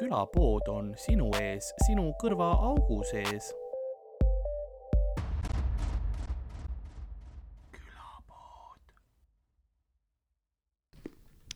[0.00, 3.52] külapood on sinu ees, sinu kõrvaaugu sees.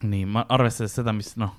[0.05, 1.53] nii, ma arvestades seda, mis noh,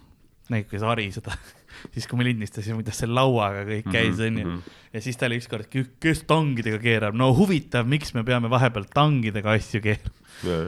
[0.52, 1.34] näiteks Ari seda,
[1.94, 4.44] siis kui me lindistasime, kuidas see lauaga kõik käis, onju.
[4.44, 5.72] Mhm, ja siis ta oli ükskord,
[6.02, 10.60] kes tangidega keerab, no huvitav, miks me peame vahepeal tangidega asju keerama,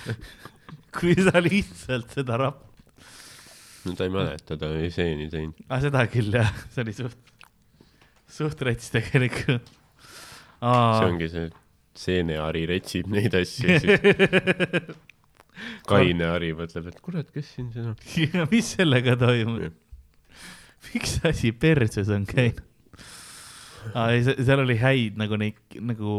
[0.98, 2.66] kui sa lihtsalt seda rap-,
[3.86, 5.60] no ta ei mäleta, ta oli seeni teinud.
[5.68, 7.34] ah seda küll jah, see oli suht,
[8.30, 9.70] suht rets tegelikult.
[10.60, 11.52] see ongi see,
[12.00, 14.98] seeneari retsib neid asju siis
[15.90, 17.96] kaine Ari mõtleb, et kurat, kes siin see on.
[18.34, 19.78] ja mis sellega toimub?
[20.90, 22.66] miks see asi perses on käinud?
[23.96, 26.16] aa ei, seal oli häid nagu neid, nagu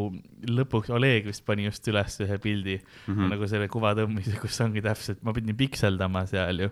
[0.50, 3.14] lõpuks Oleg vist pani just üles ühe pildi mm.
[3.14, 3.34] -hmm.
[3.36, 6.72] nagu selle kuva tõmbmise, kus ongi täpselt, ma pidin pikseldama seal ju.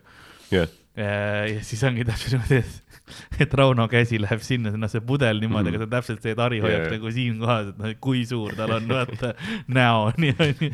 [0.54, 0.70] jah,
[1.00, 5.72] ja siis ongi täpselt niimoodi, et, et Rauno käsi läheb sinna, noh see pudel niimoodi,
[5.72, 6.96] aga see on täpselt see, et Harri hoiab Jaa.
[6.96, 9.34] nagu siin kohas, et noh, kui suur tal on, vaata
[9.80, 10.74] näoni onju.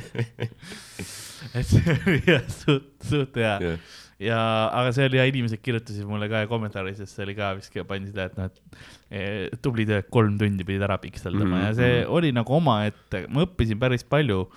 [1.54, 4.40] et see oli jah suht, suht hea jah, ja,
[4.72, 8.14] aga see oli ja inimesed kirjutasid mulle ka kommentaaris, sest see oli ka vist, pandi
[8.14, 8.80] seda, et noh, et
[9.20, 11.68] eh, tubli töö, kolm tundi pidid ära pikseldama mm Mhm, -hmm.
[11.68, 12.18] ja see mhm.
[12.18, 14.48] oli nagu omaette, ma õppisin päris palju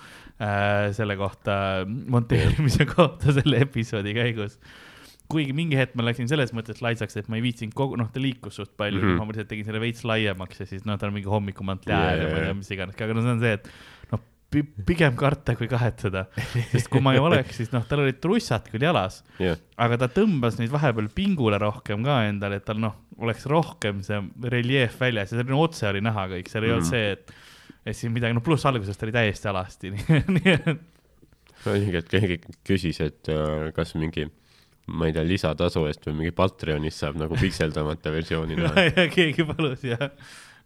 [0.41, 4.57] äh, selle kohta, monteerimise kohta selle episoodi käigus
[5.29, 8.21] kuigi mingi hetk ma läksin selles mõttes laisaks, et ma ei viitsinud kogu, noh, ta
[8.23, 9.11] liikus suht palju mm.
[9.11, 9.27] -hmm.
[9.27, 12.27] ma lihtsalt tegin selle veits laiemaks ja siis noh, tal on mingi hommikumantel jääl ja
[12.31, 13.69] ma ei tea, mis iganes, aga no see on see, et
[14.11, 14.23] noh,
[14.89, 16.23] pigem karta kui kahetseda,
[16.71, 20.09] sest kui ma ei oleks, siis noh, tal olid trussad küll jalas, jah, aga ta
[20.15, 24.17] tõmbas neid vahepeal pingule rohkem ka endale, et tal noh, oleks rohkem see
[24.49, 26.89] reljeef väljas ja no, otse oli näha kõik, seal ei olnud Mhm.
[26.89, 27.31] see, et,
[27.85, 29.93] et siin midagi, no pluss alguses ta oli täiesti alasti,
[30.39, 34.25] nii et oligi, et keegi küsis, et äh, kas mingi,
[34.89, 38.71] ma ei tea, lisatasu eest või mingi Patreonis saab nagu pikseldamata versiooni no,
[39.15, 39.97] keegi palus ja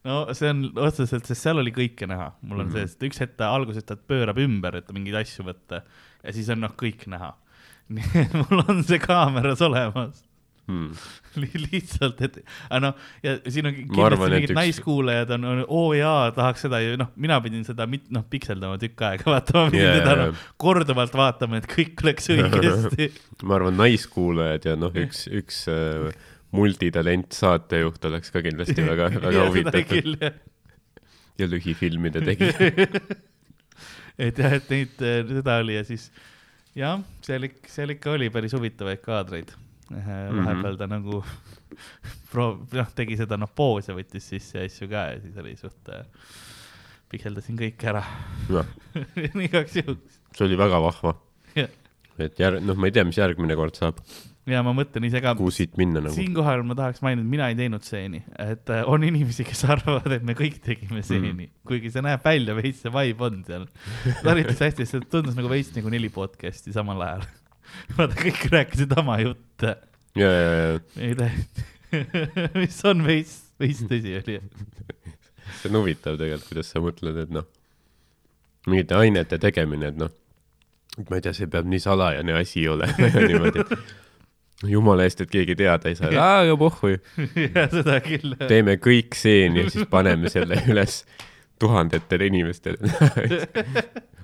[0.07, 2.73] no see on otseselt, sest seal oli kõike näha, mul on mm.
[2.73, 2.79] -hmm.
[2.79, 5.83] see, sest üks hetk ta alguses ta pöörab ümber, et mingeid asju võtta
[6.23, 7.33] ja siis on noh, kõik näha.
[7.93, 10.23] nii et mul on see kaameras olemas
[10.63, 10.93] Hmm.
[11.41, 12.37] Li lihtsalt, et
[12.79, 12.93] noh,
[13.25, 17.09] ja siin on kindlasti mingid üks- naiskuulajad on, on, oo jaa, tahaks seda ju noh,
[17.19, 21.17] mina pidin seda mit-, noh, pikseldama tükk aega, vaata, ma pidin yeah, jaa, noh, korduvalt
[21.19, 23.09] vaatama, et kõik oleks õigesti.
[23.49, 26.07] ma arvan, naiskuulajad ja noh, üks, üks äh,
[26.55, 30.29] multitalent saatejuht oleks ka kindlasti väga, väga huvitatud
[31.41, 32.71] ja lühifilmide tegija.
[34.21, 34.95] et jah, et neid,
[35.33, 36.07] seda oli ja siis
[36.77, 39.53] jah, seal ikka, seal ikka oli päris huvitavaid kaadreid.
[39.93, 41.21] Vahepeal ta nagu
[42.31, 45.93] proov-, noh, tegi seda noh, poose võttis sisse ja asju ka ja siis oli suht,
[47.13, 48.03] pikseldasin kõik ära
[49.47, 50.19] igaks juhuks.
[50.33, 51.17] see oli väga vahva.
[52.21, 54.01] Et jär-, noh, ma ei tea, mis järgmine kord saab,
[54.49, 56.15] ja ma mõtlen ise ka, kuhu siit minna nagu.
[56.15, 60.25] siinkohal ma tahaks mainida, mina ei teinud seeni, et äh, on inimesi, kes arvavad, et
[60.27, 63.67] me kõik tegime seeni mm., kuigi see näeb välja veits, see vibe on seal.
[64.19, 67.27] ta üritas hästi, see tundus nagu veits nagu neli podcast'i samal ajal.
[67.97, 69.75] vaata, kõik rääkisid oma jutte,
[70.19, 70.53] ja, ja,
[70.97, 71.29] ja
[72.61, 74.39] mis on veits, veits tõsi oli.
[75.59, 77.49] see on huvitav tegelikult, kuidas sa mõtled, et noh,
[78.69, 80.13] mingite ainete tegemine, et noh,
[81.09, 85.31] ma ei tea, see peab nii salajane asi olema ja niimoodi, et jumala eest, et
[85.33, 86.97] keegi teada ei saa, aa, aga pohhui,
[87.55, 88.37] ja seda küll.
[88.47, 91.01] teeme kõik seeni ja siis paneme selle üles
[91.61, 92.79] tuhandetele inimestele.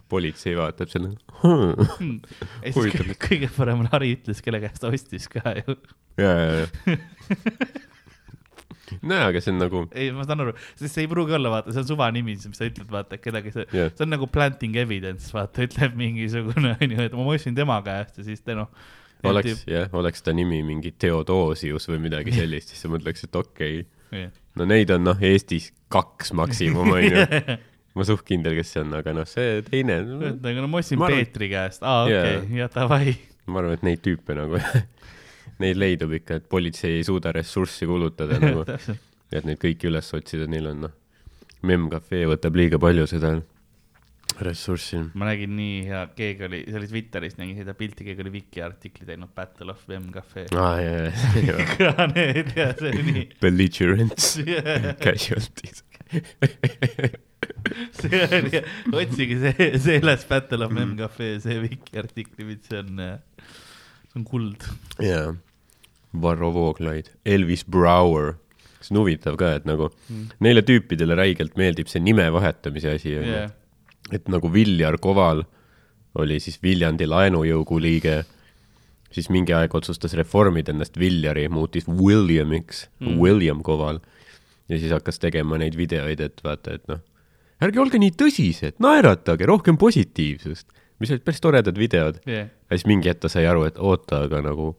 [0.09, 2.15] Politsei vaatab selle hmm..
[2.63, 5.77] ja siis kõige, kõige parem on Harri ütles, kelle käest ta ostis ka ju.
[6.19, 6.97] ja, ja, ja.
[9.05, 11.73] näe, aga see on nagu, ei, ma saan aru, sest see ei pruugi olla, vaata,
[11.75, 15.29] see on suvanimi, mis sa ütled, vaata, kedagi see jah, see on nagu planting evidence,
[15.35, 18.71] vaata, ütleb mingisugune onju, et ma ostsin tema käest ja siis ta noh.
[19.29, 23.81] oleks, jah, oleks ta nimi mingi Theodosius või midagi sellist, siis sa mõtleks, et okei
[23.85, 24.29] okay..
[24.59, 27.25] no neid on noh, Eestis kaks maksimum onju.
[27.99, 29.99] ma suht kindel, kes see on, aga noh, see teine,
[30.31, 32.39] aga no ma ostsin arvan- Peetri käest, aa okei Jaa.
[32.39, 33.13] okay,, ja davai.
[33.51, 34.59] ma arvan, et neid tüüpe nagu,
[35.63, 38.65] neid leidub ikka, et politsei ei suuda ressurssi kulutada nagu,
[39.29, 40.95] et neid kõiki üles otsida, neil on noh,
[41.67, 43.33] Memcafe võtab liiga palju seda
[44.45, 45.01] ressurssi.
[45.19, 48.61] ma nägin nii hea, keegi oli, see oli Twitteris, nägin seda pilti, keegi oli Viki
[48.63, 50.45] artikli teinud Battle of M Cafe.
[50.55, 51.09] aa, ja,
[51.43, 55.83] ja, ka need ja see oli nii belligerents yeah., casualties.
[57.99, 58.61] see oli,
[59.01, 62.97] otsige see, selles Battle of M Cafe, see Viki artikli, mis see on,
[64.09, 64.65] see on kuld.
[65.03, 65.33] jaa,
[66.21, 68.33] Varro Vooglaid, Elvis Brouwer,
[68.81, 70.25] see on huvitav ka, et nagu Mm.
[70.41, 73.51] neile tüüpidele räigelt meeldib see nime vahetamise asi, Yeah..
[74.11, 75.43] et nagu Viljar Koval
[76.17, 78.23] oli siis Viljandi laenujõugu liige
[79.13, 83.07] siis mingi aeg otsustas reformida ennast Villeri, muutis Williamiks Mm.
[83.13, 83.99] mm., William Koval.
[84.69, 87.01] Ja siis hakkas tegema neid videoid, et vaata, et noh,
[87.65, 90.69] ärge olge nii tõsised, naeratage, rohkem positiivsust,
[90.99, 92.21] mis olid päris toredad videod.
[92.27, 92.49] yeah..
[92.69, 94.73] ja siis mingi hetk ta sai aru, et oota, aga nagu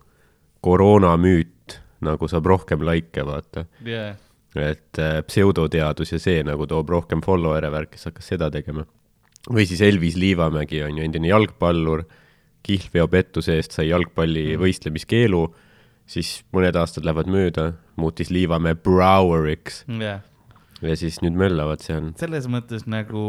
[0.65, 3.67] koroonamüüt nagu saab rohkem likee, vaata.
[3.87, 4.17] Yeah.
[4.57, 8.87] et äh, pseudoteadus ja see nagu toob rohkem follower'e värk, kes hakkas seda tegema.
[9.49, 12.03] või siis Elvis Liivamägi on ju endine jalgpallur,
[12.67, 14.61] kihlveopettuse eest sai jalgpalli mm.
[14.61, 15.45] võistlemiskeelu,
[16.11, 17.71] siis mõned aastad lähevad mööda,
[18.01, 20.23] muutis Liivamäe Broweriks Yeah.
[20.83, 22.11] ja siis nüüd möllavad seal.
[22.21, 23.25] selles mõttes nagu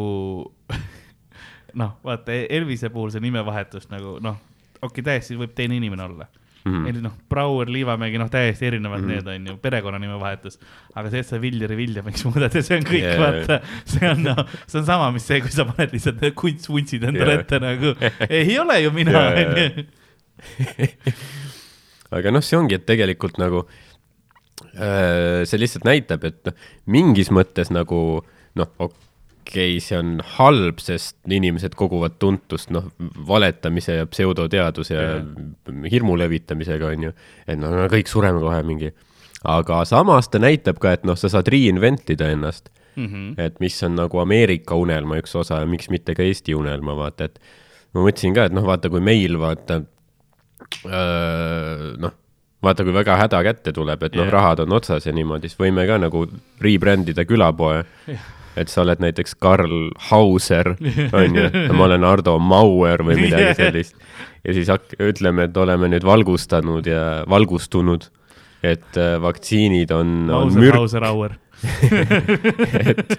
[1.81, 4.39] noh, vaata Elvise puhul see nimevahetus nagu noh,
[4.81, 6.71] okei okay,, täiesti võib teine inimene olla mm.
[6.71, 6.85] Mhm.
[6.85, 7.01] -hmm.
[7.05, 9.11] noh, Brouwer, Liivamägi, noh, täiesti erinevad mm Mhm.
[9.19, 9.25] -hmm.
[9.25, 10.59] need on ju, perekonnanime vahetus.
[10.95, 14.23] aga see, et sa Viljari Viljamiks muudad ja see on kõik yeah., vaata, see on
[14.23, 17.41] noh, see on sama, mis see, kui sa paned lihtsalt need kunstvuntsid endale Jaa.
[17.41, 17.95] ette nagu,
[18.29, 19.87] ei ole ju mina, onju.
[22.11, 23.63] Aga noh, see ongi, et tegelikult nagu
[24.75, 28.01] äh, see lihtsalt näitab, et noh, mingis mõttes nagu
[28.59, 32.91] noh, okei okay,, see on halb, sest inimesed koguvad tuntust noh,
[33.27, 35.07] valetamise ja pseudoteaduse ja
[35.91, 37.15] hirmu levitamisega onju,
[37.47, 38.91] et no, no kõik sureme kohe mingi,
[39.47, 42.69] aga samas ta näitab ka, et noh, sa saad reinvent ida ennast.
[42.91, 43.39] Mhm.
[43.39, 47.29] et mis on nagu Ameerika unelma üks osa ja miks mitte ka Eesti unelma, vaata,
[47.29, 47.39] et
[47.95, 49.77] ma mõtlesin ka, et noh, vaata, kui meil vaata
[50.85, 52.13] noh,
[52.63, 55.59] vaata, kui väga häda kätte tuleb, et noh yeah., rahad on otsas ja niimoodi, siis
[55.59, 56.25] võime ka nagu
[56.61, 57.83] rebrand ida külapoe.
[58.59, 60.73] et sa oled näiteks Karl Hauser,
[61.21, 63.95] onju, ma olen Ardo Mauer või midagi sellist.
[64.43, 68.09] ja siis hak-, ütleme, et oleme nüüd valgustanud ja valgustunud,
[68.61, 70.75] et äh, vaktsiinid on, on mürk,
[72.91, 73.15] et,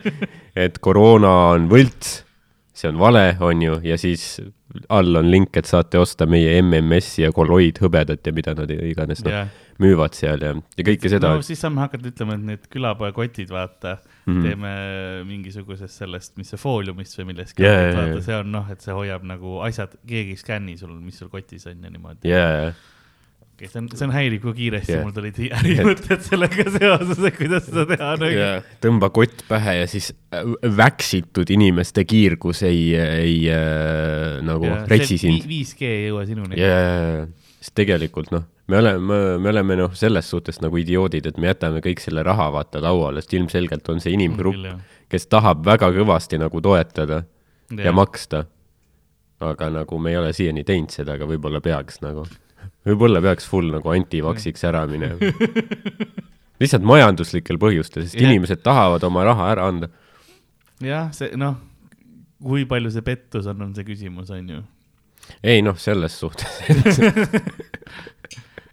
[0.59, 2.23] et koroona on võlts,
[2.83, 4.37] see on vale, on ju, ja siis
[4.93, 9.35] all on link, et saate osta meie MMS-i ja kolloidhõbedat ja mida nad iganes noh
[9.35, 9.51] jah,
[9.83, 13.97] müüvad seal ja, ja kõike seda no siis saame hakata ütlema, et need külapoekotid, vaata
[13.99, 14.33] mm.
[14.33, 14.47] -hmm.
[14.47, 14.73] teeme
[15.29, 18.25] mingisugusest sellest, mis see fooliumist või millestki yeah,, vaata jaa.
[18.29, 21.69] see on noh, et see hoiab nagu asjad, keegi ei skänni sul, mis sul kotis
[21.71, 22.73] on ja niimoodi ja,
[23.63, 23.73] ja, okay,.
[23.73, 25.05] see on, see on häiriv, kui kiiresti yeah.
[25.07, 28.49] mul tulid ärimõtted sellega seoses, et kuidas seda teha nagu ja
[28.83, 30.49] tõmba kott pähe ja siis äh,
[30.79, 35.47] väksitud inimeste kiirgus ei, ei äh, nagu Jaa, retsi sind.
[35.47, 36.75] 5G ei jõua sinuni ja,
[37.61, 41.83] sest tegelikult noh, me oleme, me oleme noh, selles suhtes nagu idioodid, et me jätame
[41.85, 44.67] kõik selle raha vaata lauale, sest ilmselgelt on see inimgrupp,
[45.13, 48.47] kes tahab väga kõvasti nagu toetada ja, ja maksta.
[49.43, 52.27] aga nagu me ei ole siiani teinud seda, aga võib-olla peaks nagu,
[52.89, 55.33] võib-olla peaks full nagu antivaksiks ära minema.
[56.63, 58.31] lihtsalt majanduslikel põhjustel, sest yeah.
[58.31, 59.91] inimesed tahavad oma raha ära anda.
[60.83, 61.59] jah, see noh,
[62.43, 64.63] kui palju see pettus on, on see küsimus, on ju.
[65.47, 66.61] ei noh, selles suhtes,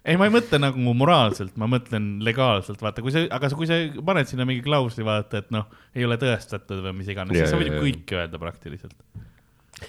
[0.04, 3.78] ei, ma ei mõtle nagu moraalselt, ma mõtlen legaalselt, vaata, kui sa, aga kui sa
[4.06, 7.60] paned sinna mingi klausli, vaata, et noh, ei ole tõestatud või mis iganes, siis sa
[7.60, 8.96] võid ju kõike öelda praktiliselt.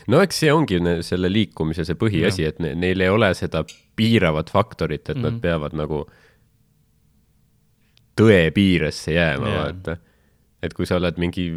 [0.07, 3.63] No eks see ongi selle liikumise see põhiasi, et ne, neil ei ole seda
[3.95, 5.23] piiravat faktorit, et mm -hmm.
[5.23, 5.41] nad Mhm.
[5.41, 6.05] peavad nagu
[8.17, 9.97] tõe piiresse jääma yeah., vaata.
[10.63, 11.51] et kui sa oled mingi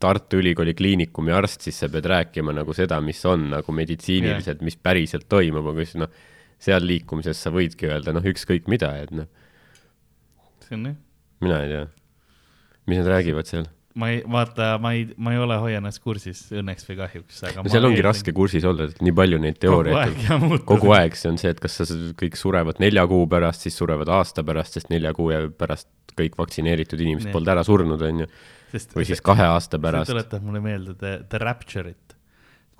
[0.00, 4.64] Tartu Ülikooli Kliinikumi arst, siis sa pead rääkima nagu seda, mis on nagu meditsiiniliselt yeah.,
[4.64, 6.08] mis päriselt toimub, aga siis noh,
[6.60, 9.28] seal liikumises sa võidki öelda noh, ükskõik mida, et noh,
[10.64, 10.96] see on jah,
[11.44, 11.84] mina ei tea,
[12.86, 13.68] mis nad räägivad seal.
[13.98, 17.64] Ma ei, vaata, ma ei, ma ei ole hoia ennast kursis õnneks või kahjuks, aga.
[17.64, 20.66] no seal ongi raske kursis olla, et nii palju neid kogu teooriaid aeg ja muutub.
[20.68, 21.86] kogu aeg see on see, et kas sa
[22.20, 27.02] kõik surevad nelja kuu pärast, siis surevad aasta pärast, sest nelja kuu pärast kõik vaktsineeritud
[27.02, 28.30] inimesed polnud ära surnud, onju.
[28.70, 30.12] sest või siis kahe aasta see pärast.
[30.12, 32.16] tuletab mulle meelde The, The Rapture'it.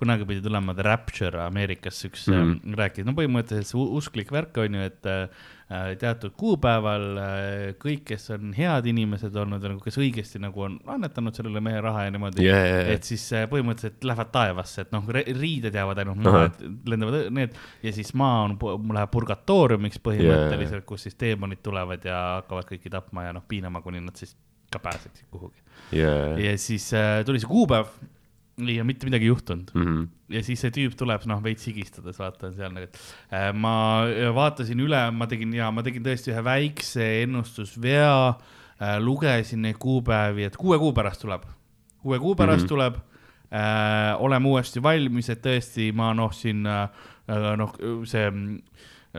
[0.01, 2.37] Kunagi pidi tulema The Rapture Ameerikas üks mm.
[2.41, 2.75] -hmm.
[2.79, 8.55] rääkida, no põhimõtteliselt usklik värk on ju, et äh, teatud kuupäeval äh, kõik, kes on
[8.57, 12.57] head inimesed olnud nagu, kes õigesti nagu on annetanud sellele mehe raha ja niimoodi Jaa,
[12.57, 12.95] jaa, jaa.
[12.95, 17.59] et siis äh, põhimõtteliselt lähevad taevasse, et noh, riided jäävad ainult maha, et lendavad need
[17.83, 18.57] ja siis maa on,
[18.97, 24.01] läheb purgatooriumiks põhimõtteliselt, kus siis teemonid tulevad ja hakkavad kõiki tapma ja noh, piinama, kuni
[24.01, 24.33] nad siis
[24.71, 25.61] ka pääseksid kuhugi
[25.93, 27.93] jaa, ja siis äh, tuli see kuupäev
[28.69, 30.03] ja mitte midagi ei juhtunud Mhm.
[30.29, 32.99] ja siis see tüüp tuleb, noh, veits higistades, vaatan seal nagu, et
[33.33, 39.61] äh, ma vaatasin üle, ma tegin ja ma tegin tõesti ühe väikse ennustusvea äh,, lugesin
[39.65, 41.47] neid kuupäevi, et kuue kuu pärast tuleb,
[42.01, 42.65] kuue kuu pärast mm.
[42.65, 42.69] -hmm.
[42.69, 42.95] tuleb
[43.51, 46.87] äh,, oleme uuesti valmis, et tõesti ma noh, siin äh,
[47.57, 47.75] noh,
[48.05, 48.61] see mm,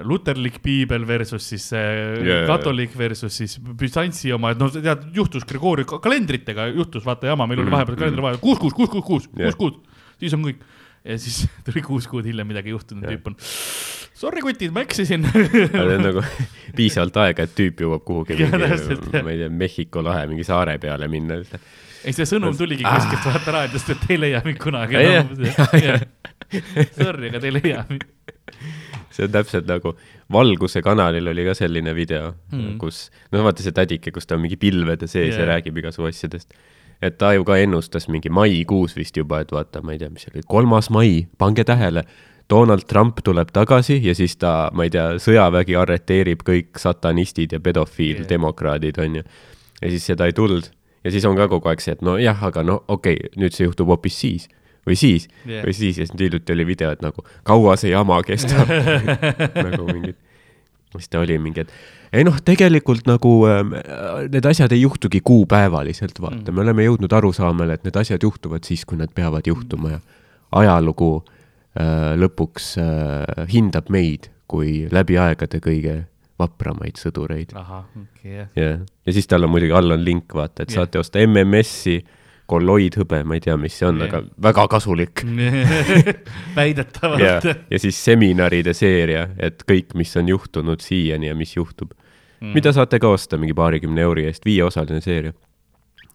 [0.09, 2.23] luterlik piibel versus siis yeah.
[2.25, 2.47] jaa.
[2.49, 7.45] katolik versus siis Byzantsi oma, et noh, tead, juhtus Grigori ka- kalendritega juhtus, vaata jama,
[7.47, 10.47] meil oli Mhm, vahepeal kalender vaja, kuus kuus, kuus kuus, kuus, kuus kuus, siis on
[10.49, 10.63] kõik.
[11.05, 13.13] ja siis tuli kuus kuud hiljem midagi juhtunud, Jah.
[13.19, 13.37] tüüp on.
[14.23, 15.25] Sorry kutid, ma eksisin.
[15.35, 16.23] see on nagu
[16.79, 21.41] piisavalt aega, et tüüp jõuab kuhugi ma ei tea, Mehhiko lahe mingi saare peale minna.
[22.05, 25.21] ei, see sõnum tuligi kuskilt vaata raadiost, et te ei leia mind kunagi Ah.
[25.21, 26.07] Enam.
[26.97, 28.07] Sorry, aga te ei leia mind.
[29.13, 29.95] See on täpselt nagu
[30.33, 32.79] Valguse kanalil oli ka selline video Mm.
[32.79, 35.41] kus, no vaata see tädike, kus ta on mingi pilvede sees yeah.
[35.41, 36.53] Ja räägib igasugu asjadest.
[37.03, 40.23] et ta ju ka ennustas mingi maikuus vist juba, et vaata, ma ei tea, mis
[40.23, 42.05] see oli, kolmas mai, pange tähele,
[42.51, 47.61] Donald Trump tuleb tagasi ja siis ta, ma ei tea, sõjavägi arreteerib kõik satanistid ja
[47.61, 49.23] pedofiildemokraadid yeah., onju.
[49.83, 50.71] ja siis seda ei tulnud
[51.05, 53.67] ja siis on ka kogu aeg see, et nojah, aga no okei okay,, nüüd see
[53.67, 54.49] juhtub hoopis siis
[54.89, 55.65] või siis yeah.
[55.67, 58.71] või siis ja siis hiljuti oli video, et nagu kaua see jama kestab
[59.67, 60.19] nagu mingid,
[60.97, 61.75] mis ta oli, mingi, et
[62.13, 63.77] ei noh, tegelikult nagu ähm,
[64.33, 68.69] need asjad ei juhtugi kuupäevaliselt, vaata mm., me oleme jõudnud arusaamale, et need asjad juhtuvad
[68.69, 70.03] siis, kui nad peavad juhtuma ja
[70.63, 76.03] ajalugu äh, lõpuks äh, hindab meid kui läbi aegade kõige
[76.41, 77.55] vapramaid sõdureid.
[77.57, 78.51] ahah, okei, jah.
[78.59, 80.83] jah, ja siis tal on muidugi all on link, vaata, et Jah.
[80.83, 82.01] saate osta MMS-i,
[82.51, 84.11] kolloidhõbe, ma ei tea, mis see on Jah.
[84.11, 86.15] aga väga kasulik ja
[86.57, 92.53] väidetavalt., ja siis seminaride seeria, et kõik, mis on juhtunud siiani ja mis juhtub mm.,
[92.57, 95.33] mida saate ka osta mingi paarikümne euri eest, viieosaline seeria.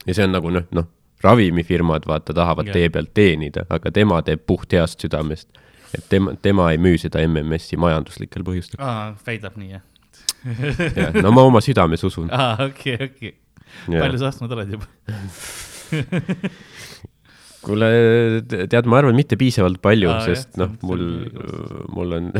[0.05, 0.89] ja see on nagu noh, noh,
[1.23, 2.79] ravimifirmad vaata tahavad Jah.
[2.79, 5.49] tee pealt teenida, aga tema teeb puht heast südamest.
[5.95, 8.83] et tema, tema ei müü seda MMS-i majanduslikel põhjustel.
[8.83, 9.81] aa, väidab nii, jah?
[10.95, 12.29] jah, no ma oma südames usun.
[12.31, 13.33] aa, okei, okei.
[13.87, 14.91] palju sa ostnud oled juba?
[17.67, 17.89] kuule,
[18.47, 21.03] tead, ma arvan, mitte piisavalt palju sest noh, mul
[21.93, 22.31] mul on,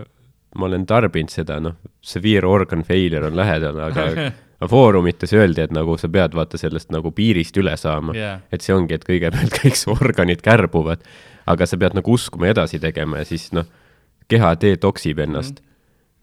[0.58, 5.98] ma olen tarbinud seda, noh, severe organ failure on lähedal, aga foorumites öeldi, et nagu
[6.00, 8.38] sa pead vaata sellest nagu piirist üle saama Jaa.
[8.52, 11.04] et see ongi, et kõigepealt kõik su organid kärbuvad,
[11.46, 13.68] aga sa pead nagu uskuma edasi tegema ja siis noh,
[14.32, 15.60] keha detoksib ennast.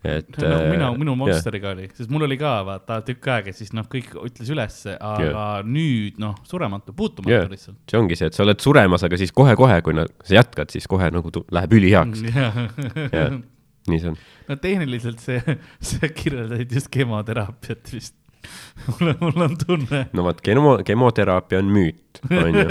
[0.04, 1.20] Et no, mina, äh, minu jah.
[1.22, 5.30] Monsteriga oli, sest mul oli ka vaata tükk aega, siis noh, kõik ütles ülesse, aga
[5.30, 5.62] Jah.
[5.68, 7.48] nüüd noh, surematu, puutumatu Jah.
[7.52, 7.78] lihtsalt.
[7.90, 10.90] see ongi see, et sa oled suremas, aga siis kohe-kohe, kui na- sa jätkad, siis
[10.92, 12.26] kohe nagu läheb üliheaks.
[13.16, 13.40] jah,
[13.88, 14.20] nii see on.
[14.50, 15.40] no tehniliselt see,
[15.94, 18.18] sa kirjeldasid just kemoteraapiat vist.
[19.00, 20.06] mul on, mul on tunne.
[20.12, 22.68] no vot, kemo, kemoteraapia on müüt, onju.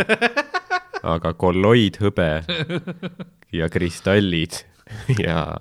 [1.03, 2.29] aga kolloidhõbe
[3.57, 4.61] ja kristallid
[5.17, 5.57] ja,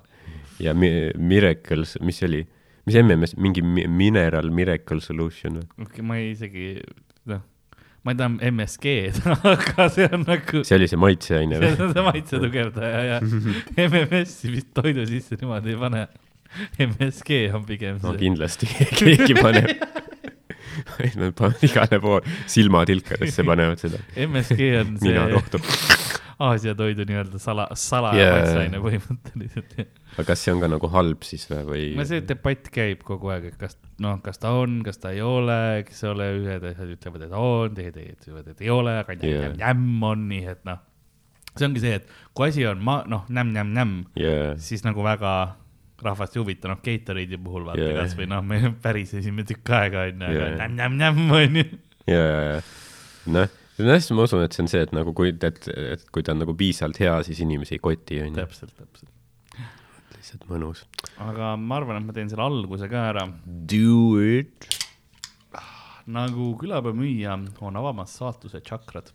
[0.62, 2.41] ja mi- Miracles, mis see oli,
[2.88, 5.70] mis MMS, mingi mi- Mineral Miracle Solution või?
[5.77, 6.65] okei okay,, ma ei isegi,
[7.32, 7.44] noh,
[8.06, 9.22] ma ei tea MSG-d,
[9.53, 11.86] aga see on nagu, see oli see maitseaine see või?
[11.88, 13.22] on see maitse tugevdaja ja
[13.89, 16.08] MMS-i vist toidu sisse niimoodi ei pane.
[16.84, 18.18] MSG on pigem no see.
[18.25, 18.68] kindlasti
[19.00, 19.70] keegi paneb.
[21.15, 25.62] Nad panevad igale poole, silmatilkadesse panevad seda, MSG on see nina rohtu.
[26.42, 29.76] Aasia toidu nii-öelda sala, salamaitseaine põhimõtteliselt.
[30.16, 31.86] aga kas see on ka nagu halb siis või, või?
[32.00, 35.24] no see debatt käib kogu aeg, et kas noh, kas ta on, kas ta ei
[35.26, 39.54] ole, eks ole, ühed asjad ütlevad, et on, teised ütlevad, et ei ole, aga Jaa.
[39.60, 40.82] nämm-nämm on nii, et noh.
[41.56, 45.36] see ongi see, et kui asi on ma-, noh, nämm-nämm-nämm, jaa, siis nagu väga
[46.02, 47.98] rahvast ei huvita, noh, Gatorade'i puhul vaata yeah.
[48.02, 51.66] kasvõi noh, me pärisesime tükk aega onju, aga nämm-nämm-nämm onju.
[52.10, 52.62] ja, ja, ja
[53.38, 53.58] noh,
[53.90, 56.44] hästi ma usun, et see on see, et nagu kui, et, et kui ta on
[56.44, 58.38] nagu piisavalt hea, siis inimesi ei koti, onju.
[58.38, 59.10] täpselt, täpselt.
[60.18, 60.86] lihtsalt mõnus.
[61.24, 63.26] aga ma arvan, et ma teen selle alguse ka ära.
[63.46, 64.70] Do it.
[66.12, 69.12] nagu külapäevamüüja on avamas saatuse tšakrad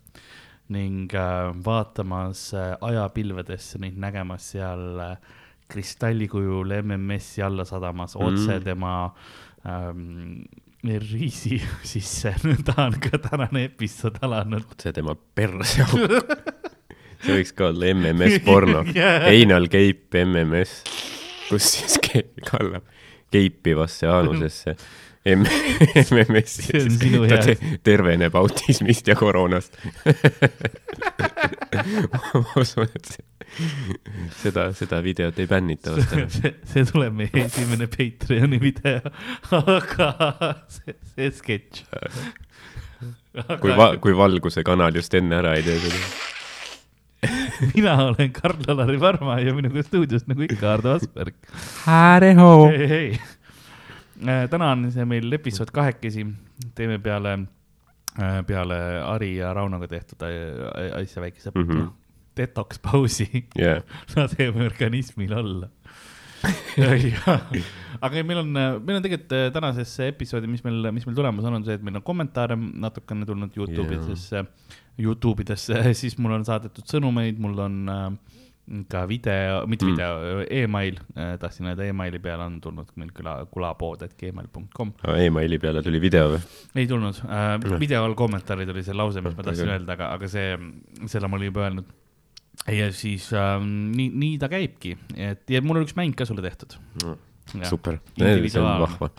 [0.73, 5.35] ning äh, vaatamas äh, ajapilvedesse ning nägemas seal äh,
[5.71, 8.65] kristalli kujul MMS-i alla sadamas otse Mm.
[8.65, 9.15] tema
[9.67, 10.43] ähm,
[11.03, 11.59] riisi
[11.93, 12.35] sisse.
[12.65, 14.65] ta on ka tänane episood alanud.
[14.83, 16.13] see tema perse auk.
[17.25, 19.27] see võiks ka olla MMS porno Jaa.
[19.33, 20.77] Anal Cape MMS,
[21.49, 21.99] kus siis
[22.47, 22.85] kallab
[23.35, 24.77] keipivasse aanusesse
[25.27, 27.39] MMS-i See on sinu hea.
[27.43, 29.75] te- terveneb autismist ja koroonast.
[32.13, 33.25] ma usun, et see,
[34.43, 39.13] seda, seda videot ei bännita see, see tuleb meie esimene Patreoni video,
[39.61, 40.11] aga
[40.73, 41.85] see, see sketš.
[43.63, 46.03] kui va-, kui Valguse kanal just enne ära ei tee seda.
[47.73, 51.37] mina olen Karl-Alari Varma ja minuga stuudios nagu ikka Ardo Asperg.
[51.87, 52.51] Hääreho.
[52.71, 53.09] hei, hei.
[54.53, 56.27] täna on see meil episood kahekesi,
[56.77, 57.39] teeme peale,
[58.47, 61.65] peale Ari ja Raunoga tehtud äh, asja väikese mm.
[61.65, 61.95] -hmm.
[62.37, 63.27] Detox pausi,
[63.59, 63.83] jah,
[64.17, 65.71] laseme organismil olla.
[66.77, 71.47] aga ei, meil on, meil on tegelikult äh, tänases episoodi, mis meil, mis meil tulemas
[71.49, 74.45] on, on see, et meil on kommentaare natukene tulnud Youtube idesse,
[75.01, 78.09] Youtube idesse, siis mul on saadetud sõnumeid, mul on äh,
[78.91, 79.93] ka video, mitte Mm.
[79.95, 80.97] video, email,
[81.39, 84.91] tahtsin öelda emaili peale on tulnud meil küla, kulapood, et gmail.com.
[85.23, 86.41] emaili peale tuli video või?
[86.75, 90.11] ei tulnud äh, Jah., video all kommentaarid oli see lause, mis ma tahtsin öelda, aga,
[90.19, 90.59] aga see,
[91.07, 91.95] selle ma olin juba öelnud.
[92.67, 96.45] Ja siis äh, nii, nii ta käibki, et ja mul on üks mäng ka sulle
[96.45, 96.79] tehtud.
[97.63, 98.87] super, see on Individuaalne.
[98.87, 99.11] vahva,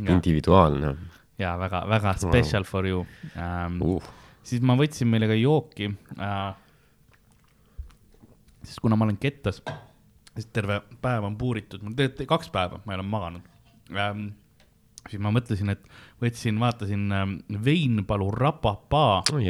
[0.00, 0.96] individuaalne
[1.38, 3.80] ja väga, väga special for you ähm,.
[3.82, 4.02] uh..
[4.46, 6.54] siis ma võtsin meile ka jooki äh,.
[8.64, 9.60] sest kuna ma olen kettas,
[10.34, 13.52] siis terve päev on puuritud, mul tegelikult kaks päeva ma ei ole maganud
[13.92, 14.28] ähm,.
[15.10, 15.84] siis ma mõtlesin, et
[16.22, 18.30] võtsin, vaatasin ähm, Veinpalu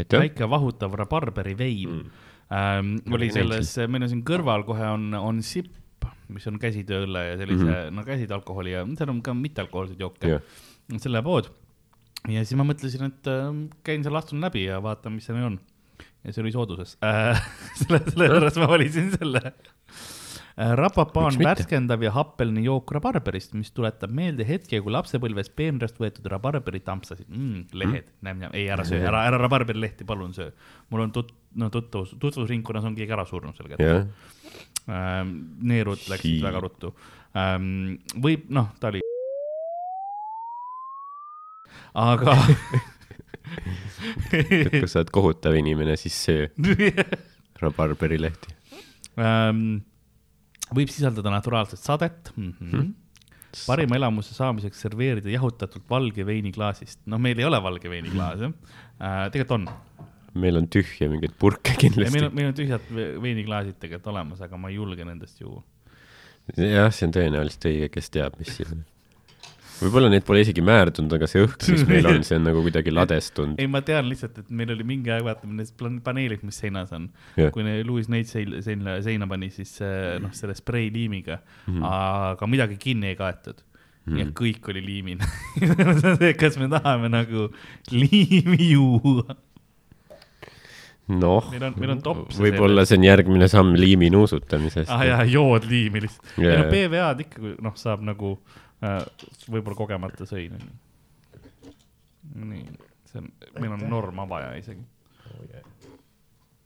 [0.02, 0.20] et jah.
[0.20, 2.24] väike vahutav rabarberi vein mm..
[2.46, 5.72] Ähm, oli selles, meil on siin kõrval kohe on, on sipp,
[6.30, 7.94] mis on käsitööõlle ja sellise mm, -hmm.
[7.98, 10.44] no käsialkoholi ja seal on ka mittealkohoolseid jooke jah,
[11.02, 11.50] selle pood.
[12.30, 13.48] ja siis ma mõtlesin, et äh,
[13.86, 15.58] käin seal, astun läbi ja vaatan, mis seal on.
[16.22, 17.42] ja see oli sooduses äh.
[17.80, 20.70] selle, sellepärast ma valisin selle äh,.
[20.78, 25.98] Rapapaa Miks on värskendav ja happelne jook rabarberist, mis tuletab meelde hetke, kui lapsepõlves peenrast
[25.98, 27.66] võetud rabarberit tampsasid mm,.
[27.74, 30.54] lehed mm., ei ära söö, ära, ära rabarberilehti palun söö.
[30.94, 34.06] mul on tut-, no tutvus, tutvusringkonnas on keegi ära surnud selle kätte jah,
[34.88, 35.32] ähm,.
[35.66, 36.44] neerud läksid Sii.
[36.44, 36.92] väga ruttu
[37.36, 37.96] ähm,.
[38.22, 39.02] võib, noh, ta oli.
[41.96, 42.36] aga
[44.36, 46.48] et kui sa oled kohutav inimene, siis söö
[47.62, 48.54] rabarberilehti.
[49.20, 49.80] ähm,.
[50.76, 52.52] võib sisaldada naturaalset sadet mm.
[52.60, 52.92] -hmm.
[53.66, 57.00] parima elamuse saamiseks serveerida jahutatult valge veini klaasist.
[57.06, 59.68] noh, meil ei ole valge veini klaase äh,, tegelikult on.
[60.42, 64.40] Meil on tühja mingeid purke meil kindlasti on, meil on tühjad ve- veiniklaasid tegelikult olemas,
[64.46, 65.62] aga ma ei julge nendest juua.
[66.56, 68.84] jah, see on tõenäoliselt õige, kes teab, mis siin on.
[69.80, 72.94] võib-olla neid pole isegi määrdunud, aga see õhk, mis meil on, see on nagu kuidagi
[72.94, 73.58] ladestunud.
[73.60, 77.10] ei, ma tean lihtsalt, et meil oli mingi aeg, vaata, need paneelid, mis seinas on
[77.36, 77.50] Jah.
[77.52, 81.74] kui Louis neid seina, seina, seina pani, siis äh, noh, selle spreiliimiga mm.
[81.74, 81.88] -hmm.
[81.90, 84.12] aga midagi kinni ei kaetud mm.
[84.14, 84.18] -hmm.
[84.18, 84.32] ja Mhm.
[84.38, 85.24] kõik oli liimine
[86.40, 87.48] kas me tahame nagu
[87.90, 89.36] liimi juua?
[91.06, 91.50] Noh
[92.34, 96.56] võib-olla see on järgmine samm liimi nuusutamisest ah jaa, jood liimi lihtsalt yeah..
[96.56, 96.64] jaa.
[96.64, 98.32] no PVA-d ikka, noh, saab nagu
[98.82, 98.98] äh,
[99.46, 100.58] võib-olla kogemata sõin.
[102.34, 102.66] nii,
[103.06, 104.82] see on, meil on norm avaja isegi.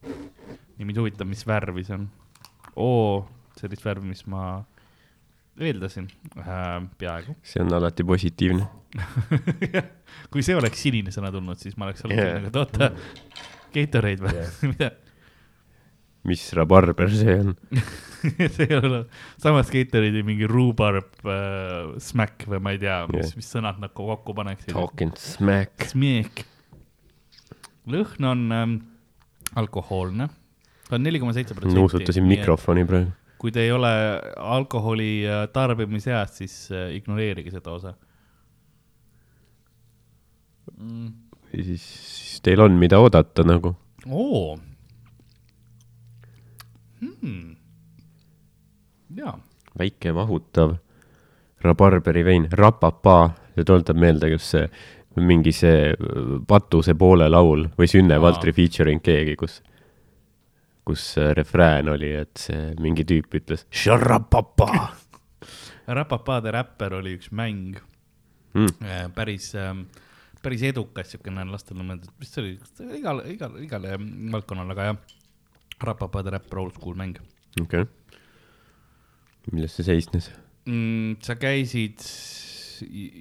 [0.08, 2.08] nii, mind huvitab, mis värvi see on.
[2.80, 3.28] oo,
[3.60, 4.62] sellist värvi, mis ma
[5.60, 6.08] eeldasin
[6.40, 7.36] äh,, peaaegu.
[7.44, 8.66] see on alati positiivne.
[10.32, 12.46] kui see oleks sinine sõna tulnud, siis ma oleks olnud yeah.
[12.48, 12.90] et oota,
[13.74, 14.90] Gatorade või mida?
[16.28, 17.54] mis rabarber see on?
[18.54, 19.04] see ei ole,
[19.40, 23.94] samas Gatorade'i mingi rhubarb äh, smack või ma ei tea, mis yeah., mis sõnad nad
[23.96, 24.74] ko- kokku paneksid.
[24.74, 25.88] Talking smack.
[25.92, 26.44] Smeek.
[27.90, 28.76] lõhn on ähm,
[29.58, 30.28] alkohoolne,
[30.88, 31.78] ta on neli koma seitse protsenti.
[31.80, 33.16] nuusutasin mikrofoni praegu.
[33.40, 33.90] kui te ei ole
[34.36, 37.94] alkoholi äh, tarbimise eas, siis äh, ignoreerige seda osa
[40.76, 41.08] mm..
[41.54, 41.86] ja siis,
[42.40, 43.76] siis teil on, mida oodata nagu.
[44.08, 44.58] oo
[47.00, 47.56] hmm..
[49.16, 49.38] jaa,
[49.78, 50.76] väike mahutav
[51.60, 53.34] rabarberi vein, rapapaa,
[53.66, 54.70] tuletab meelde, kas see
[55.20, 55.94] mingi see
[56.48, 58.22] Patuse poole laul või Sünne Aa.
[58.22, 59.62] Valtri featuring keegi, kus,
[60.86, 63.66] kus äh, refrään oli, et see mingi tüüp ütles.
[65.90, 67.76] Rapapade räpper oli üks mäng
[68.54, 68.66] Mm.
[68.82, 69.80] äh, päris ähm,
[70.44, 72.52] päris edukas siukene lastele mõeldud, mis see oli,
[72.98, 73.96] igale, igale, igale
[74.32, 75.00] valdkonnale, aga jah,
[75.80, 77.16] Rapapade räpp, old school mäng
[77.62, 77.86] okei.
[79.52, 80.30] milles see seisnes?
[80.68, 81.16] mm,.
[81.24, 82.04] sa käisid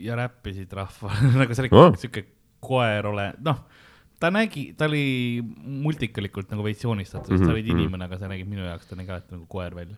[0.03, 1.95] ja räppisid rahvale nagu see oli Oh.
[1.99, 2.25] siuke
[2.59, 3.61] koer ole, noh,
[4.19, 7.79] ta nägi, ta oli multikalikult nagu veits joonistatud, sest Mhm, sa olid mhm.
[7.79, 9.95] inimene, aga see nägi minu jaoks, ta nägi alati nagu koer välja.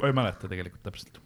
[0.00, 1.20] ma ei mäleta tegelikult täpselt.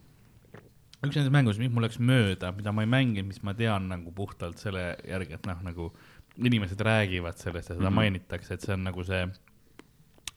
[1.09, 4.11] Üks nendest mängudest, mis mul läks mööda, mida ma ei mänginud, mis ma tean nagu
[4.11, 5.91] puhtalt selle järgi, et noh, nagu
[6.37, 7.91] inimesed räägivad sellest ja seda mm Mhm.
[7.91, 7.95] -hmm.
[7.95, 9.27] mainitakse, et see on nagu see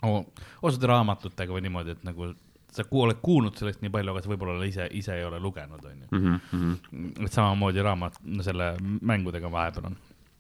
[0.02, 0.24] oh,,
[0.62, 2.33] osade raamatutega või niimoodi, et nagu
[2.72, 5.85] sa ku- oled kuulnud sellest nii palju, aga sa võib-olla ise, ise ei ole lugenud,
[5.85, 6.76] onju.
[7.24, 9.96] et samamoodi raamat, no selle mängudega vahepeal on.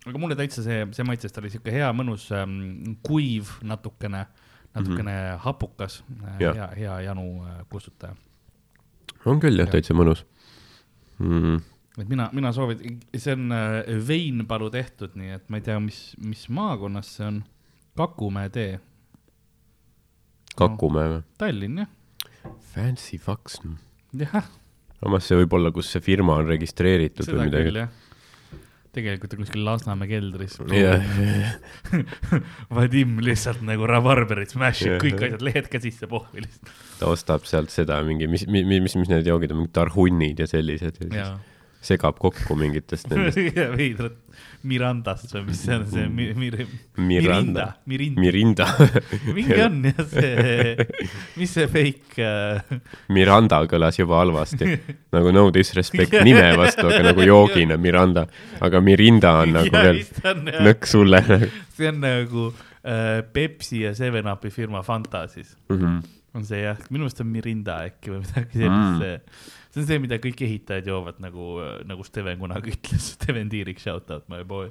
[0.06, 4.26] aga mulle täitsa see, see maitses, ta oli siuke hea, mõnus ähm, kuiv natukene,
[4.74, 5.38] natukene mm -hmm.
[5.44, 6.04] hapukas,
[6.38, 6.54] Jah.
[6.54, 8.14] hea, hea janu äh, kustutaja.
[9.26, 10.24] On küll jah, täitsa mõnus
[11.18, 11.62] mm..
[11.98, 16.02] et mina, mina soovin, see on äh, Veinpalu tehtud, nii et ma ei tea, mis,
[16.24, 17.40] mis maakonnas see on.
[17.98, 18.76] Kakumäe tee,
[20.58, 21.22] Kakumäe või?
[21.38, 21.90] Tallinn jah.
[22.72, 23.58] Fancy fucks.
[24.18, 24.46] jah,
[24.98, 27.84] samas see võib olla, kus see firma on registreeritud seda või midagi.
[28.98, 30.58] Tegelikult on kuskil Lasnamäe keldris.
[30.74, 31.04] jah,
[32.78, 35.02] Vadim lihtsalt nagu rabarberit smash ib Jah.
[35.04, 36.74] kõik asjad lehed ka sisse pohvi lihtsalt.
[37.00, 40.50] ta ostab sealt seda mingi, mis, mis, mis, mis need joogid on, mingid tarhunnid ja
[40.50, 41.54] sellised ja siis.
[41.88, 44.16] Segab kokku mingitest nendest veidrad
[44.66, 46.50] Mirandast või mis see on, see mi-, mi-,
[46.98, 48.66] Miranda, Mirinda, Mirinda,
[49.36, 50.86] mingi on jah see,
[51.38, 52.72] mis see fake äh,,
[53.14, 54.72] Miranda kõlas juba halvasti.
[55.14, 58.26] nagu no disrespect nime vastu, aga nagu joogina Miranda,
[58.64, 61.22] aga Mirinda on nagu Jaa, veel nõks sulle
[61.78, 62.48] see on nagu
[62.82, 65.78] äh, Pepsi ja Seven Upi firma Fanta siis, mm.
[65.78, 66.02] -hmm.
[66.34, 69.22] on see jah, minu meelest on Mirinda äkki või midagi sellist Mm.
[69.78, 71.50] See on see, mida kõik ehitajad joovad nagu,
[71.88, 74.70] nagu Steven kunagi ütles, Steven Tiirik, shout out my boy.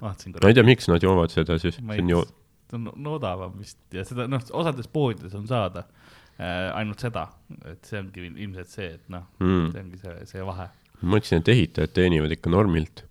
[0.00, 2.22] vaatasin ma korra ei, tea, miks nad joovad seda siis, ma see on ju,
[2.70, 7.26] ta on no, odavam vist ja seda noh, osades poodides on saada äh, ainult seda,
[7.68, 9.72] et see ongi ilmselt see, et noh mm.
[9.74, 10.70] see ongi see, see vahe.
[11.02, 13.04] ma mõtlesin, et ehitajad teenivad ikka normilt,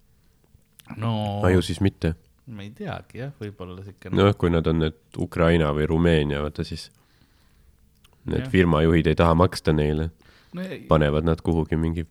[0.97, 2.15] no aga ju siis mitte.
[2.49, 6.65] ma ei teagi jah, võib-olla siuke noh, kui nad on need Ukraina või Rumeenia, vaata
[6.67, 6.89] siis
[8.27, 10.09] need firmajuhid ei taha maksta neile,
[10.53, 12.05] no, panevad nad kuhugi mingi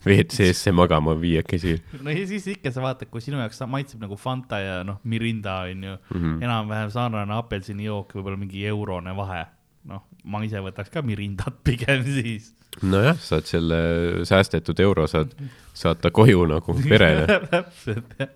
[0.00, 4.60] WC-sse magama viiekesi no ja siis ikka sa vaatad, kui sinu jaoks maitseb nagu Fanta
[4.62, 6.20] ja noh, Mirinda on ju mm.
[6.20, 6.44] -hmm.
[6.44, 9.44] enam-vähem sarnane apelsinijook, võib-olla mingi eurone vahe.
[9.84, 12.54] noh, ma ise võtaks ka Mirindat pigem siis.
[12.82, 13.76] nojah, saad selle
[14.24, 15.34] säästetud euro saad
[15.74, 18.28] saata koju nagu perele, täpselt jah.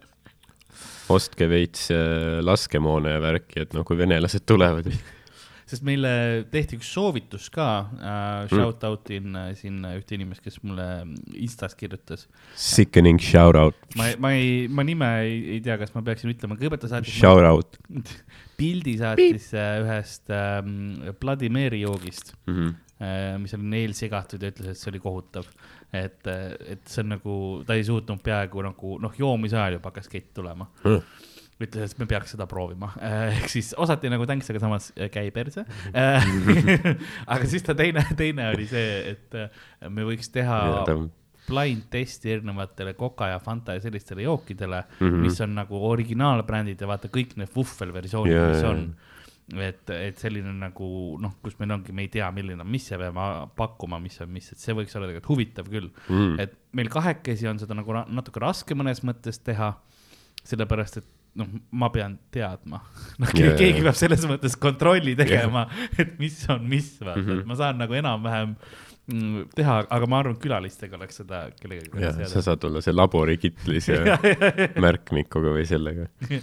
[1.08, 4.92] ostke veits äh, laskemoona ja värki, et noh, kui venelased tulevad.
[5.64, 10.60] Sest meile tehti üks soovitus ka äh,, shout out in äh, siin ühte inimest, kes
[10.64, 10.86] mulle
[11.34, 12.26] Instas kirjutas.
[12.60, 16.58] Sickening shout out, ma, ma ei, ma nime ei, ei tea, kas ma peaksin ütlema,
[16.60, 17.78] kõigepealt ta saatis shout out
[18.60, 22.54] pildi saatis äh, ühest ähm, Bloody Mary joogist mm.
[22.54, 22.74] -hmm.
[23.00, 25.48] äh, mis oli neil segatud ja ütles, et see oli kohutav.
[25.94, 27.34] et, et see on nagu,
[27.66, 30.66] ta ei suutnud peaaegu nagu noh, joomise ajal juba hakkas kett tulema.
[31.66, 32.92] ütles, et me peaks seda proovima,
[33.32, 35.66] ehk siis osati nagu tänks, aga samas äh, käi perse.
[37.34, 40.62] aga siis ta teine, teine oli see, et äh, me võiks teha
[41.48, 45.08] blind testi erinevatele Coca ja Fanta ja sellistele jookidele mm.
[45.08, 45.24] -hmm.
[45.26, 48.94] mis on nagu originaalbrändid ja vaata kõik need vuhvelversioonid yeah,, mis on.
[49.60, 52.98] et, et selline nagu noh, kus meil ongi, me ei tea, milline on, mis ja
[52.98, 56.88] peame pakkuma, mis on mis, et see võiks olla tegelikult huvitav küll mm., et meil
[56.88, 59.74] kahekesi on seda nagu natuke raske mõnes mõttes teha,
[60.44, 62.80] sellepärast et noh, ma pean teadma,
[63.22, 65.66] noh keegi peab selles mõttes kontrolli tegema,
[65.98, 67.30] et mis on mis, vaata mm, Mhm.
[67.30, 67.40] -hmm.
[67.40, 68.54] et ma saan nagu enam-vähem
[69.12, 73.88] mm, teha, aga ma arvan, külalistega oleks seda kellegagi jah, sa saad olla see laborikitlis
[73.88, 74.18] ja
[74.86, 76.06] märkmikuga või sellega.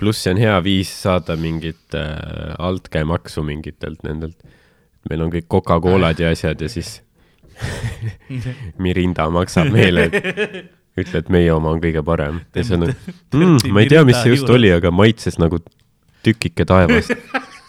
[0.00, 4.38] pluss see on hea viis saada mingit äh, altkäemaksu mingitelt nendelt.
[5.10, 7.02] meil on kõik Coca-Colad ja asjad ja siis
[8.78, 10.70] Mirinda maksab meile, et
[11.04, 12.40] ütle, et meie oma on kõige parem.
[12.54, 15.60] ja see on mm,, ma ei tea, mis see just oli, aga maitses nagu
[16.26, 17.14] tükike taevast.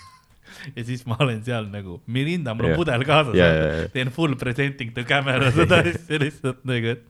[0.76, 2.82] ja siis ma olen seal nagu, Mirinda, mul on Jah.
[2.82, 3.88] pudel kaasas Jaa, jaa, jaa.
[3.96, 7.08] teen full presenting to camera seda asja lihtsalt nagu, et.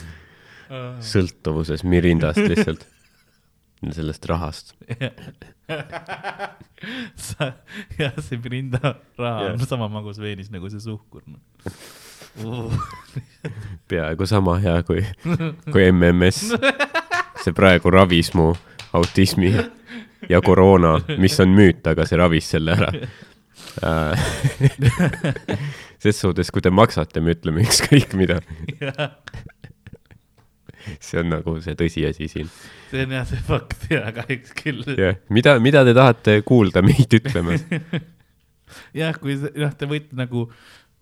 [1.12, 2.86] sõltuvuses Mirindast lihtsalt.
[3.96, 4.74] sellest rahast.
[7.16, 7.52] sa,
[7.98, 8.80] jah, see Mirinda
[9.18, 9.54] raha Jah.
[9.54, 11.38] on sama magus veinis nagu see suhkur no.
[13.90, 15.02] peaaegu sama hea kui,
[15.72, 16.38] kui MMS.
[17.44, 18.52] see praegu ravis mu
[18.96, 19.50] autismi
[20.30, 22.90] ja koroona, mis on müüt, aga see ravis selle ära.
[26.02, 28.40] ses suhtes, kui te maksate, me ütleme ükskõik mida.
[31.00, 32.48] see on nagu see tõsiasi siin.
[32.90, 34.82] see on jah see fakt ja kahjuks küll.
[34.98, 37.64] jah, mida, mida te tahate kuulda meid ütlemas?
[39.00, 40.48] jah, kui see- noh, te võite nagu,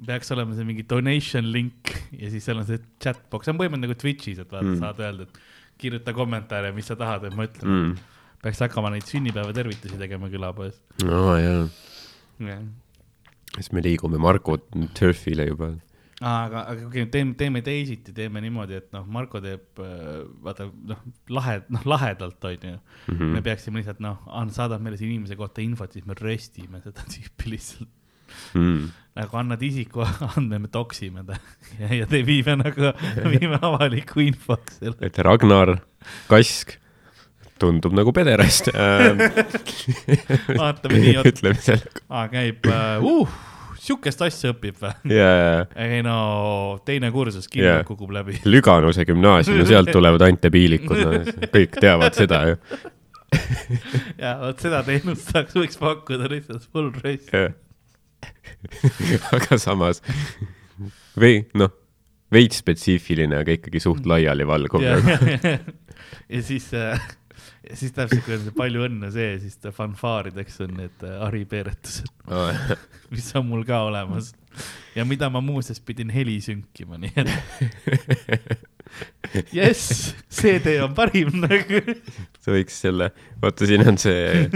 [0.06, 3.58] peaks olema see mingi donation link ja siis seal on see chat box, see on
[3.58, 4.78] põhimõtteliselt nagu Twitch'is, et vaata Mm.
[4.82, 5.40] saad öelda, et
[5.78, 7.96] kirjuta kommentaare, mis sa tahad, et ma ütlen Mm.
[8.42, 10.78] peaks hakkama neid sünnipäevatervitusi tegema külapoes.
[11.04, 11.68] no jaa,
[12.38, 12.62] jah
[13.56, 14.58] siis me liigume Marko
[14.98, 15.70] Turfile juba.
[16.18, 21.04] aga, aga okei, teeme, teeme teisiti, teeme niimoodi, et noh, Marko teeb äh, vaata noh,
[21.30, 23.12] lahe, noh lahedalt onju mm.
[23.12, 23.36] -hmm.
[23.36, 27.54] me peaksime lihtsalt noh, saadab meile selle inimese kohta infot, siis me röstime seda tüüpi
[27.54, 27.94] lihtsalt.
[28.54, 28.90] Mm.
[29.18, 31.38] Nagu annad isikuandme, me toksime ta
[31.78, 32.92] ja, ja te viime nagu,
[33.26, 34.98] viime avaliku infoks selle.
[35.04, 35.78] et Ragnar
[36.30, 36.76] Kask
[37.58, 39.18] tundub nagu pederast äh,.
[40.54, 41.82] vaatame nii, ütleme seal.
[42.08, 43.38] aa käib uh,, uh,
[43.82, 44.94] sihukest asja õpib või?
[45.16, 46.18] ja, ei no
[46.86, 47.88] teine kursus kindlalt yeah.
[47.88, 48.38] kukub läbi.
[48.46, 51.18] Lüganuse gümnaasium, no sealt tulevad ainult debiilikud no,,
[51.50, 52.58] kõik teavad seda ju.
[54.22, 57.48] ja vot seda teenust saaks, võiks pakkuda lihtsalt full race.
[59.36, 60.02] aga samas
[61.18, 61.72] või noh,
[62.34, 64.98] veits spetsiifiline, aga ikkagi suht laialivalguv ja
[66.34, 67.00] ja siis äh,,
[67.70, 71.18] ja siis täpselt, kui on see palju õnne see, siis ta fanfaarideks on need äh,
[71.24, 72.10] haripeeretused,
[73.14, 74.34] mis on mul ka olemas.
[74.96, 77.28] Ja mida ma muuseas pidin heli sünkima, nii et
[79.54, 81.82] jess, see tee on parim nagu.
[82.42, 84.48] sa võiks selle, vaata siin on see,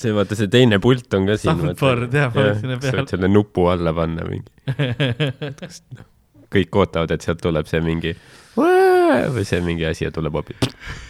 [0.00, 1.58] see vaata see teine pult on ka siin.
[1.62, 3.02] Soundboard, jah, võiks sinna peale.
[3.02, 4.50] võid selle nupu alla panna mingi,
[6.54, 8.14] kõik ootavad, et sealt tuleb see mingi
[8.58, 10.58] või see mingi asi ja tuleb hoopis.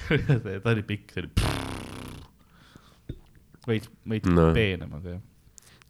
[0.62, 1.32] ta oli pikk, see oli.
[3.68, 4.48] veits, veits No.
[4.48, 4.54] no.
[4.56, 5.22] peenem, aga jah.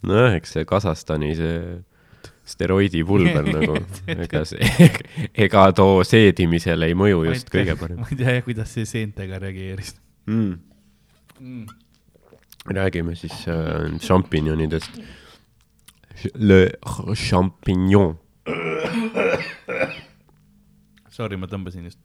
[0.08, 1.58] nojah, eks see Kasahstani see
[2.48, 3.76] steroidipulber nagu,
[4.14, 4.88] ega see,
[5.46, 9.40] ega too seedimisele ei mõju just kõige parem ma ei tea jah, kuidas see seentega
[9.42, 9.94] reageeris
[10.26, 10.56] mm..
[11.38, 11.66] mm..
[12.74, 15.00] Räägime siis äh, šampinjonidest.
[16.34, 16.72] Le
[17.14, 18.16] champignon.
[21.14, 22.00] Sorry, ma tõmbasin just,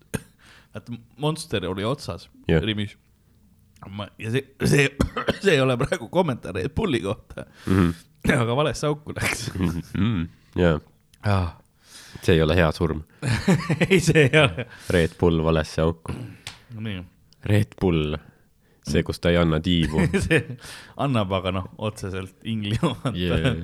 [0.73, 2.63] vaata Monster oli otsas yeah.
[2.65, 2.95] Rimis.
[3.89, 4.87] ma, ja see, see,
[5.43, 7.45] see ei ole praegu kommentaar Red Bulli kohta,
[8.37, 9.49] aga valesse auku läks.
[9.99, 10.27] Mm,
[10.59, 10.79] jaa,
[12.21, 13.03] see ei ole hea surm.
[13.89, 14.67] ei, see ei ole.
[14.95, 16.15] Red Bull valesse auku.
[16.79, 17.03] nii,
[17.49, 18.17] Red Bull,
[18.83, 20.41] see, kus ta ei anna tiibu see
[21.03, 23.55] annab aga noh, otseselt inglimata yeah..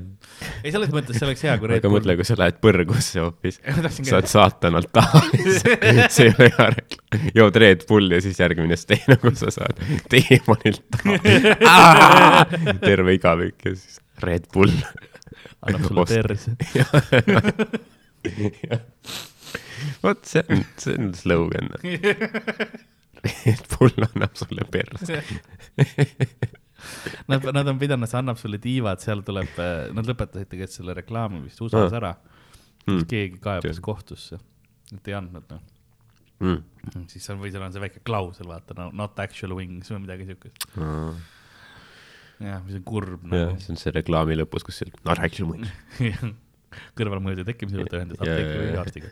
[0.63, 3.59] ei, selles mõttes see oleks hea, kui Red aga mõtle, kui sa lähed põrgusse hoopis,
[4.11, 7.27] saad saatanalt taha, see ei ole hea reklaam.
[7.41, 12.45] jood Red Bulli ja siis järgmine steen, nagu sa saad teemanilt taha.
[12.83, 14.73] terve igavik ja siis Red Bull.
[15.65, 16.55] annab sulle perse.
[20.03, 21.71] vot see on, see on slogan.
[23.45, 25.21] Red Bull annab sulle perse.
[27.27, 29.49] Nad, nad on pidanud, see annab sulle tiivad, seal tuleb,
[29.91, 31.97] nad lõpetasid tegelikult selle reklaami vist USA-s Ah.
[31.99, 32.11] ära
[32.87, 32.93] Mm.
[32.95, 33.01] mm..
[33.11, 34.37] keegi kaebas kohtusse,
[34.95, 35.59] et ei andnud noh.
[36.39, 36.61] Mm.
[37.11, 40.29] siis on, või seal on see väike klausel, vaata no,, not actual wings või midagi
[40.29, 40.69] siukest.
[42.39, 43.59] jah, mis on kurb jah, nagu.
[43.59, 45.67] see on see reklaami lõpus, kus seal, no räägi mulle.
[46.95, 49.11] kõrvalmõjude tekkimise juurde ühendas apteekri või arstiga.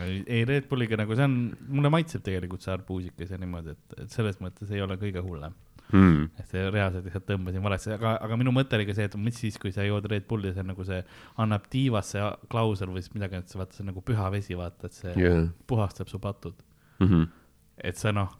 [0.00, 1.36] ei, Red Bulliga nagu see on,
[1.68, 5.54] mulle maitseb tegelikult see arbuusikas ja niimoodi, et, et selles mõttes ei ole kõige hullem.
[5.92, 6.30] Mm.
[6.40, 9.36] et see reaalselt lihtsalt tõmbasin valesse, aga, aga minu mõte oli ka see, et mis
[9.36, 11.02] siis, kui sa jood Red Bulli, see on nagu see
[11.42, 14.88] annab tiivasse klausel või siis midagi, et see vaata, see on nagu püha vesi, vaata,
[14.88, 15.42] et see jah.
[15.68, 16.56] puhastab su patud.
[17.02, 17.26] Mhm.
[17.82, 18.30] et sa noh,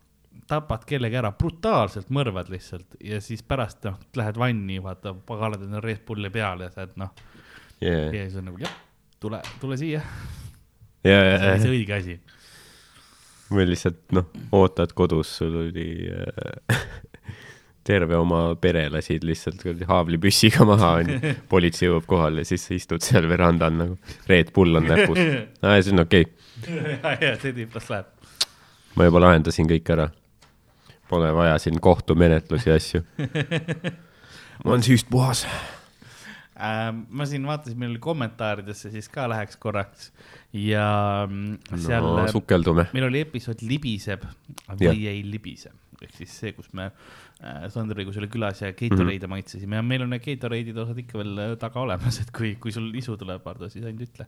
[0.48, 5.82] tapad kellegi ära, brutaalselt mõrvad lihtsalt ja siis pärast noh, lähed vanni, vaata, paganad enda
[5.82, 7.12] Red Bulli peale ja sa oled noh,
[7.82, 8.76] ja, ja siis on nagu jah,
[9.20, 10.02] tule, tule siia,
[11.02, 12.18] see ja on, see õige asi.
[13.52, 16.84] või lihtsalt noh, ootad kodus, sul oli äh,
[17.86, 21.34] terve oma pere lasid lihtsalt haavlipüssiga maha, onju.
[21.52, 23.98] politsei jõuab kohale ja siis sa istud seal verandal nagu,
[24.30, 25.18] Red Bull on näpus.
[25.64, 28.10] aa, see on okei okay., ja, ja see tüüp las läheb.
[28.98, 30.10] ma juba lahendasin kõik ära.
[31.10, 33.02] Pole vaja siin kohtumenetlusi ja asju.
[34.62, 35.42] ma olen süüst puhas.
[36.62, 40.12] Ähm, ma siin vaatasin, meil oli kommentaaridesse siis ka läheks korraks
[40.52, 42.86] ja mm, seal no sukeldume.
[42.92, 44.24] meil oli episood libiseb
[44.68, 45.12] või Jah.
[45.14, 45.70] ei libise,
[46.02, 49.32] ehk siis see, kus me äh, Sandriga oli külas ja Gatorade'e mm -hmm.
[49.32, 52.72] maitsesime ja meil on need Gatorade'ide osad ikka veel äh, taga olemas, et kui, kui
[52.72, 54.26] sul isu tuleb, Ardo, siis ainult ütle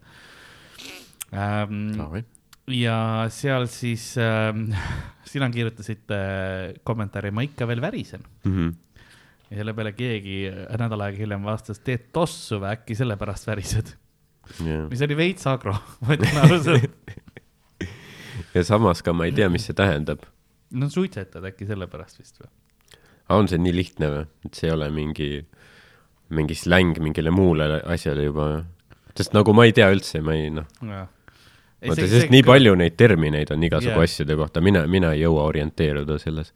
[1.33, 2.25] ähm,.
[2.69, 4.71] ja seal siis ähm,
[5.33, 8.73] sina kirjutasid äh, kommentaari, ma ikka veel värisen Mhm.
[9.51, 13.93] ja selle peale keegi äh, nädal aega hiljem vastas, teed tossu või äkki sellepärast värised,
[14.91, 17.15] mis oli veits agro, ma ütlen ausalt.
[18.55, 20.27] ja samas ka ma ei tea, mis see tähendab.
[20.75, 22.51] no suitsetad äkki sellepärast vist või?
[23.35, 25.31] on see nii lihtne või, et see ei ole mingi,
[26.35, 28.49] mingi släng mingile muule asjale juba?
[29.17, 33.53] sest nagu ma ei tea üldse, ma ei noh, vaata, sest nii palju neid termineid
[33.55, 34.09] on igasugu yeah.
[34.09, 36.53] asjade kohta, mina, mina ei jõua orienteeruda selles.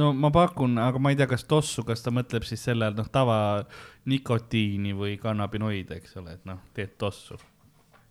[0.00, 2.98] No ma pakun, aga ma ei tea, kas tossu, kas ta mõtleb siis selle all
[2.98, 3.38] noh, tava
[4.08, 7.38] nikotiini või kannabinoide, eks ole, et noh, teed tossu.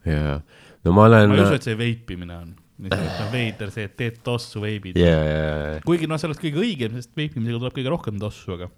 [0.08, 0.40] jaa,
[0.86, 3.98] no ma olen ma ei usu, et see veipimine on, lihtsalt on veider see, et
[3.98, 7.94] teed tossu veibid jaa, jaa, kuigi noh, see oleks kõige õigem, sest veipimisega tuleb kõige
[7.94, 8.70] rohkem tossu, aga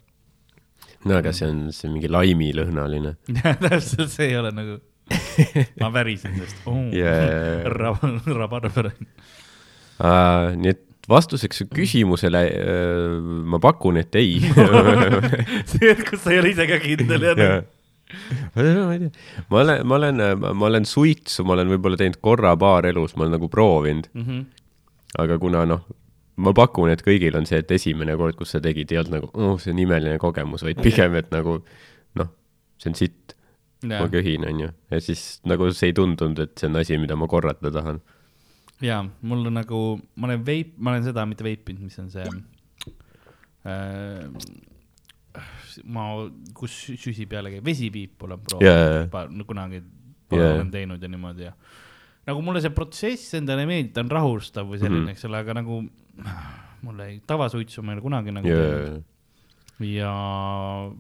[1.08, 3.16] no aga see on, see on mingi laimilõhnaline.
[3.68, 4.80] täpselt see ei ole nagu,
[5.82, 6.80] ma värisin sellest oh,
[7.82, 8.94] rab-, rabarber.
[10.00, 13.16] Uh, nii et vastuseks su küsimusele uh,
[13.52, 14.38] ma pakun, et ei.
[16.08, 17.58] kus sa ei ole ise ka kindel ja Jaa.
[18.54, 19.10] ma ei tea,
[19.50, 23.26] ma olen, ma olen, ma olen suitsu, ma olen võib-olla teinud korra paar elus, ma
[23.26, 24.26] olen nagu proovinud, mm.
[24.28, 24.46] -hmm.
[25.24, 25.84] aga kuna noh,
[26.42, 29.32] ma pakun, et kõigil on see, et esimene kord, kus sa tegid, ei olnud nagu,
[29.34, 31.60] oh, see on imeline kogemus, vaid pigem, et nagu
[32.20, 32.32] noh,
[32.82, 33.36] see on sitt,
[33.90, 34.72] ma köhin, onju.
[34.94, 38.00] ja siis nagu see ei tundunud, et see on asi, mida ma korrata tahan.
[38.84, 39.80] jaa, mul on nagu,
[40.20, 42.26] ma olen veip, ma olen seda mitte veipinud, mis on see
[43.64, 44.28] äh,.
[45.90, 46.04] ma,
[46.54, 50.52] kus sü- süsi peale käib, vesipiip olen proovinud yeah., kunagi yeah.
[50.58, 51.54] olen teinud ja niimoodi ja.
[52.28, 55.10] nagu mulle see protsess endale meeldib, ta on rahustav või selline mm, Mhm.
[55.10, 55.18] -hmm.
[55.18, 55.80] eks ole, aga nagu
[56.84, 59.10] mulle ei, tavasuitsu ma ei ole kunagi nagu ja, teinud
[59.84, 60.12] ja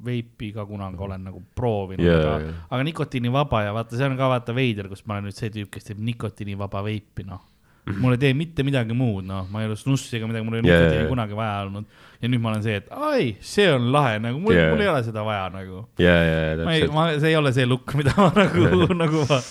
[0.05, 4.17] veipi ka kunagi olen nagu proovinud yeah,, aga jaa., aga nikotiinivaba ja vaata, see on
[4.17, 7.43] ka vaata veider, kus ma olen nüüd see tüüp, kes teeb nikotiinivaba veipi, noh.
[7.83, 7.99] Mhm.
[7.99, 10.61] mul ei tee mitte midagi muud, noh, ma ei ole snussi ega midagi, mul ei
[10.61, 11.09] ole nikotiini jaa.
[11.09, 11.87] kunagi vaja olnud.
[12.21, 14.87] ja nüüd ma olen see, et ai, see on lahe, nagu mul yeah., mul ei
[14.87, 15.81] ole seda vaja nagu.
[15.99, 19.41] ja, ja, ma ei, ma, see ei ole see lukk, mida ma nagu, nagu ma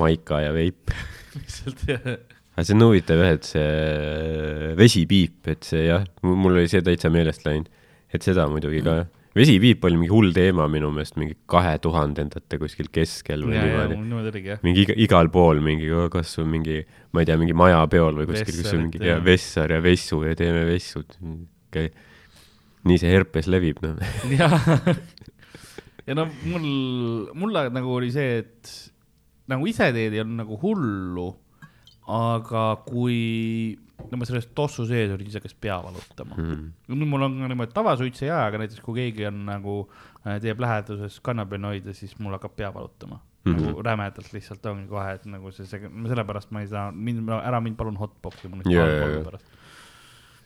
[0.00, 0.94] maika ja veip.
[1.36, 6.80] lihtsalt, aga see on huvitav jah, et see vesipiip, et see jah, mul oli see
[6.84, 7.68] täitsa meelest läinud,
[8.16, 9.12] et seda muidugi ka jah.
[9.36, 14.42] Vesipiip oli mingi hull teema minu meelest mingi kahe tuhandendate kuskil keskel või niimoodi.
[14.46, 14.62] jah.
[14.64, 16.80] mingi iga, igal pool mingi, kas sul mingi,
[17.12, 20.34] ma ei tea, mingi majapeol või kuskil, kus on mingi ja- vessar ja vessu ja
[20.38, 21.18] teeme vessud.
[21.20, 21.94] okei okay.,
[22.86, 23.98] nii see herpes levib, noh.
[24.38, 24.48] ja,
[26.06, 26.68] ja no mul,
[27.34, 28.76] mulle nagu oli see, et
[29.50, 31.26] nagu ise teed ei olnud nagu hullu,
[32.16, 33.18] aga kui,
[34.12, 36.58] no ma selles tossu sees olin, siis hakkas pea valutama mm..
[36.88, 36.98] Mm.
[37.00, 39.78] nüüd mul on ka niimoodi tavasuits ei aja, aga näiteks kui keegi on nagu,
[40.44, 43.54] teeb läheduses kannapenoide, siis mul hakkab pea valutama mm.
[43.54, 43.66] -hmm.
[43.66, 47.60] nagu rämedalt lihtsalt ongi kohe, et nagu see, see, sellepärast ma ei saa, mind, ära
[47.60, 49.24] mind palun hotbox'i, mul on olla jaa.
[49.30, 49.52] pärast.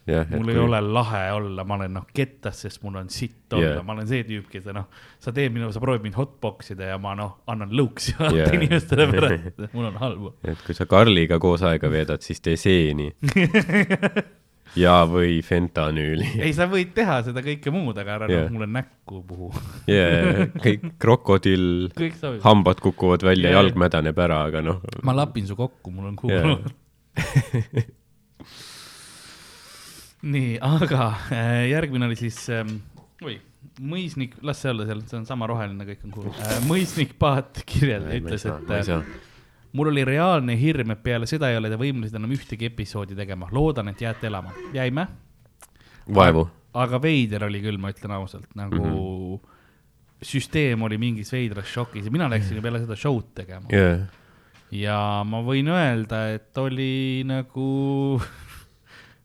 [0.08, 3.76] Et mul ei ole lahe olla, ma olen noh kettas, sest mul on sitt olla
[3.76, 4.88] yeah., ma olen see tüüp, kes noh,
[5.22, 8.50] sa teed minu, sa proovid mind hotbox ida ja ma noh, annan lõuksi yeah.
[8.56, 10.28] inimestele pärast, et mul on halb.
[10.48, 13.10] et kui sa Karliga koos aega veedad, siis tee seeni.
[14.84, 16.32] ja, või fentanüüli.
[16.40, 18.48] ei, sa võid teha seda kõike muud, aga ära yeah.
[18.48, 19.52] noh, mulle näkku puhu.
[19.90, 21.90] jaa, kõik krokodill,
[22.46, 24.84] hambad kukuvad välja yeah., jalg mädaneb ära, aga noh.
[25.06, 26.44] ma lapin su kokku, mul on Jaa.
[26.56, 27.98] kuul.
[30.22, 32.76] nii, aga äh, järgmine oli siis ähm,,
[33.24, 33.38] oi,
[33.80, 36.58] mõisnik, las see olla seal, see on sama roheline, kõik on cool äh,.
[36.68, 39.00] mõisnik Paat kirjel ütles, et saa.
[39.76, 43.48] mul oli reaalne hirm, et peale seda ei ole te võimelised enam ühtegi episoodi tegema,
[43.54, 44.52] loodan, et jääte elama.
[44.76, 45.06] jäime,
[46.20, 46.46] vaevu.
[46.84, 48.92] aga veider oli küll, ma ütlen ausalt, nagu mm.
[48.92, 49.58] -hmm.
[50.20, 54.04] süsteem oli mingis veidras šokis ja mina läksin peale seda show'd tegema jaa,
[54.70, 58.20] ja ma võin öelda, et oli nagu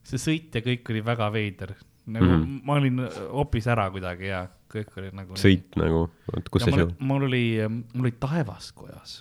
[0.06, 1.76] see sõit ja kõik oli väga veider.
[2.06, 2.42] nagu mm.
[2.42, 2.60] -hmm.
[2.64, 3.00] ma olin
[3.34, 5.38] hoopis ära kuidagi ja kõik oli nagu.
[5.40, 6.92] sõit nagu, oot, kus see show?
[6.98, 7.46] mul oli,
[7.94, 9.16] mul oli Taevaskojas.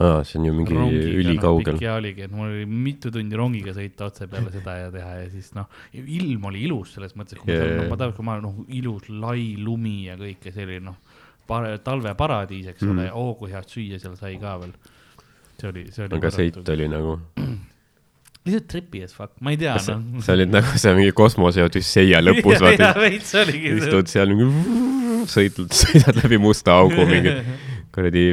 [0.00, 0.76] aa, see on ju mingi
[1.22, 1.80] ülikaugel.
[1.80, 5.26] ja oligi, et mul oli mitu tundi rongiga sõita otse peale seda ja teha ja
[5.32, 8.28] siis noh, ilm oli ilus selles mõttes, kui Jaa, ma seal, noh, ma tahan, kui
[8.28, 11.00] ma noh, ilus lai lumi ja kõik ja see oli noh,
[11.84, 13.00] talveparadiis, eks ole Mhm.
[13.10, 14.72] mm., oo kui head süüa seal sai ka veel.
[15.58, 16.16] see oli, see oli.
[16.16, 17.20] aga sõit oli nagu,
[18.46, 20.22] lihtsalt tripi as fuck, ma ei tea sa, noh.
[20.24, 23.82] sa olid nagu see mingi kosmose Odüsseia lõpus, ja vaata, veits oligi see.
[23.84, 27.36] istud seal mingi, sõidad, sõidad läbi musta augu, mingi
[27.94, 28.26] kuradi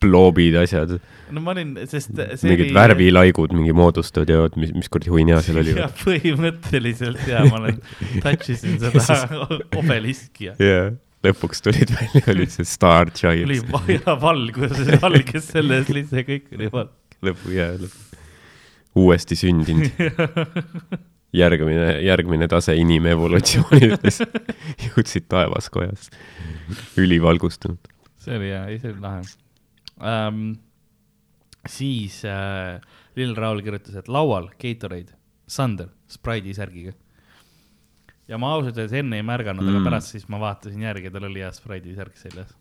[0.00, 0.94] bloobid, asjad,
[1.34, 5.60] no ma olin, sest see mingid värvilaigud mingi moodustavad ja mis, mis kuradi huinea seal
[5.62, 5.74] oli.
[5.76, 7.80] ja põhimõtteliselt ja ma olen,
[8.24, 9.26] touch isin seda
[9.80, 10.90] obeliski ja jaa,
[11.26, 16.70] lõpuks tulid välja, olid see Star oli Giants, vaja valgus, valges selles lihtsalt kõik oli
[16.72, 16.94] valge.
[17.26, 18.06] lõpu, jaa, lõpu.
[18.98, 19.90] Uuesti sündinud,
[21.32, 24.22] järgmine, järgmine tase inimevolutsioonides,
[24.88, 26.10] jõudsid taevaskojas,
[27.00, 27.92] ülivalgustunud.
[28.20, 29.22] see oli hea, ei see oli lahe
[30.00, 30.42] um,.
[31.68, 32.80] siis äh,
[33.16, 35.14] Lill Raul kirjutas, et laual Gatorade,
[35.50, 36.92] Sander, Sprite'i särgiga.
[38.28, 41.28] ja ma ausalt öeldes enne ei märganud mm., aga pärast siis ma vaatasin järgi, tal
[41.30, 42.54] oli hea Sprite'i särk seljas.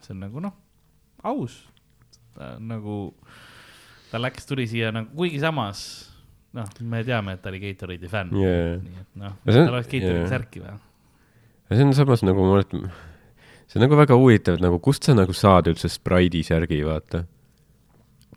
[0.00, 0.56] see on nagu noh,
[1.22, 1.62] aus,
[2.36, 2.98] on nagu,
[4.12, 5.84] ta läks, tuli siia nagu, kuigi samas
[6.56, 10.26] noh, me teame, et ta oli Gatorade'i fänn jaa, nii et noh, tal oleks Gatorade'i
[10.26, 10.34] jaa.
[10.34, 10.76] särki vaja.
[11.72, 12.76] see on samas nagu ma et
[13.72, 17.22] see on nagu väga huvitav, et nagu kust sa nagu saad üldse Sprite'i särgi, vaata.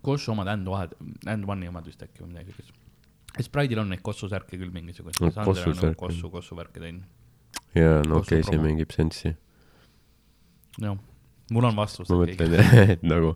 [0.06, 0.94] Kossu omad and vahed,
[1.28, 2.78] and one'i omad vist äkki või midagi sellist.
[3.44, 5.98] Sprite'il on neid Kossu särke küll mingisuguseid No, Kossu on nagu särke.
[6.00, 7.04] Kossu, Kossu värke teinud.
[7.76, 9.34] jaa, no okei okay,, see mängib sensi.
[10.80, 10.96] jah,
[11.52, 12.08] mul on vastus.
[12.08, 12.56] ma mõtlen,
[12.96, 13.34] et nagu,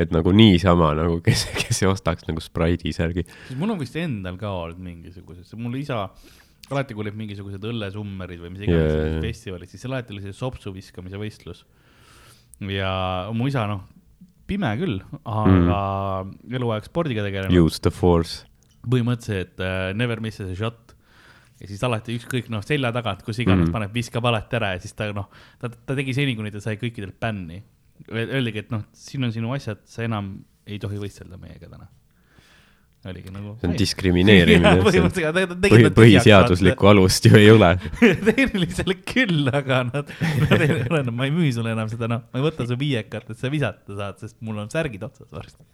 [0.00, 3.26] et nagu niisama nagu, kes, kes ei ostaks nagu Sprite'i särgi.
[3.58, 6.06] mul on vist endal ka olnud mingisugused, mul isa
[6.72, 10.72] alati, kui olid mingisugused õllesummerid või mis iganes yeah, festivalid, siis alati oli see sopsu
[10.74, 11.64] viskamise võistlus.
[12.70, 12.92] ja
[13.34, 13.84] mu isa, noh,
[14.48, 15.82] pime küll, aga
[16.24, 16.54] mm.
[16.58, 17.56] eluaeg spordiga tegelenud.
[17.56, 18.46] Use the force.
[18.82, 20.96] põhimõtteliselt uh, never miss a shot
[21.62, 23.68] ja siis alati ükskõik noh, selja tagant, kus iganes mm.
[23.68, 23.76] -hmm.
[23.76, 25.28] paneb, viskab alati ära ja siis ta noh,
[25.60, 27.62] ta, ta tegi seni, kuni ta sai kõikidelt bänni.
[28.10, 30.34] Öeldigi, et noh, siin on sinu asjad, sa enam
[30.66, 31.88] ei tohi võistelda meiega täna.
[33.10, 33.56] Oligi nagu.
[33.58, 34.82] see on diskrimineerimine.
[34.84, 37.72] põhi, põhiseaduslikku alust ju ei ole.
[38.28, 40.12] tehniliselt küll, aga nad,
[40.44, 43.32] nad ei ole, ma ei müü sulle enam seda, noh, ma ei võta su viiekat,
[43.34, 45.66] et sa visata saad, sest mul on särgid otsas varsti.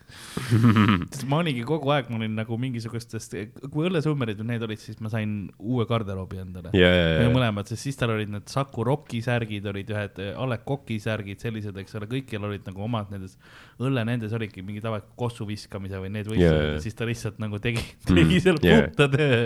[1.12, 5.12] sest ma olingi kogu aeg, ma olin nagu mingisugustest, kui õllesummerid need olid, siis ma
[5.12, 6.72] sain uue garderoobi endale.
[6.72, 10.32] ja, ja, ja, mõlemad, sest siis tal olid need Saku Rocki särgid olid ühed eh,
[10.32, 13.36] A Le Coq'i särgid, sellised, eks ole, kõikjal olid nagu omad nendes,
[13.84, 16.74] õlle nendes olidki mingi tavaline kossu viskamise või need võistlused yeah.
[16.78, 16.82] jaa.
[16.84, 18.86] siis ta lihtsalt nagu tegi, Mm, tegi seal jaa.
[18.86, 19.40] puhta töö.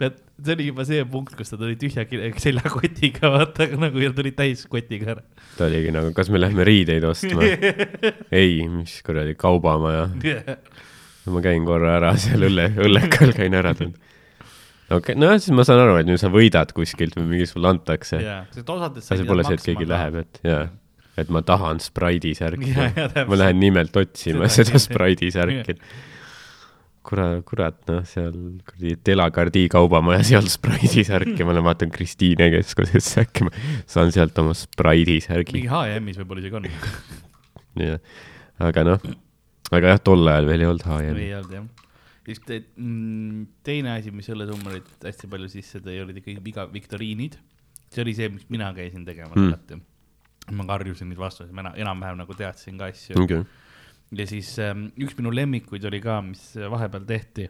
[0.00, 2.04] et see oli juba see punkt, kus ta tuli tühja
[2.38, 5.22] seljakotiga, vaata nagu ja tuli täiskotiga ära.
[5.58, 7.46] ta oligi nagu, kas me lähme riideid ostma?
[8.42, 10.08] ei, mis kuradi kaubamaja.
[11.28, 13.96] ma käin korra ära seal õlle, õllekal käin ära tulnud.
[14.88, 17.72] okei okay,, nojah, siis ma saan aru, et nüüd sa võidad kuskilt või mingi sulle
[17.74, 18.20] antakse.
[18.20, 20.68] osades aga see pole see, et keegi läheb, et jaa,
[21.18, 22.72] et ma tahan Sprite'i särki
[23.28, 24.84] ma lähen nimelt otsima Seda seda.
[24.86, 25.74] Sprite'i särki.
[27.08, 28.34] kurat, kurat, noh, seal
[28.68, 33.52] kuradi Delagardi kaubamaja seal Sprite'i särki, ma lähen vaatan Kristiine keskusesse, äkki ma
[33.88, 35.70] saan sealt oma Sprite'i särgi mingi.
[35.72, 36.68] H&M-is võib-olla isegi on.
[37.88, 37.98] jah,
[38.68, 39.08] aga noh,
[39.72, 41.20] aga jah, tol ajal veel ei olnud ei H&M.
[41.40, 41.68] olnud jah.
[42.28, 47.38] just te, mm, teine asi, mis õllesummerit hästi palju sisse tõi, olid ikkagi viga, viktoriinid.
[47.88, 49.48] see oli see, mis mina käisin tegemas Mm.
[49.54, 49.80] alati.
[50.52, 53.16] ma karjusin neid vastuseid, ma ena- enam-vähem nagu teadsin ka asju.
[53.22, 53.42] okei,
[54.16, 57.48] ja siis ähm, üks minu lemmikuid oli ka, mis vahepeal tehti,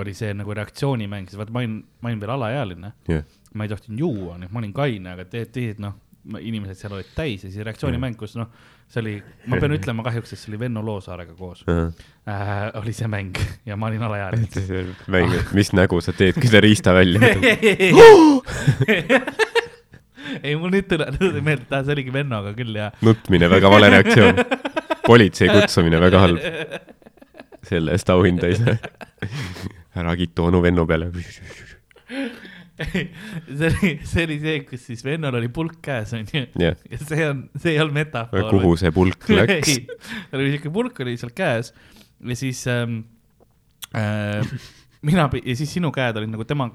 [0.00, 3.22] oli see nagu reaktsioonimäng, sest vaata, ma olin, ma olin veel alaealine, jah,
[3.54, 5.94] ma ei tohtinud juua, noh, ma olin kaine, aga te- teised noh,
[6.38, 8.48] inimesed seal olid täis ja siis reaktsioonimäng, kus noh,
[8.92, 9.14] see oli,
[9.50, 11.64] ma pean ütlema kahjuks, et see oli Venno Loosaarega koos.
[11.68, 13.38] Äh,, oli see mäng
[13.68, 14.46] ja ma olin alaealine.
[15.14, 17.20] mäng, mis nägu sa teed, kui sa riista välja
[20.42, 24.38] ei, mul nüüd tuleb meelde, et see oligi Vennoga küll ja nutmine, väga vale reaktsioon.
[25.06, 26.40] Politsei kutsumine, väga halb.
[27.66, 28.76] selle eest auhinda ei saa.
[30.02, 31.10] ära kitu onu vennu peale.
[32.82, 37.44] see oli, see oli see, kus siis vennal oli pulk käes onju ja see on,
[37.60, 38.48] see ei olnud metafoor.
[38.50, 39.76] kuhu see pulk läks?
[40.30, 43.02] tal oli siuke pulk oli seal käes ja siis ähm,
[43.94, 44.42] äh,
[45.02, 46.68] mina ja siis sinu käed olid nagu tema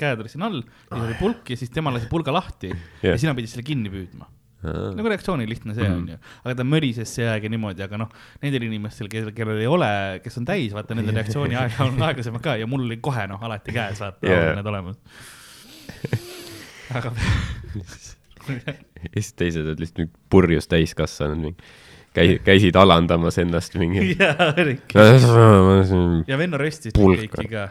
[0.00, 3.12] käed olid siin all, siis oli pulk ja siis tema lasi pulga lahti Jah.
[3.12, 4.28] ja sina pidid selle kinni püüdma.
[4.62, 8.10] Nagu reaktsiooni lihtne see on ju, aga ta mörises see aeg ja niimoodi, aga noh,
[8.44, 9.90] nendel inimestel, kellel, kellel ei ole,
[10.24, 13.40] kes on täis, vaata nende reaktsiooni aeg on aeglasem ka ja mul oli kohe noh,
[13.48, 14.50] alati käes vaata yeah.
[14.58, 15.00] need olemas.
[16.98, 17.14] aga
[18.50, 21.70] ja siis teised olid lihtsalt mingi purjus täiskasvanud, mingi
[22.16, 24.12] käi-, käisid alandamas ennast mingi.
[24.20, 24.82] jaa, oligi.
[26.30, 27.68] ja, venno röstis kõiki ka.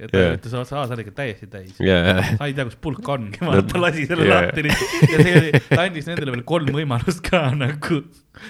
[0.00, 0.36] Et ta Jaa.
[0.38, 1.74] ütles, sa sa oled ikka täiesti täis.
[1.84, 1.98] ja,
[2.38, 3.40] sa ei tea, kus pulk ongi,
[3.70, 4.46] ta lasi selle Jaa.
[4.46, 8.00] lahti lihtsalt ja see oli, ta andis nendele veel kolm võimalust ka nagu.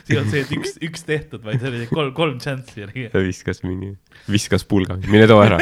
[0.04, 3.08] see ei olnud see, et üks, üks tehtud, vaid see oli kolm, kolm šanssi oli.
[3.12, 3.92] ta viskas mingi,
[4.30, 5.58] viskas pulga, mine too ära.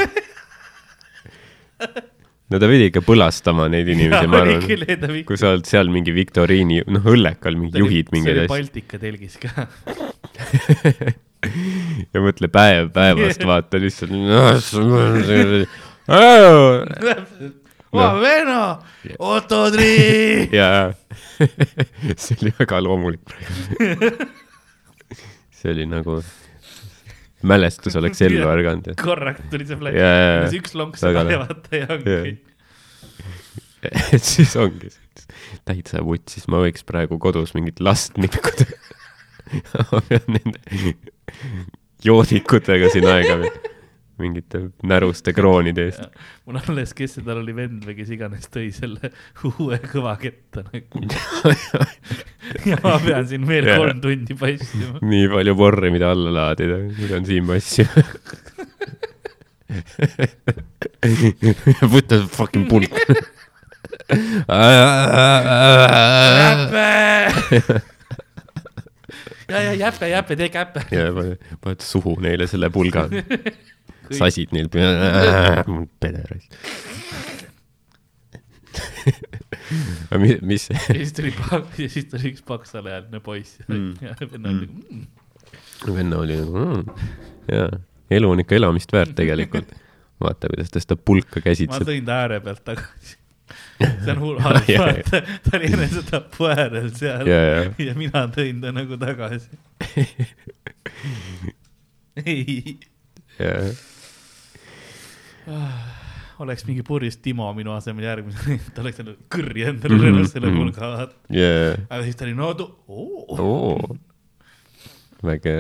[2.49, 5.23] no ta pidi ikka põlastama neid inimesi, ma arvan.
[5.29, 9.01] kui sa oled seal mingi viktoriini, noh, õllekal mingi juhid mingeid see oli asju Baltika
[9.03, 9.51] telgis ka.
[12.07, 14.13] ja mõtle päev päevast vaata lihtsalt.
[17.93, 18.63] oh, Venno,
[19.19, 20.49] Otto Triin.
[20.61, 20.93] ja,
[22.23, 24.29] see oli väga loomulik praegu.
[25.59, 26.19] see oli nagu,
[27.49, 28.93] mälestus oleks ellu ärganud.
[29.03, 30.53] korraga tuli see Jaa, jaa, jaa.
[30.61, 32.37] üks lonks ja vaata ja ongi Jaa.
[34.13, 34.91] et siis ongi,
[35.69, 38.69] täitsa vutsis, ma võiks praegu kodus mingit last nikkuda.
[39.93, 40.59] ma pean nende
[42.05, 43.75] joodikutega siin aega veetma.
[44.19, 46.03] mingite näruste kroonide eest.
[46.47, 49.13] mul alles, kes see tal oli, vend või kes iganes tõi selle
[49.47, 51.03] uue kõva ketta nagu.
[52.67, 53.79] ja ma pean siin veel Jaa.
[53.79, 54.99] kolm tundi passima.
[55.07, 57.93] nii palju porri, mida alla laadida, nüüd on siin passima.
[61.95, 62.95] võta see fucking pulk.
[66.59, 67.97] jäpe.
[69.49, 70.85] ja, ja jäpe, jäpe, tee käpe.
[70.91, 71.09] ja
[71.61, 73.09] paned suhu neile selle pulga.
[74.19, 75.65] sasid neil peale,
[76.01, 76.55] pederast.
[80.11, 81.33] aga mis, mis, ja siis tuli,
[81.79, 83.95] ja siis tuli üks paksalaealine poiss Mm.
[84.01, 85.07] ja vend oli nagu mm.,
[85.97, 87.05] venna oli nagu mm,,
[87.53, 87.81] jaa,
[88.19, 89.73] elu on ikka elamist väärt tegelikult.
[90.21, 91.87] vaata, kuidas ta seda pulka ma käsitseb.
[91.89, 93.18] tõin ta ääre pealt tagasi.
[94.05, 98.25] see on hull halb, Jaa, vaata, ta oli enesetapu äärel seal ja, ja, ja mina
[98.35, 99.59] tõin ta nagu tagasi.
[102.25, 102.75] ei,
[103.39, 103.55] ja,
[106.43, 110.53] oleks mingi purjus Timo minu asemel järgmine, ta oleks nagu kõrri endale Mhm, löönud selle
[110.53, 110.61] mhm.
[110.61, 111.81] pulga, yeah..
[111.89, 113.39] aga siis ta oli no tu-, oo.
[113.39, 113.97] oo,
[115.25, 115.57] väga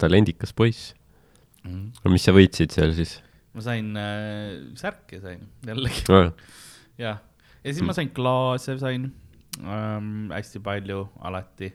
[0.00, 0.92] talendikas poiss.
[1.64, 1.88] Mhm.
[2.04, 3.18] no mis sa võitsid seal siis
[3.58, 6.30] ma sain äh, särke sain jällegi, oh.?
[7.00, 7.18] jah.
[7.64, 9.08] Ja siis ma sain klaase sain
[9.62, 11.72] ähm, hästi palju alati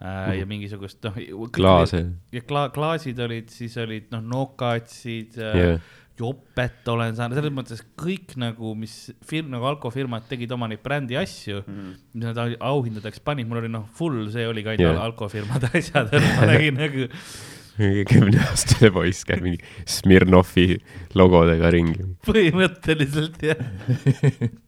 [0.00, 1.16] äh, ja mingisugust noh.
[1.54, 2.04] klaase.
[2.32, 5.80] ja kla-, klaasid olid, siis olid noh, nokatsid äh, Yeah.
[6.18, 8.94] jopet olen saanud, selles mõttes kõik nagu, mis
[9.28, 13.60] firm, nagu alkofirmad tegid oma neid brändi asju mm, mis nad au- auhindadeks panid, mul
[13.60, 14.96] oli noh, full, see oligi ainult Jaa.
[14.96, 15.04] yeah.
[15.06, 16.10] alkofirmade asjad,
[16.40, 17.06] ma nägin nagu
[17.78, 20.80] kümneaastane poiss käib mingi Smirnovi
[21.14, 22.08] logodega ringi.
[22.26, 23.62] põhimõtteliselt jah.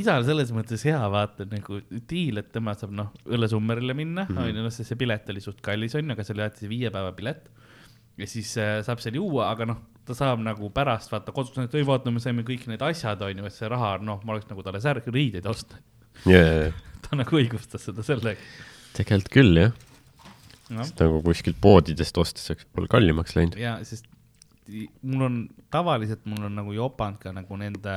[0.00, 4.64] isal selles mõttes hea vaata nagu diil, et tema saab noh, õllesummerile minna mm, onju,
[4.64, 7.12] noh, sest see pilet oli suht kallis onju, aga see oli alati see viie päeva
[7.16, 7.48] pilet.
[8.20, 11.74] ja siis äh, saab seal juua, aga noh, ta saab nagu pärast vaata kodus, et
[11.78, 14.64] ei vaata, me saime kõik need asjad onju, et see raha, noh, ma oleks nagu
[14.66, 15.80] talle särg, riideid osta.
[16.28, 16.76] Yeah.
[17.02, 18.40] ta nagu õigustas seda sellega.
[18.94, 19.76] tegelikult küll jah,
[20.70, 23.58] noh, sest nagu kuskilt poodidest ostes oleks pool kallimaks läinud.
[23.60, 24.06] ja sest
[25.02, 25.38] mul on
[25.70, 27.96] tavaliselt mul on nagu jopanud ka nagu nende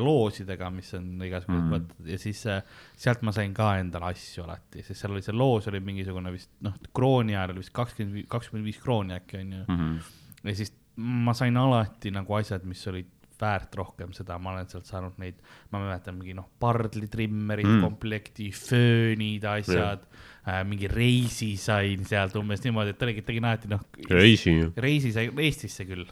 [0.00, 1.74] loosidega, mis on igasugused Mm.
[1.74, 2.62] mm., ja siis äh,
[2.96, 6.50] sealt ma sain ka endale asju alati, sest seal oli see loos oli mingisugune vist
[6.66, 10.00] noh, krooni ajal oli vist kakskümmend, kakskümmend viis krooni äkki onju Mm -hmm.
[10.44, 13.06] ja siis ma sain alati nagu asjad, mis olid
[13.40, 15.34] väärt rohkem seda, ma olen sealt saanud neid,
[15.70, 17.82] ma mäletan mingi noh, pardlitrimmerid Mm.
[17.82, 20.06] komplekti, föönid, asjad.
[20.48, 23.80] Äh,, mingi reisi sain sealt umbes niimoodi, et oligi, tegin alati noh,
[24.10, 26.06] reisi reisi sai Eestisse küll,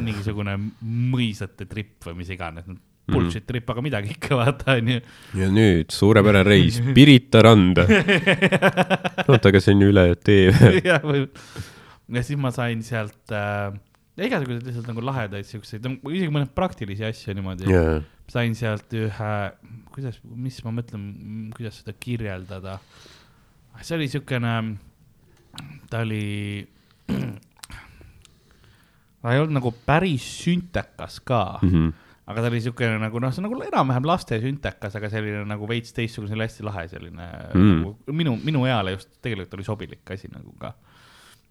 [0.00, 2.64] mingisugune mõisate trip või mis iganes,
[3.10, 5.00] bullshit trip, aga midagi ikka vaata onju.
[5.40, 7.84] ja nüüd suurepärane reis Pirita randa.
[9.28, 10.52] oota, aga see on ju üle tee.
[10.88, 11.28] ja või-
[12.14, 13.72] ja siis ma sain sealt äh,
[14.20, 17.98] igasuguseid lihtsalt nagu lahedaid siukseid, isegi mõned praktilisi asju niimoodi jaa,
[18.30, 19.32] sain sealt ühe,
[19.94, 21.02] kuidas, mis ma mõtlen,
[21.56, 22.78] kuidas seda kirjeldada.
[23.82, 24.54] see oli siukene,
[25.90, 26.64] ta oli,
[29.24, 31.76] ta ei olnud nagu päris süntekas ka mm, Mhm.
[31.76, 31.92] -hmm.
[32.26, 35.66] Aga ta oli siukene nagu noh, see on nagu enam-vähem laste süntekas, aga selline nagu
[35.68, 37.82] veits teistsugune, see oli hästi lahe selline Mm.
[37.82, 40.72] nagu, minu, minu eale just tegelikult oli sobilik asi nagu ka.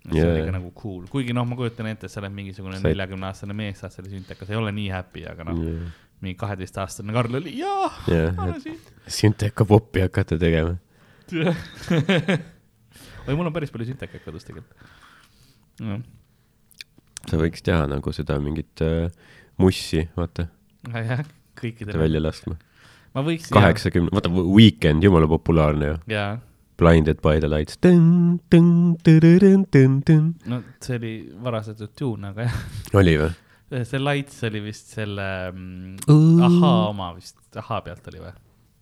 [0.10, 0.32] see Jaa.
[0.34, 3.54] oli ka nagu cool, kuigi noh, ma kujutan ette, et sa oled mingisugune neljakümne aastane
[3.56, 5.92] mees, saad selle süntekas, ei ole nii happy, aga noh Jaa.
[6.24, 8.80] mingi kaheteistaastane Karl oli, jaa, Jah, ma olen siin.
[9.08, 10.74] Synteka popi hakata tegema.
[13.28, 14.78] oi, mul on päris palju süntekaid kodus tegelikult.
[17.30, 19.08] sa võiks teha nagu seda mingit äh,
[19.62, 20.48] mussi, vaata,
[20.92, 21.24] jah,
[21.60, 22.00] kõikidele.
[22.06, 22.58] välja laskma.
[23.14, 23.52] ma võiks.
[23.54, 26.02] kaheksakümne, vaata Weekend, jumala populaarne ju.
[26.14, 26.34] jaa,
[26.78, 27.78] Blinded by the lights.
[30.50, 31.14] no see oli
[31.44, 32.60] varastatud tune, aga jah,
[33.00, 33.32] oli või?
[33.90, 38.34] see Lights oli vist selle mm, ahaa oma vist, ahaa pealt oli või?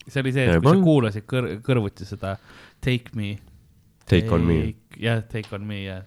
[0.08, 2.36] see oli see, et kui sa kuulasid kõr kõrvuti seda
[2.82, 3.36] Take me.
[4.10, 4.56] Take on me.
[4.98, 6.02] jah, Take on me jah,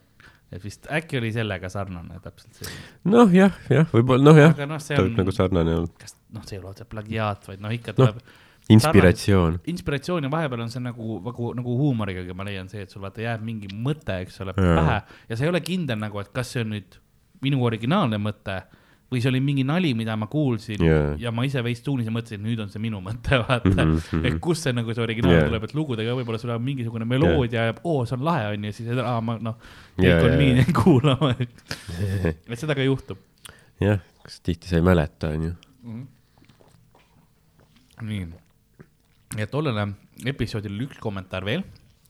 [0.54, 2.78] et vist äkki oli sellega sarnane täpselt see.
[3.10, 5.92] noh, jah, jah, võib-olla, noh jah, see ta võib nagu sarnane olla.
[6.00, 8.38] kas noh, see ei ole otse plagiaat, vaid noh, ikka Noh, tuleb no,
[8.76, 9.58] inspiratsioon.
[9.74, 13.24] inspiratsioon ja vahepeal on see nagu, nagu, nagu huumorigagi ma leian see, et sul vaata
[13.24, 16.64] jääb mingi mõte, eks ole, pähe ja sa ei ole kindel nagu, et kas see
[16.64, 16.98] on nüüd
[17.44, 18.62] minu originaalne mõte
[19.12, 21.12] või see oli mingi nali, mida ma kuulsin Jaa.
[21.20, 23.74] ja ma ise veits tuunisin, mõtlesin, et nüüd on see minu mõte, vaata mm.
[23.74, 24.16] Mhm, -hmm.
[24.18, 24.26] mhm.
[24.30, 25.50] et kust see nagu see originaal Jaa.
[25.50, 28.90] tuleb, et lugudega võib-olla sul on mingisugune meloodia ja oo, see on lahe, onju, siis
[29.04, 29.60] aa, ma noh,
[30.00, 30.72] kõik on nii jaa.
[30.82, 31.34] kuulama,
[32.50, 33.20] et seda ka juhtub
[33.82, 35.54] jah, kas tihti sa ei mäleta, onju.
[38.02, 38.26] nii,
[39.38, 39.88] ja tollele
[40.24, 41.64] episoodile üks kommentaar veel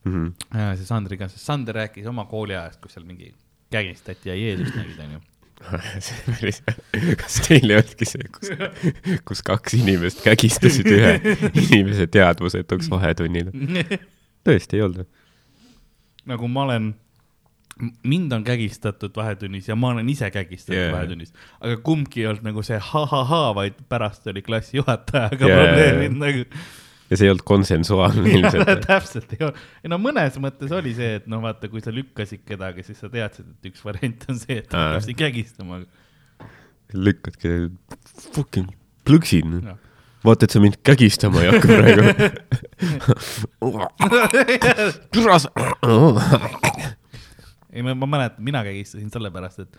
[0.05, 0.35] Mhm.
[0.55, 3.31] Äh, see Sandriga, sest Sander rääkis oma kooliajast, kus seal mingi
[3.73, 5.21] kägistati ja Jeesust nägid, onju.
[7.21, 8.51] kas teil ei olnudki see, kus,
[9.29, 11.15] kus kaks inimest kägistasid ühe
[11.63, 13.53] inimese teadvusetuks vahetunnil?
[14.45, 15.09] tõesti ei olnud või?
[16.35, 16.93] nagu ma olen,
[18.07, 20.93] mind on kägistatud vahetunnis ja ma olen ise kägistatud yeah.
[20.95, 25.61] vahetunnis, aga kumbki ei olnud nagu see ha-ha-ha, vaid pärast oli klassijuhatajaga yeah.
[25.61, 26.49] probleemid nagu.
[27.15, 28.71] Ja see ei olnud konsensuaalne ilmselt.
[28.89, 32.85] täpselt ei olnud, no mõnes mõttes oli see, et noh, vaata, kui sa lükkasid kedagi,
[32.87, 35.83] siis sa teadsid, et üks variant on see, et ta hakkab sind kägistama.
[36.95, 37.55] lükkadki
[38.35, 38.73] fucking
[39.07, 39.51] plõksid.
[39.63, 39.79] Jah.
[40.25, 42.03] vaata, et sa mind kägistama ei hakka praegu.
[45.15, 45.53] türa sa.
[47.71, 49.73] ei, ma, ma mäletan, mina kägistasin sellepärast, et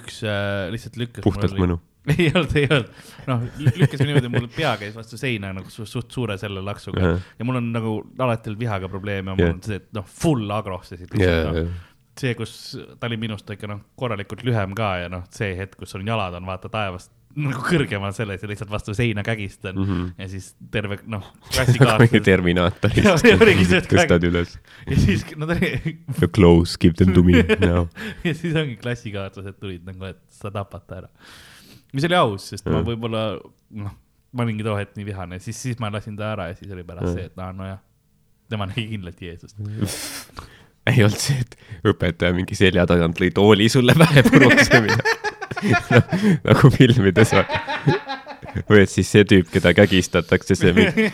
[0.00, 1.24] üks äh, lihtsalt lükkas.
[1.26, 1.78] puhtalt mõnu.
[2.18, 2.90] ei olnud, ei olnud,
[3.28, 7.28] noh, lükkas niimoodi, mul pea käis vastu seina nagu su suht suure selle laksuga Ahah.
[7.38, 9.54] ja mul on nagu alati vihaga probleeme mul Jah.
[9.54, 11.78] on see, et noh, full agrostasid jaa, lihtsalt, jaa noh.
[12.22, 12.54] see, kus
[12.96, 16.36] ta oli minust ikka noh, korralikult lühem ka ja noh, see hetk, kus sul jalad
[16.40, 19.84] on vaata taevast nagu kõrgemal selles ja lihtsalt vastu seina kägistan mm.
[19.86, 20.08] -hmm.
[20.18, 24.56] ja siis terve noh, mingi klassikaaslased Terminaatorist tõstad üles.
[24.88, 27.86] ja siis nad oli The clothes, give them to me now.
[28.24, 31.12] ja siis ongi klassikaaslased tulid nagu, et sa tapad ta ära.
[31.96, 32.86] Mis oli aus, sest ma Jah.
[32.86, 33.24] võib-olla
[33.82, 33.94] noh,
[34.32, 36.84] ma olingi too hetk nii vihane, siis, siis ma lasin ta ära ja siis oli
[36.86, 37.16] pärast Jah.
[37.18, 37.80] see, et aa nojah,
[38.50, 39.58] tema nägi kindlalt Jeesust.
[40.90, 41.58] ei olnud see, et
[41.92, 45.18] õpetaja mingi selja tagant lõi tooli sulle pähe puruks või midagi
[46.48, 47.50] nagu filmides on.
[48.68, 51.10] või et siis see tüüp, keda kägistatakse, see mingi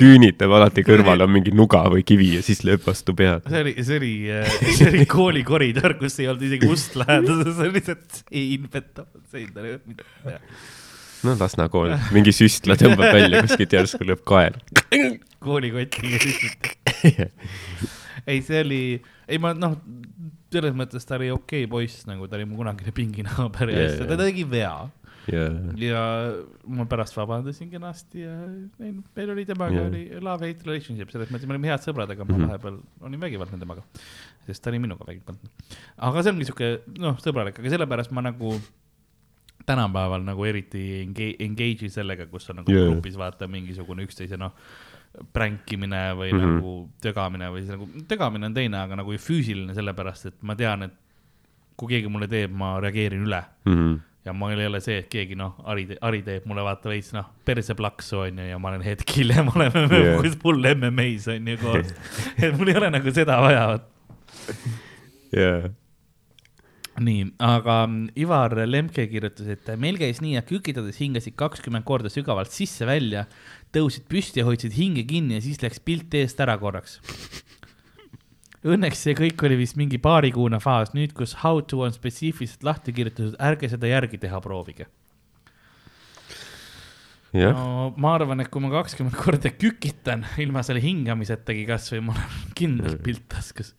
[0.00, 3.46] küünitab alati kõrval on mingi nuga või kivi ja siis lööb vastu pead.
[3.50, 4.12] see oli, see oli,
[4.78, 9.24] see oli kooli koridor, kus ei olnud isegi ust läheduses, see oli lihtsalt sein, petapad
[9.32, 10.42] sein, tal ei olnud midagi teha.
[11.28, 14.60] no Lasna kool, mingi süstla tõmbab välja kuskilt järsku lööb kaela.
[15.44, 16.72] koolikotiga lihtsalt.
[18.30, 18.82] ei, see oli,
[19.28, 19.76] ei ma noh,
[20.50, 24.02] selles mõttes ta oli okei okay poiss, nagu ta oli mu kunagine pinginaaber ja asja,
[24.02, 24.10] jaa.
[24.10, 24.74] ta tegi vea
[25.28, 25.44] ja,
[25.76, 26.02] ja
[26.66, 28.32] ma pärast vabandasin kenasti ja
[28.80, 29.86] ei, meil oli temaga Jaa.
[29.90, 32.46] oli love-hate relationship, selles mõttes me olime head sõbrad, aga ma Mhm.
[32.48, 33.82] vahepeal olin vägivaldne temaga,
[34.46, 35.50] sest ta oli minuga vägivaldne.
[35.98, 38.54] aga see ongi siuke noh, sõbralik, aga sellepärast ma nagu
[39.66, 42.88] tänapäeval nagu eriti enga- engage'in sellega, kus on nagu yeah.
[42.88, 44.52] grupis vaata mingisugune üksteise noh,
[45.34, 46.38] pränkimine või mm.
[46.40, 46.54] -hmm.
[46.56, 50.82] nagu tögamine või siis nagu, tögamine on teine, aga nagu füüsiline, sellepärast et ma tean,
[50.88, 50.92] et
[51.76, 54.00] kui keegi mulle teeb, ma reageerin üle Mhm.
[54.24, 57.30] Ja mul ei ole see, et keegi noh, Ari, Ari teeb mulle vaata veits noh,
[57.46, 60.20] perseplaksu onju ja ma olen hetk hiljem oleme Jah.
[60.20, 60.38] yeah.
[60.42, 61.92] full MM-is onju koos.
[62.42, 64.56] et mul ei ole nagu seda vaja, vot.
[65.36, 65.52] ja,
[67.00, 72.12] nii, aga mm, Ivar Lemke kirjutas, et meil käis nii, et kükitades hingasid kakskümmend korda
[72.12, 73.26] sügavalt sisse-välja,
[73.74, 76.98] tõusid püsti ja hoidsid hinge kinni ja siis läks pilt eest ära korraks.
[78.60, 82.92] Õnneks see kõik oli vist mingi paarikuune faas, nüüd kus how to on spetsiifiliselt lahti
[82.92, 84.84] kirjutatud, ärge seda järgi teha, proovige.
[87.32, 92.20] jah, no ma arvan, et kui ma kakskümmend korda kükitan ilma selle hingamisetagi kasvõi, mul
[92.20, 93.72] on kindlalt pilt taskus.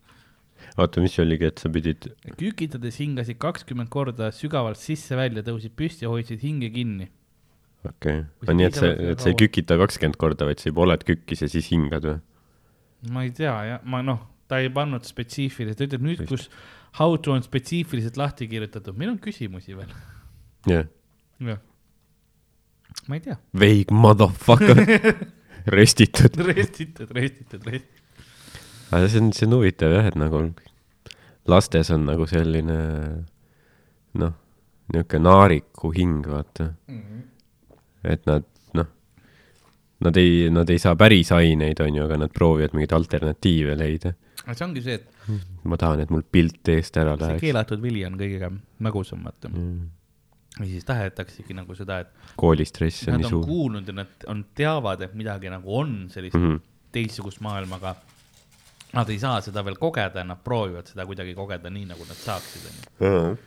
[0.74, 2.10] oota, mis oligi, et sa pidid,
[2.42, 7.12] kükitades hingasid kakskümmend korda sügavalt sisse-välja, tõusid püsti ja hoidsid hinge kinni.
[7.86, 11.06] okei okay., nii et sa, et sa ei kükita kakskümmend korda, vaid sa juba oled
[11.06, 12.20] kükkis ja siis hingad või?
[13.14, 16.50] ma ei tea jah, ma noh, ta ei pannud spetsiifiliselt, ta ütleb nüüd, kus
[17.00, 19.94] how to on spetsiifiliselt lahti kirjutatud, meil on küsimusi veel.
[20.68, 20.90] jah,
[21.48, 21.62] jah.
[23.08, 24.84] ma ei tea, veig motherfucker,
[25.78, 26.36] restitud.
[26.52, 27.98] restitud, restitud, restitud.
[28.92, 30.44] aga see on, see on huvitav jah, et nagu
[31.52, 32.78] lastes on nagu selline
[34.20, 34.34] noh,
[34.92, 36.74] niisugune naariku hing, vaata.
[38.04, 38.46] et nad
[38.78, 38.90] noh,
[40.04, 44.14] nad ei, nad ei saa päris aineid, onju, aga nad proovivad mingeid alternatiive leida.
[44.46, 45.34] Aga see ongi see, et
[45.72, 47.44] ma tahan, et mul pilt eest ära see läheks.
[47.46, 48.52] keelatud vili on kõige
[48.84, 49.52] magusam, vaata.
[49.52, 49.90] Mm.
[50.60, 53.46] või siis tahetaksegi nagu seda, et koolistress on nad nii on suur.
[53.50, 56.48] kuulnud ja nad on, teavad, et midagi nagu on sellist mm.
[56.48, 56.66] -hmm.
[56.92, 57.96] teistsugust maailma, aga
[58.98, 62.20] nad ei saa seda veel kogeda ja nad proovivad seda kuidagi kogeda nii, nagu nad
[62.20, 62.68] saaksid,
[63.00, 63.38] onju.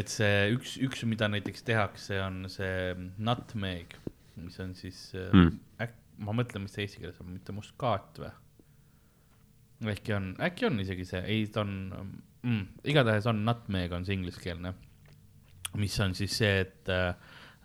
[0.00, 3.94] et see üks, üks, mida näiteks tehakse, on see nutmeg,
[4.40, 5.44] mis on siis Mm.
[5.44, 8.32] mm., äk-, ma mõtlen, mis see eesti keeles on, mitte muskaat või?
[9.82, 11.74] Äkki on, äkki on isegi see, ei, ta on
[12.42, 14.74] mm,, igatahes on nutmeg on see ingliskeelne,
[15.80, 17.14] mis on siis see, et äh,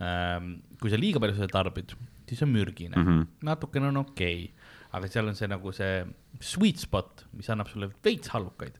[0.01, 1.93] ähm, kui sa liiga palju seda tarbid,
[2.29, 3.07] siis on mürgine mm.
[3.07, 3.27] -hmm.
[3.49, 6.05] natukene on okei okay,, aga seal on see nagu see
[6.41, 8.79] sweet spot, mis annab sulle veits hallukaid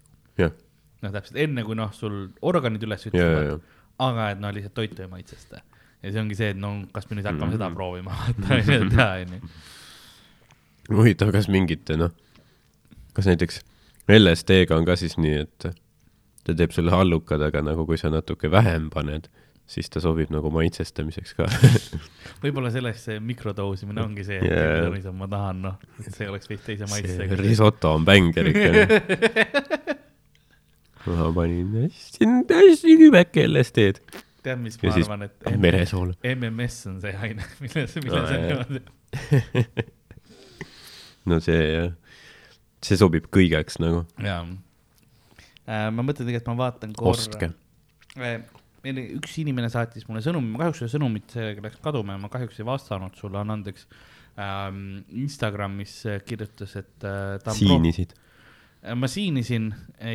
[1.03, 3.65] noh, täpselt enne kui noh, sul organid üles ütlevad,
[4.03, 5.61] aga et noh, lihtsalt toitu ei maitse seda.
[6.03, 7.57] ja see ongi see, et no kas me nüüd hakkame mm -hmm.
[7.59, 9.39] seda proovima, vaata, onju, teha, onju.
[10.97, 12.11] huvitav, kas mingite noh,
[13.19, 13.61] kas näiteks
[14.09, 15.67] LSD-ga on ka siis nii, et
[16.47, 19.27] ta teeb sulle hallukad, aga nagu kui sa natuke vähem paned,
[19.69, 21.45] siis ta sobib nagu maitsestamiseks ka
[22.43, 24.87] võib-olla selleks see mikrodoosimine ongi see, et yeah.
[24.93, 27.37] mida ma tahan, noh, et see oleks veits teise maitsega.
[27.43, 28.71] risoto on bängar ikka.
[31.09, 36.13] ma panin hästi, hästi kübeke LSD-d tead, mis ja ma siis arvan, et meresool.
[36.25, 39.85] MMS on see aine, milles, milles Aa, on niimoodi.
[41.29, 41.91] no see jah,
[42.85, 44.43] see sobib kõigeks nagu, jaa.
[45.67, 48.37] ma mõtlen tegelikult, ma vaatan ostke korra.
[48.83, 52.61] meil üks inimene saatis mulle sõnumi, ma kahjuks seda sõnumit läks kaduma ja ma kahjuks
[52.61, 53.87] ei vastanud sulle, anna andeks
[54.39, 55.03] ähm,.
[55.11, 58.13] Instagramis äh, kirjutas, et äh, ta on siinisid.
[58.95, 59.73] ma siinisin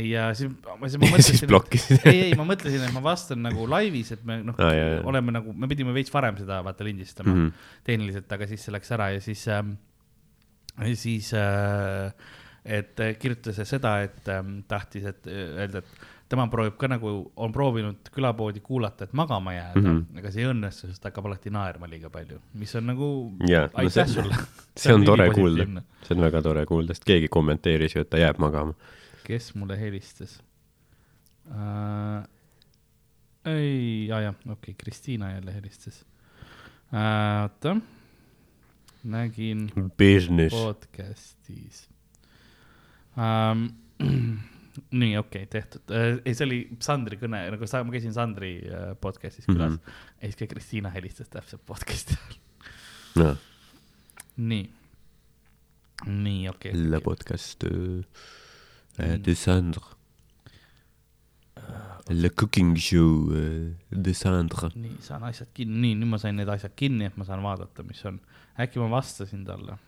[0.09, 2.07] ja siis ma, siis ma mõtlesin, blokkisid.
[2.09, 5.03] ei, ei, ma mõtlesin, et ma vastan nagu laivis, et me noh jaa.
[5.05, 7.43] oleme nagu, me pidime veits varem seda vaata lindistama mm.
[7.43, 7.67] -hmm.
[7.85, 9.77] tehniliselt, aga siis see läks ära ja siis ähm,,
[10.95, 12.09] siis äh,
[12.65, 17.13] et äh, kirjutas seda, et ähm, tahtis, et äh, öelda, et tema proovib ka nagu,
[17.37, 19.87] on proovinud külapoodi kuulata, et magama jääda mm.
[19.87, 20.19] -hmm.
[20.19, 23.09] aga see ei õnnestu, sest ta hakkab alati naerma liiga palju, mis on nagu
[23.41, 24.37] no aitäh see- sulle.
[24.81, 25.67] see on tore kuulda,
[26.03, 28.75] see on väga tore kuulda, sest keegi kommenteeris ju, et ta jääb magama.
[29.25, 30.41] kes mulle helistas
[31.51, 32.25] äh,?
[33.45, 36.05] ei, aa jah, okei okay,, Kristiina jälle helistas
[36.95, 37.43] äh,.
[37.43, 37.77] oota,
[39.05, 40.55] nägin Business.
[40.55, 41.94] podcast'is
[43.19, 43.69] ähm.
[45.01, 46.21] nii, okei okay,, tehtud äh,.
[46.25, 49.79] ei, see oli Sandri kõne, nagu sa, ma käisin Sandri äh, podcast'is külas mm.
[49.79, 49.99] -hmm.
[50.19, 52.41] ja siis ka Kristiina helistas täpselt podcast'i ajal.
[53.23, 53.37] noh,
[54.37, 54.67] nii,
[56.07, 57.05] nii, okei okay, le okay..
[57.05, 58.03] podcast euh,
[58.99, 59.95] de Sandre.
[62.11, 63.31] Le cooking show
[63.91, 64.69] de Sandre.
[64.75, 67.87] nii, saan asjad kinni, nii, nüüd ma sain need asjad kinni, et ma saan vaadata,
[67.87, 68.19] mis on.
[68.61, 69.79] äkki ma vastasin talle?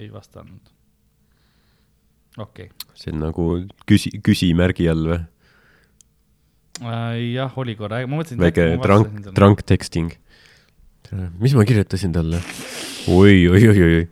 [0.00, 0.72] ei vastanud.
[2.38, 3.44] Okei see on nagu
[3.88, 5.20] küsi-, küsimärgi all või?
[6.80, 8.40] äh,, jah, oli korra, ma mõtlesin.
[8.42, 9.06] väike drunk,
[9.36, 10.10] drunk texting.
[11.38, 12.38] mis ma kirjutasin talle?
[13.12, 14.06] oi, oi, oi, oi, oi.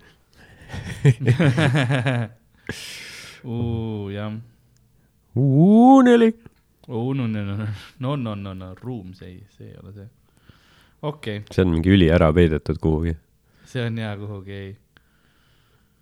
[4.17, 4.33] jah.
[5.37, 6.35] Uuneli.
[6.89, 10.09] oh no, no, no, no, ruum, see ei, see ei ole see.
[11.03, 13.15] okei okay., see on mingi üli ära peidetud kuhugi.
[13.71, 14.77] see on hea kuhugi, ei.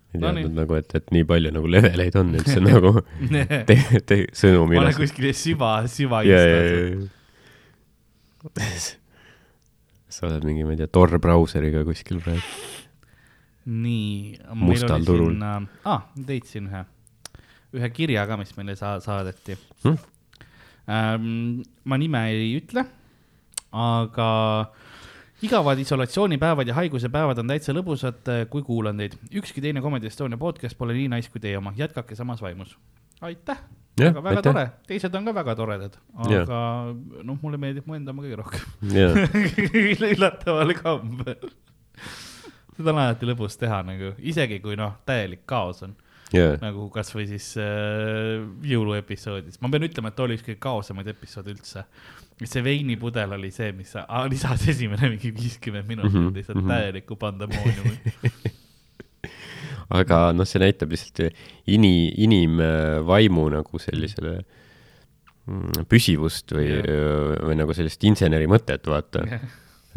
[0.09, 2.95] Ei No teadnud nagu, et, et nii palju nagu leveleid on üldse nagu
[3.69, 5.01] te-, te-, sõnumi ma olen üles.
[5.03, 6.39] kuskil süva, süva ja.
[10.09, 12.41] sa oled mingi, ma ei tea, Tor brauseriga kuskil praegu.
[13.69, 14.39] nii.
[14.57, 15.35] Mustal turul.
[15.45, 15.59] aa
[15.93, 16.81] ah,, leidsin ühe,
[17.77, 19.99] ühe kirja ka, mis meile sa-, saadeti Hmm?
[20.89, 21.61] ähm,.
[21.85, 22.83] ma nime ei ütle,
[23.71, 24.29] aga
[25.41, 29.15] igavad isolatsioonipäevad ja haigusepäevad on täitsa lõbusad, kui kuulan teid.
[29.31, 32.77] ükski teine Comedy Estonia podcast pole nii nice kui teie oma, jätkake samas vaimus.
[33.21, 33.61] aitäh,
[33.99, 34.51] väga, väga aitäh.
[34.51, 36.59] tore, teised on ka väga toredad, aga
[37.23, 38.67] noh, mulle meeldib mu enda oma kõige rohkem.
[40.13, 41.49] üllataval kombel.
[42.75, 45.95] seda on alati lõbus teha nagu, isegi kui noh, täielik kaos on,
[46.35, 48.39] jaa, nagu kasvõi siis äh,
[48.73, 51.85] jõuluepisoodis, ma pean ütlema, et oli üks kõige kaosemaid episoode üldse.
[52.47, 56.63] See veinipudel oli see, mis sa- lisas esimene mingi viiskümmend minutit mm -hmm, lihtsalt mm.
[56.63, 56.75] -hmm.
[56.75, 57.99] täielikku pandemooniumi.
[59.99, 61.33] aga noh, see näitab lihtsalt
[61.67, 64.35] ini-, inimvaimu nagu sellisele
[65.47, 69.25] mm, püsivust või Jah., või nagu sellist inseneri mõtet, vaata.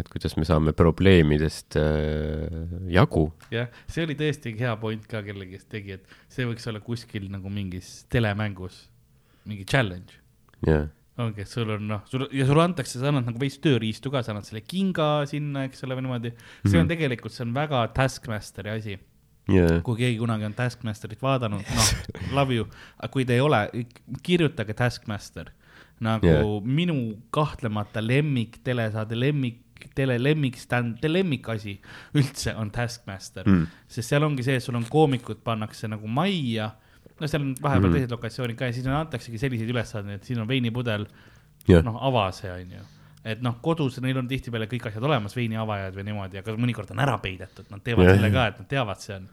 [0.00, 2.48] et kuidas me saame probleemidest äh,
[2.88, 3.26] jagu.
[3.52, 7.28] jah, see oli tõesti hea point ka kellegi, kes tegi, et see võiks olla kuskil
[7.30, 8.88] nagu mingis telemängus
[9.44, 10.16] mingi challenge
[10.66, 10.88] jah,
[11.18, 14.22] ongi, et sul on noh, sul ja sulle antakse, sa annad nagu veits tööriistu ka,
[14.24, 16.32] sa annad selle kinga sinna, eks ole, või niimoodi.
[16.64, 16.92] see on Mhm.
[16.94, 18.98] tegelikult, see on väga Taskmasteri asi.
[19.48, 21.90] jaa, kui keegi kunagi on Taskmasterit vaadanud, noh,
[22.38, 22.66] love you,
[22.98, 23.68] aga kui te ei ole,
[24.22, 25.50] kirjutage Taskmaster.
[26.02, 26.62] nagu yeah.
[26.64, 29.60] minu kahtlemata lemmik telesaade, lemmik,
[29.94, 31.76] tele lemmikstand, lemmikasi
[32.14, 33.66] üldse on Taskmaster Mm.
[33.88, 36.72] sest seal ongi see, et sul on koomikud pannakse nagu majja,
[37.22, 37.98] no seal on vahepeal mm.
[37.98, 41.06] teised lokatsioonid ka ja siis antaksegi selliseid ülesandeid, et siin on veinipudel,
[41.68, 42.84] jah, noh, ava see on ju.
[43.32, 47.02] et noh, kodus neil on tihtipeale kõik asjad olemas, veiniavajad või niimoodi, aga mõnikord on
[47.04, 48.18] ära peidetud, nad teevad Jah.
[48.18, 49.28] selle ka, et nad teavad, see on.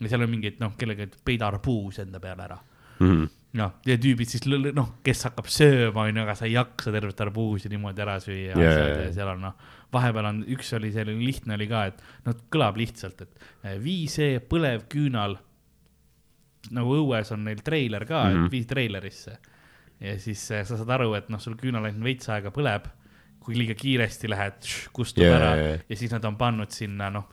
[0.00, 2.60] ja seal on mingid noh, kellegi peida arbuus enda peale ära.
[2.94, 3.24] Mhm.
[3.58, 7.70] noh, ja tüübid siis noh, kes hakkab sööma, onju, aga sa ei jaksa tervet arbuusi
[7.70, 9.08] niimoodi ära süüa yeah, jaa.
[9.14, 9.56] seal on noh,
[9.94, 14.06] vahepeal on, üks oli selline lihtne oli ka, et noh, kõlab lihtsalt, et eh, vii
[14.10, 15.38] see põlev küünal.
[16.74, 18.36] Nagu õues on neil treiler ka mm, -hmm.
[18.36, 18.46] Mhm.
[18.46, 19.38] et vii treilerisse.
[20.00, 22.90] ja siis eh, sa saad aru, et noh, sul küünal ainult veits aega põleb.
[23.44, 25.80] kui liiga kiiresti lähed, kustub yeah, ära yeah, yeah.
[25.88, 27.26] ja siis nad on pannud sinna noh,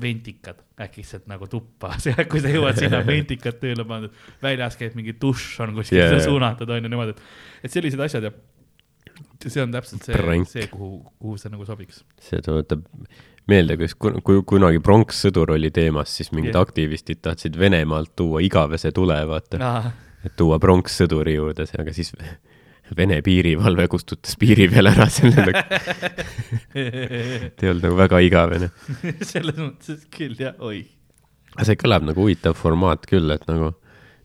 [0.00, 1.96] ventikad äkitselt nagu tuppa,
[2.30, 6.22] kui sa jõuad sinna ventikad tööle pandud, väljas käib mingi dušš on kuskil yeah.
[6.22, 7.22] suunatud on ju niimoodi, et,
[7.64, 8.32] et sellised asjad ja
[9.48, 12.04] see on täpselt see see, kuhu, kuhu see nagu sobiks.
[12.20, 12.84] see tuletab
[13.50, 16.62] meelde, kus, kui kunagi pronkssõdur oli teemas, siis mingid yeah.
[16.62, 19.72] aktivistid tahtsid Venemaalt tuua igavese tule, vaata,
[20.24, 22.14] et tuua pronkssõduri juurde, aga siis
[22.96, 25.44] Vene piirivalve kustutas piiri peal ära selle,
[26.74, 28.70] et ei olnud nagu väga igavene.
[29.30, 30.82] selles mõttes küll jah, oi.
[31.54, 33.70] aga see kõlab nagu huvitav formaat küll, et nagu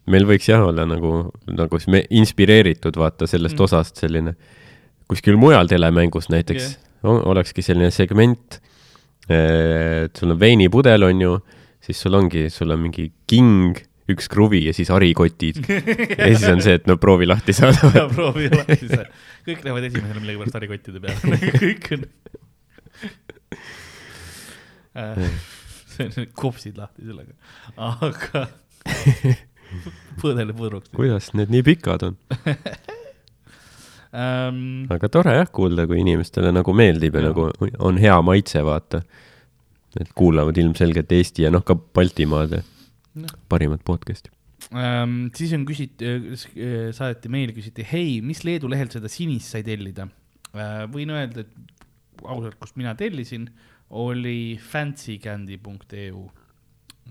[0.09, 3.68] meil võiks jah olla nagu, nagu siis me inspireeritud vaata sellest Mm.
[3.68, 4.36] osast selline
[5.09, 7.22] kuskil mujal telemängus näiteks yeah.
[7.30, 8.59] olekski selline segment,
[9.32, 11.36] et sul on veinipudel, on ju,
[11.84, 13.80] siis sul ongi, sul on mingi king,
[14.11, 15.63] üks kruvi ja siis harikotid.
[16.19, 17.89] ja siis on see, et no proovi lahti saada.
[17.99, 19.07] ja proovi alati see,
[19.47, 22.05] kõik lähevad esimesena millegipärast harikottide peale, kõik on.
[25.95, 27.34] see on kopsid lahti sellega,
[27.76, 28.45] aga
[30.21, 32.19] põõdele pudruks kuidas need nii pikad on?
[34.16, 34.86] ähm,.
[34.93, 37.34] aga tore jah kuulda, kui inimestele nagu meeldib ja Jaa.
[37.34, 39.01] nagu on hea maitse, vaata.
[39.99, 42.63] et kuulavad ilmselgelt Eesti ja noh, ka Baltimaade
[43.16, 43.36] Jah.
[43.49, 44.32] parimat podcast'i.
[44.76, 46.07] Ähm, siis on küsiti,
[46.97, 50.07] saadeti meil, küsiti, hei, mis Leedu lehelt seda sinist sai tellida
[50.55, 50.84] äh,?
[50.91, 53.49] võin öelda, et ausalt, kust mina tellisin,
[53.95, 56.26] oli fancycandy.eu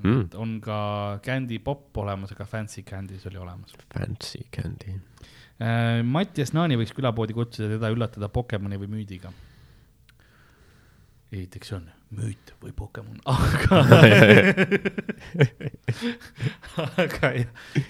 [0.03, 0.25] Mm.
[0.35, 3.77] on ka Candy Pop olemas, aga Fancy Candies oli olemas.
[3.95, 4.97] Fancy candy.
[5.59, 9.31] Mattias Naani võiks külapoodi kutsuda, teda üllatada Pokemoni või müüdiga.
[11.31, 13.81] esiteks see on müüt või Pokemon, aga,
[16.99, 17.33] aga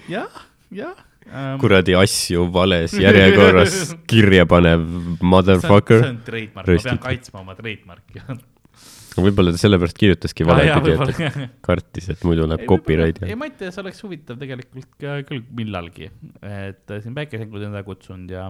[0.08, 0.38] jah,
[0.72, 1.58] jah, ähm,.
[1.60, 6.08] kuradi asju vales järjekorras kirja panev see motherfucker.
[6.08, 8.24] on trademark, ma pean kaitsma oma trademarki.
[9.22, 13.78] võib-olla ta sellepärast kirjutaski valepidi, et ta kartis, et muidu läheb copyright ei, ja Mattias
[13.82, 16.10] oleks huvitav tegelikult ka küll millalgi,
[16.42, 18.48] et äh, siin päikeseängu teda kutsunud ja,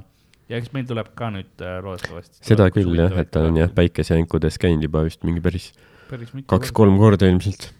[0.50, 2.40] ja eks meil tuleb ka nüüd äh, loodetavasti.
[2.46, 3.72] seda küll jah, et ta on jah.
[3.76, 5.72] päikesejänkudes käinud juba vist mingi päris
[6.10, 7.70] päris kaks-kolm korda ilmselt.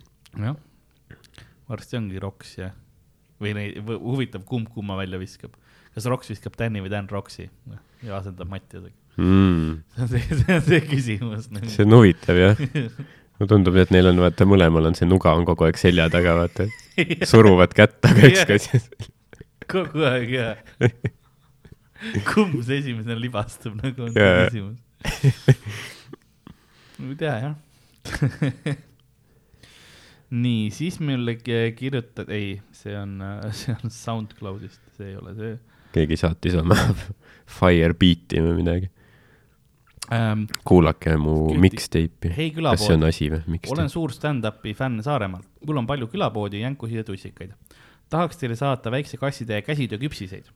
[0.41, 0.59] jah,
[1.71, 2.73] varsti ongi Roks ja,
[3.43, 5.57] või neid, huvitav, kumb kumma välja viskab.
[5.95, 7.49] kas Roks viskab Tänni või Tän Roksi
[8.05, 9.04] ja asendab Mattiasega.
[9.17, 9.83] Mm.
[9.95, 11.51] see on see, see on see küsimus.
[11.71, 12.63] see on huvitav jah.
[13.39, 16.35] mulle tundub, et neil on vaata mõlemal on see nuga on kogu aeg selja taga,
[16.41, 16.67] vaata.
[17.31, 18.75] suruvad kätt taga üksteist.
[19.71, 20.49] kogu aeg ja.
[22.33, 24.81] kumb see esimesena libastub, nagu on see küsimus.
[26.99, 27.55] ma ei tea jah.
[30.35, 33.21] nii, siis ki- kirjutad, ei, see on,
[33.55, 35.55] see on SoundCloudist, see ei ole see
[35.95, 36.77] keegi saatis oma
[37.57, 38.91] Firebeat'i või midagi.
[40.13, 40.45] ähm,.
[40.65, 42.33] kuulake mu mixtape'i.
[42.37, 43.61] hei kas see on asi või?
[43.73, 47.55] olen suur stand-up'i fänn Saaremaalt, mul on palju külapoodi, jänkusid ja tussikaid.
[48.13, 50.51] tahaks teile saata väikse kassitäie käsitööküpsiseid.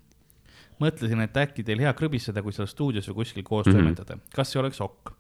[0.83, 3.73] mõtlesin, et äkki teil hea krõbistada, kui seal stuudios või kuskil koos mm.
[3.73, 3.79] -hmm.
[3.79, 5.15] toimetada, kas see oleks ok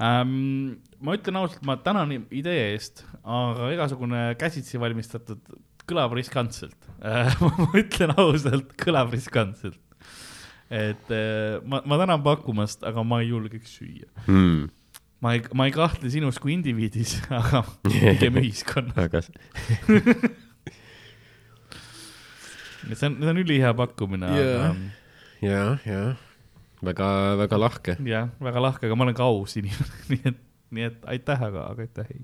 [0.00, 0.80] ähm,?
[1.00, 5.44] ma ütlen ausalt, ma tänan idee eest, aga igasugune käsitsi valmistatud
[5.84, 6.84] kõlab riskantselt
[7.44, 9.78] ma ütlen ausalt, kõlab riskantselt.
[10.74, 14.08] Et äh, ma, ma tänan pakkumast, aga ma ei julgeks süüa.
[14.26, 14.66] Mm.
[15.24, 19.30] ma ei, ma ei kahtle sinus kui indiviidis, aga pigem ühiskonnas.
[22.84, 24.68] see on, see on ülihea pakkumine Jaa.
[24.68, 24.74] aga
[25.44, 26.02] ja, ja
[26.84, 27.08] väga,
[27.40, 27.96] väga lahke.
[28.04, 30.40] jah, väga lahke, aga ma olen ka aus inimene, nii et,
[30.74, 32.22] nii et aitäh, aga, aga aitäh ei.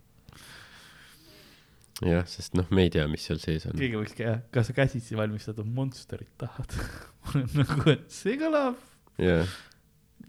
[2.06, 3.76] jah, sest noh, me ei tea, mis seal sees on.
[3.78, 6.76] keegi võiks ka, kas sa käsitsi valmistatud Monsterit tahad?
[7.58, 8.78] nagu, et see kõlab,
[9.20, 9.52] jah,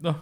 [0.04, 0.20] noh.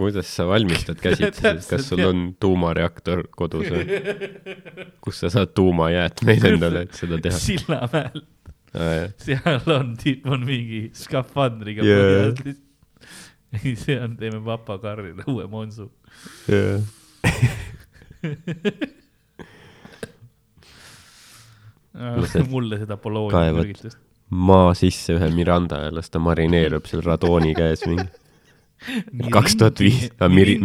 [0.00, 4.00] kuidas sa valmistad käsitsi, kas sul on tuumareaktor kodus või?
[5.04, 7.40] kus sa saad tuumajäätmeid endale, et seda teha?
[7.40, 8.24] Sillamäel,
[8.72, 12.62] aa seal on, tüüp on mingi skafandriga põhjas.
[13.60, 15.90] ei, see on, teeme papakarrile uue Monsu.
[16.48, 16.80] jah,
[22.52, 23.98] mulle seda kaevad mürgitust.
[24.30, 28.08] maa sisse ühe Miranda ja las ta marineerub seal radooni käes mingi.
[29.30, 30.56] Kaks tuhat viis, Miri-,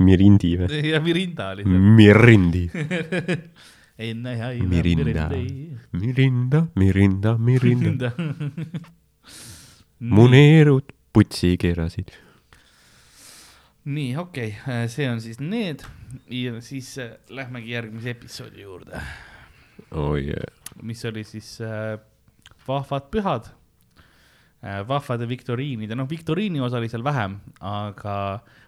[0.00, 0.78] Mirindi või?
[0.88, 1.80] ja Mirinda oli see.
[1.98, 2.62] Mirindi,
[4.08, 5.26] enne ja Mirinda,
[5.92, 8.12] Mirinda, Mirinda, Mirinda,
[10.00, 12.14] mu neerud putsi keerasid.
[13.84, 14.54] nii, okei.
[14.62, 15.84] Okay., see on siis need.
[16.32, 19.00] Ja siis äh, lähmegi järgmise episoodi juurde,
[19.92, 20.30] oi,
[20.82, 21.96] mis oli siis äh,
[22.66, 23.48] vahvad pühad
[24.62, 24.82] äh,.
[24.88, 28.16] vahvade viktoriinide, noh, viktoriini osa oli seal vähem, aga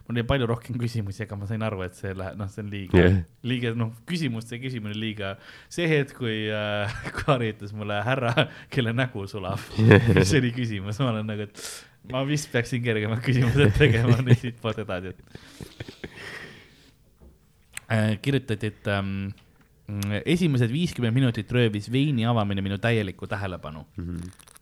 [0.07, 2.71] mul oli palju rohkem küsimusi, aga ma sain aru, et see läheb, noh, see on
[2.71, 5.35] liiga yeah., liiga, noh, küsimuste küsimine liiga.
[5.71, 9.61] see hetk, kui äh, Kaari ütles mulle härra, kelle nägu sulab,
[10.17, 14.81] mis oli küsimus, ma olen nagu, et ma vist peaksin kergemad küsimused tegema nüüd siitpoolt
[14.85, 15.19] edasi, et
[17.91, 18.19] äh,.
[18.23, 19.31] kirjutati, et ähm,
[20.25, 23.85] esimesed viiskümmend minutit röövis veini avamine minu täielikku tähelepanu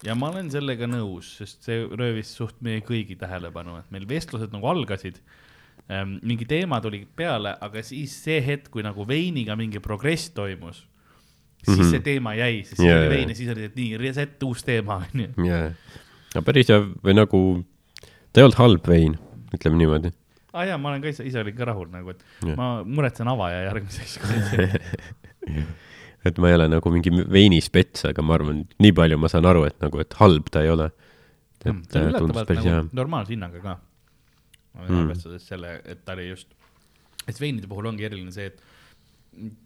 [0.06, 4.54] ja ma olen sellega nõus, sest see röövis suht meie kõigi tähelepanu, et meil vestlused
[4.56, 5.20] nagu algasid
[5.90, 6.18] ähm,.
[6.24, 10.86] mingi teema tuli peale, aga siis see hetk, kui nagu veiniga mingi progress toimus,
[11.64, 11.82] siis mm.
[11.82, 11.90] -hmm.
[11.90, 14.64] see teema jäi, sest siis Jaa, oli vein ja siis oli, et nii, reset, uus
[14.64, 15.48] teema, onju.
[15.48, 15.74] jaa,
[16.36, 17.44] aga päris hea või nagu,
[18.32, 19.20] ta ei olnud halb vein,
[19.56, 20.14] ütleme niimoodi.
[20.54, 22.56] Aa ah, jaa, ma olen ka ise, ise olin ka rahul nagu, et Jah.
[22.58, 24.18] ma muretsen avaja järgmiseks.
[26.30, 29.66] et ma ei ole nagu mingi veinispets, aga ma arvan, nii palju ma saan aru,
[29.70, 30.90] et nagu, et halb ta ei ole.
[31.60, 32.90] et Hmm, see on äh, üllatavalt päris hea nagu.
[32.96, 33.78] normaalse hinnaga ka
[34.80, 35.00] Mm.
[35.02, 36.48] arvestades selle, et ta oli just,
[37.28, 38.62] et veinide puhul ongi eriline see, et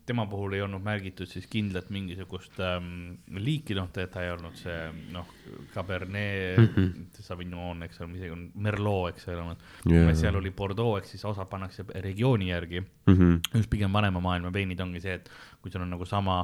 [0.06, 4.76] tema puhul ei olnud märgitud siis kindlalt mingisugust ähm, liiki, noh, ta ei olnud see
[5.14, 5.30] noh,
[5.74, 6.68] Cabernet mm.
[6.76, 7.24] -hmm.
[7.24, 9.56] Sauvignon, eks ole, mis on Merlot, eks ole,
[9.90, 10.14] Jaa.
[10.20, 13.40] seal oli Bordeaux ehk siis osa pannakse regiooni järgi Mhm.
[13.54, 15.30] just pigem vanema maailma veinid ongi see, et
[15.62, 16.38] kui sul on nagu sama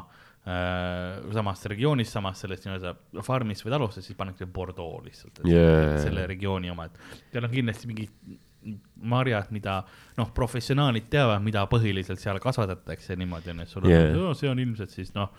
[0.47, 5.97] äh,, samast regioonist, samast sellest nii-öelda farmist või talust, siis pannakse Bordeaux lihtsalt, Jaa.
[6.03, 6.99] selle regiooni oma, et
[7.31, 8.09] seal on kindlasti mingid
[9.09, 9.79] marjad, mida
[10.17, 14.59] noh, professionaalid teavad, mida põhiliselt seal kasvatatakse niimoodi onju, et sul on yeah., see on
[14.59, 15.31] ilmselt siis noh,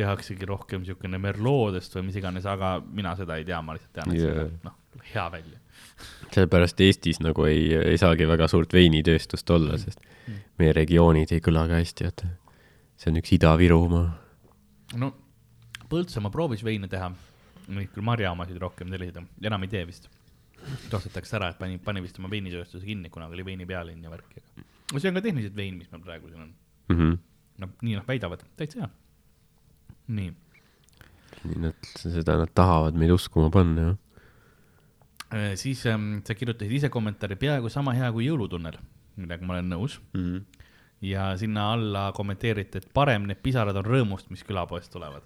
[0.00, 4.12] tehaksegi rohkem siukene merloodest või mis iganes, aga mina seda ei tea, ma lihtsalt tean,
[4.14, 4.44] et see Jaa.
[4.44, 4.76] näeb noh,
[5.14, 5.58] hea välja.
[6.30, 10.04] sellepärast Eestis nagu ei, ei saagi väga suurt veinitööstust olla, sest
[10.60, 12.24] meie regioonid ei kõla ka hästi, et
[13.00, 14.06] see on üks Ida-Virumaa.
[15.00, 15.12] no
[15.90, 17.08] Põltsamaa proovis veine teha,
[17.74, 20.06] neid küll marjaomasid rohkem selliseid, enam ei tee vist.
[20.96, 24.36] Ostetakse ära, et pani, pani vist oma veinitööstuse kinni, kunagi oli veini pealinn ja värk.
[24.92, 26.52] no see on ka tehniliselt vein, mis meil praegu siin on.
[26.92, 27.18] Mhm.
[27.62, 28.90] no nii nad väidavad, täitsa hea.
[30.18, 30.30] nii,
[31.48, 33.98] nii nad, seda nad tahavad meid uskuma panna, jah.
[35.30, 38.80] Äh, siis ähm, sa kirjutasid ise kommentaari peaaegu sama hea kui Jõulutunnel,
[39.16, 40.00] millega ma olen nõus.
[41.00, 45.22] ja sinna alla kommenteeriti, et parem need pisarad on rõõmust, mis külapoest tulevad.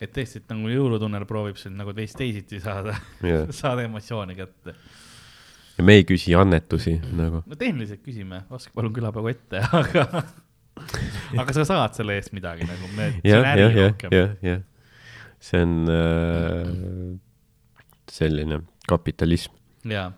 [0.00, 2.94] Et tõesti, et nagu Jõulutunnel proovib sind nagu teist teisiti saada
[3.26, 3.48] Jah.
[3.54, 4.74] saada emotsiooni kätte.
[5.78, 7.42] ja me ei küsi annetusi nagu.
[7.46, 10.22] no tehniliselt küsime, ostke palun külapäeva ette, aga,
[11.42, 14.64] aga sa saad selle eest midagi nagu, me, see on äri rohkem.
[15.50, 16.62] see on äh,
[18.10, 19.54] selline kapitalism.
[19.88, 20.10] ja,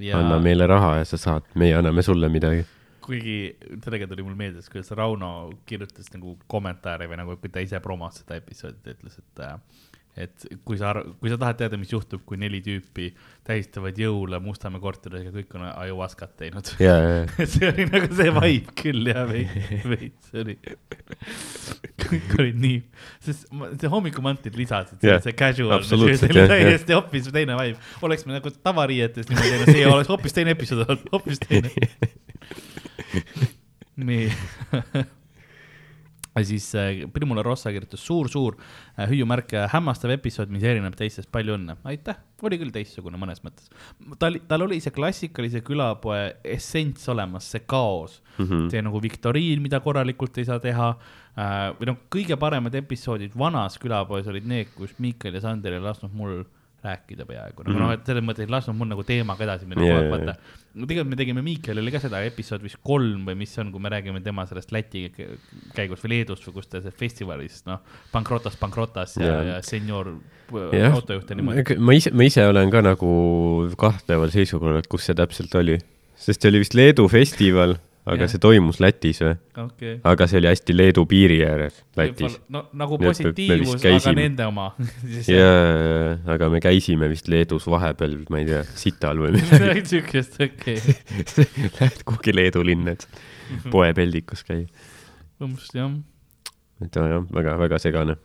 [0.00, 2.66] ja anna meile raha ja sa saad, meie anname sulle midagi.
[3.10, 3.36] Kuigi
[3.84, 8.22] sellega tuli mul meelde, kuidas Rauno kirjutas nagu kommentaare või nagu, kui ta ise promos
[8.22, 9.56] seda episoodi, ta ütles, et äh,
[10.18, 10.90] et kui sa,
[11.20, 13.10] kui sa tahad teada, mis juhtub, kui neli tüüpi
[13.46, 16.72] tähistavad jõule Mustamäe korteris ja kõik on ajuaskat teinud.
[16.82, 20.56] ja, ja, see oli nagu see vibe küll ja veits, veits oli,
[22.04, 22.80] kõik olid nii,
[23.28, 26.18] sest ma- see hommikumantlid lisasid yeah,, see casual, see oli
[26.50, 27.92] täiesti hoopis teine vibe.
[28.06, 31.70] oleks me nagu tavariietes niimoodi teinud, see oleks hoopis teine episood olnud, hoopis teine.
[34.10, 34.28] nii
[36.46, 41.76] siis äh, Primula Rossa kirjutas suur-suur äh, hüüumärk, hämmastav episood, mis erineb teistest, palju õnne.
[41.90, 43.70] aitäh, oli küll teistsugune mõnes mõttes.
[44.22, 46.20] tal, tal oli see klassikalise külapoe
[46.56, 48.44] essents olemas, see kaos mm.
[48.44, 48.70] -hmm.
[48.72, 51.74] see nagu viktoriin, mida korralikult ei saa teha äh,.
[51.80, 56.14] või noh, kõige paremad episoodid vanas külapoes olid need, kus Miikal ja Sander ei lasknud
[56.14, 56.44] mul
[56.84, 57.86] rääkida peaaegu, nagu mm -hmm.
[57.86, 60.34] noh, et selles mõttes ei lasknud mul nagu teemaga edasi minna yeah,, vaata.
[60.74, 63.82] no tegelikult me tegime Miikalile ka seda episood vist kolm või mis see on, kui
[63.84, 65.28] me räägime tema sellest Läti kä-
[65.76, 69.42] käigust või Leedust või kus ta see festivalis, noh, Pankrotas, Pankrotas ja, Jaa.
[69.50, 70.14] ja senior
[70.72, 71.76] jah autojuht ja niimoodi.
[71.78, 73.12] ma ise, ma ise olen ka nagu
[73.76, 75.78] kahtleval seisukohal, et kus see täpselt oli.
[76.16, 77.76] sest see oli vist Leedu festival,
[78.06, 78.30] aga Jah.
[78.32, 79.34] see toimus Lätis või?
[79.64, 79.94] okei.
[80.08, 82.38] aga see oli hästi Leedu piiri ääres Lätis.
[82.52, 84.70] no nagu vist, aga nende oma.
[85.28, 89.84] jaa, aga me käisime vist Leedus vahepeal, ma ei tea, Sital või midagi.
[89.94, 90.78] siukest, okei.
[91.76, 93.06] Lähed kuhugi Leedu linna, et
[93.72, 94.66] poepeldikus käia.
[95.40, 95.92] umbes jah
[96.80, 98.16] et jah, väga-väga segane.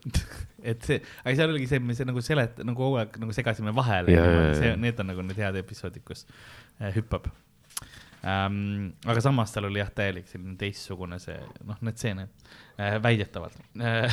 [0.66, 3.74] et see, aga seal oligi see, me see nagu selet-, nagu kogu aeg nagu segasime
[3.76, 4.16] vahele
[4.58, 6.24] see need on nagu need head episoodid, kus
[6.80, 7.28] äh, hüppab
[8.26, 8.96] ähm,.
[9.06, 12.50] aga samas tal oli jah, täielik selline teistsugune see, noh, need stseenid
[12.80, 14.10] äh,, väidetavalt äh.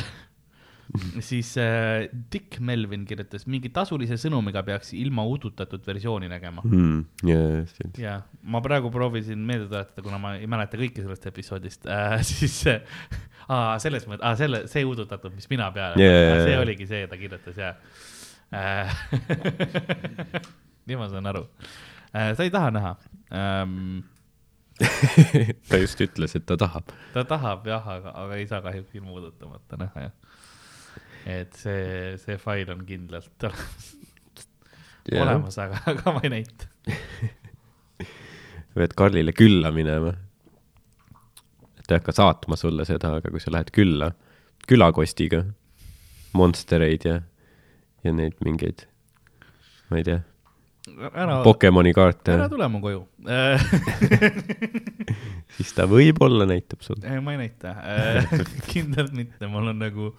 [1.19, 6.63] siis äh, Dick Melvin kirjutas, mingi tasulise sõnumiga peaks ilma udutatud versiooni nägema.
[6.65, 7.63] Hmm, jaa,
[7.99, 12.59] ja ma praegu proovisin meelde tuletada, kuna ma ei mäleta kõike sellest episoodist äh, siis
[12.71, 12.83] äh,
[13.47, 16.65] aa, selles mõttes, aa selle, see udutatud, mis mina peale yeah,, see jaa.
[16.65, 17.73] oligi see, ta kirjutas ja
[18.53, 19.01] äh.
[20.87, 22.95] nii ma saan aru äh,, sa ei taha näha
[23.33, 24.03] ähm.
[25.69, 26.91] ta just ütles, et ta tahab.
[27.13, 30.39] ta tahab jah, aga, aga ei saa kahjuks ilma udutamata näha jah.
[31.37, 33.47] et see, see fail on kindlalt
[35.23, 36.69] olemas, aga, aga ma ei näita.
[38.77, 40.13] pead Karlile külla minema.
[41.83, 44.13] ta ei hakka saatma sulle seda, aga kui sa lähed külla,
[44.67, 45.43] külakostiga,
[46.33, 47.19] Monstereid ja,
[48.03, 48.87] ja neid mingeid,
[49.91, 50.23] ma ei tea,
[51.13, 53.61] ära, Pokemoni kaarte ära, tule mu koju äh.
[55.57, 57.05] siis ta võib-olla näitab sulle.
[57.07, 57.75] ei, ma ei näita,
[58.71, 60.09] kindlalt mitte, mul on nagu,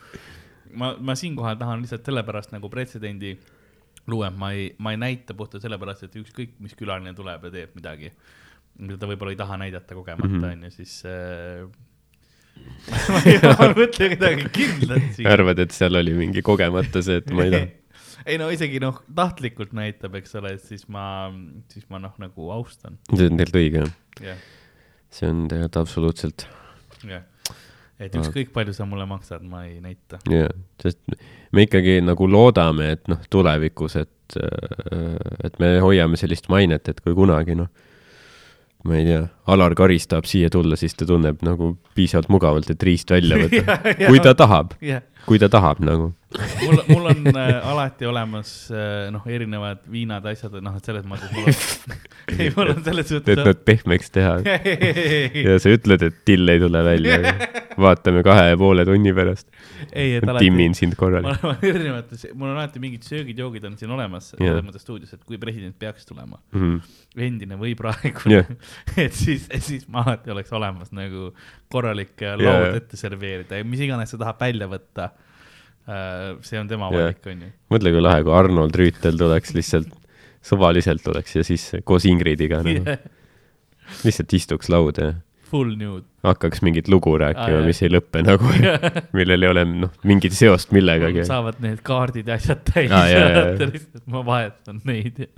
[0.79, 3.35] ma, ma siinkohal tahan lihtsalt sellepärast nagu pretsedendi
[4.11, 7.55] luua, et ma ei, ma ei näita puhtalt sellepärast, et ükskõik, mis külaline tuleb ja
[7.55, 8.11] teeb midagi,
[8.81, 10.51] mida ta võib-olla ei taha näidata kogemata, Mhm.
[10.51, 11.65] onju, siis äh,
[13.13, 13.39] ma ei
[13.75, 15.27] mõtle midagi kindlat siin.
[15.31, 17.73] arvad, et seal oli mingi kogemata see, et ma ei taha?
[18.27, 21.29] Ei no isegi noh, tahtlikult näitab, eks ole, siis ma,
[21.73, 24.33] siis ma noh, nagu austan, see on tegelikult õige, jah.
[24.33, 24.45] jah.
[25.15, 26.47] see on tegelikult absoluutselt
[27.09, 27.25] jah,
[28.03, 30.21] et ükskõik palju sa mulle maksad, ma ei näita.
[30.31, 30.53] jah,
[30.83, 31.17] sest
[31.55, 34.39] me ikkagi nagu loodame, et noh, tulevikus, et,
[35.45, 37.71] et me hoiame sellist mainet, et kui kunagi noh,
[38.85, 39.23] ma ei tea,
[39.53, 43.79] Alar Karis tahab siia tulla, siis ta tunneb nagu piisavalt mugavalt, et riist välja võtta,
[44.11, 44.75] kui ta tahab,
[45.29, 46.13] kui ta tahab nagu.
[46.65, 51.31] mul, mul on äh, alati olemas äh, noh, erinevad viinad, asjad, noh, et selles mõttes
[51.35, 51.99] mul on,
[52.39, 54.33] ei, mul on selles et suhtes nad pehmeks teha
[55.47, 57.19] ja sa ütled, et till ei tule välja.
[57.81, 59.49] vaatame kahe ja poole tunni pärast.
[59.91, 61.43] et timmin sind korralikult.
[61.45, 65.39] olen erinevates, mul on alati mingid söögid-joogid on siin olemas selles mõttes stuudios, et kui
[65.43, 66.79] president peaks tulema, Mhm.
[67.19, 68.43] endine või praegune
[69.05, 71.31] et siis, siis ma alati oleks olemas nagu
[71.73, 75.11] korralik laud ette serveerida ja mis iganes ta tahab välja võtta.
[75.85, 77.51] See on tema valik, onju.
[77.75, 79.91] mõtle, kui lahe, kui Arnold Rüütel tuleks lihtsalt,
[80.45, 82.97] suvaliselt tuleks ja siis koos Ingridiga nagu
[84.05, 85.15] lihtsalt istuks lauda ja
[85.55, 86.07] Full nude.
[86.25, 87.67] hakkaks mingit lugu rääkima, jah.
[87.69, 88.49] mis ei lõpe nagu,
[89.19, 91.25] millel ei ole noh, mingit seost millegagi.
[91.29, 93.45] saavad need kaardid ja asjad täis jaa.
[93.75, 95.17] lihtsalt ma vahetan neid.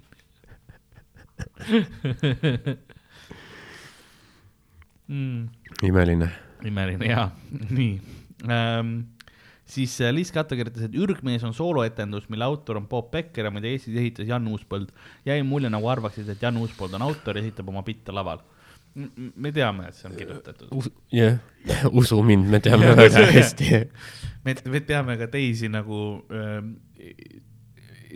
[5.11, 5.49] mm,
[5.91, 6.29] imeline.
[6.65, 7.29] imeline jaa,
[7.69, 8.01] nii
[8.49, 9.16] ähm,.
[9.67, 13.55] Siis äh, Liis Katta kirjutas, et Ürgmees on sooloetendus, mille autor on Bob Becker ja
[13.55, 14.93] mida Eestis ehitas Jan Uuspõld.
[15.27, 18.45] jäi mulje, nagu arvaksid, et Jan Uuspõld on autor ja esitab oma bitte laval.
[19.37, 20.93] me teame, et see on kirjutatud.
[21.13, 21.39] jah,
[22.01, 23.83] usu mind, me teame väga hästi.
[24.45, 25.99] me, me teame ka teisi nagu
[26.31, 26.63] äh,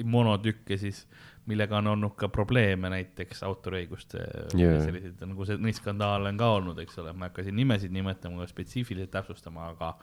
[0.04, 1.04] monotükke siis,
[1.50, 4.20] millega on olnud ka probleeme, näiteks autoriõiguste
[4.54, 4.78] yeah.
[4.84, 7.94] selliseid nagu see, neid skandaale on ka olnud, eks ole, ma ei hakka siin nimesid
[7.94, 9.96] nimetama, spetsiifiliselt täpsustama, aga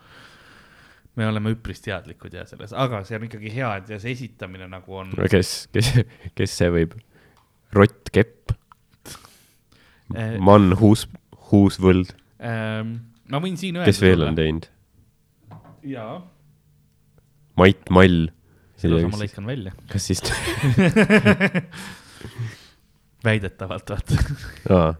[1.17, 4.67] me oleme üpris teadlikud ja selles, aga see on ikkagi hea, et ja see esitamine
[4.69, 5.91] nagu on kes, kes,
[6.37, 6.93] kes see võib?
[7.75, 8.53] Rott Kepp,
[10.15, 10.37] äh,.
[10.39, 11.07] Mann Huus,
[11.49, 12.91] Huusvõld, Ähm,
[13.33, 13.89] ma võin siin öelda.
[13.89, 14.35] kes veel on?
[14.37, 14.67] teinud?
[15.89, 16.19] jaa,
[17.57, 18.27] Mait Mall.
[18.77, 19.73] selle osa ma lõikan välja.
[19.89, 20.21] kas siis,
[23.25, 24.21] väidetavalt, vaata.
[24.69, 24.93] aa,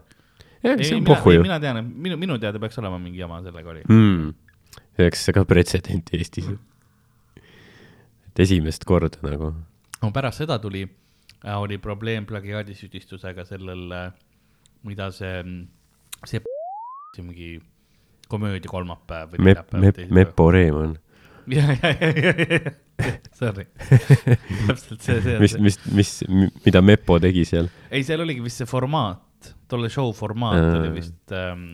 [0.66, 3.86] on mina, mina tean, et minu, minu teada peaks olema mingi jama sellega oli.
[4.98, 5.04] hmm..
[5.04, 6.48] see oleks ka pretsedent Eestis.
[8.28, 9.54] et esimest korda nagu.
[10.02, 10.86] no pärast seda tuli,
[11.54, 13.94] oli probleem plagiaadisüüdistusega sellel,
[14.86, 15.42] mida see,
[16.26, 16.42] see,
[17.14, 17.58] see mingi
[18.28, 20.98] komöödia kolmapäev või Mep-, Mep-, Mepo Reemann.
[21.48, 23.64] ja, ja, ja, ja, ja, sorry.
[24.68, 26.12] täpselt see, see mis, mis, mis,
[26.66, 27.70] mida Mepo tegi seal?
[27.90, 30.78] ei, seal oligi vist see formaat, tolle show formaat Aa.
[30.82, 31.64] oli vist ähm,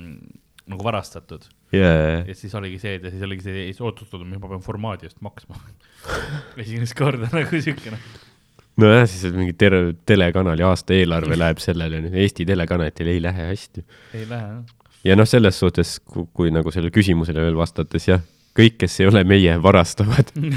[0.70, 4.41] nagu varastatud jaa, ja siis oligi see, et ja siis oligi see, ei otsustatud, mis
[4.43, 5.59] ma pean formaadi eest maksma.
[6.64, 7.99] esimest korda nagu siukene.
[8.81, 13.85] nojah, siis on mingi terve telekanali aastaeelarve läheb sellele, Eesti telekanalitel ei lähe hästi.
[14.14, 14.89] ei lähe jah.
[15.11, 18.25] ja noh, selles suhtes, kui nagu sellele küsimusele veel vastates, jah,
[18.59, 20.51] kõik, kes ei ole meie, varastavad no.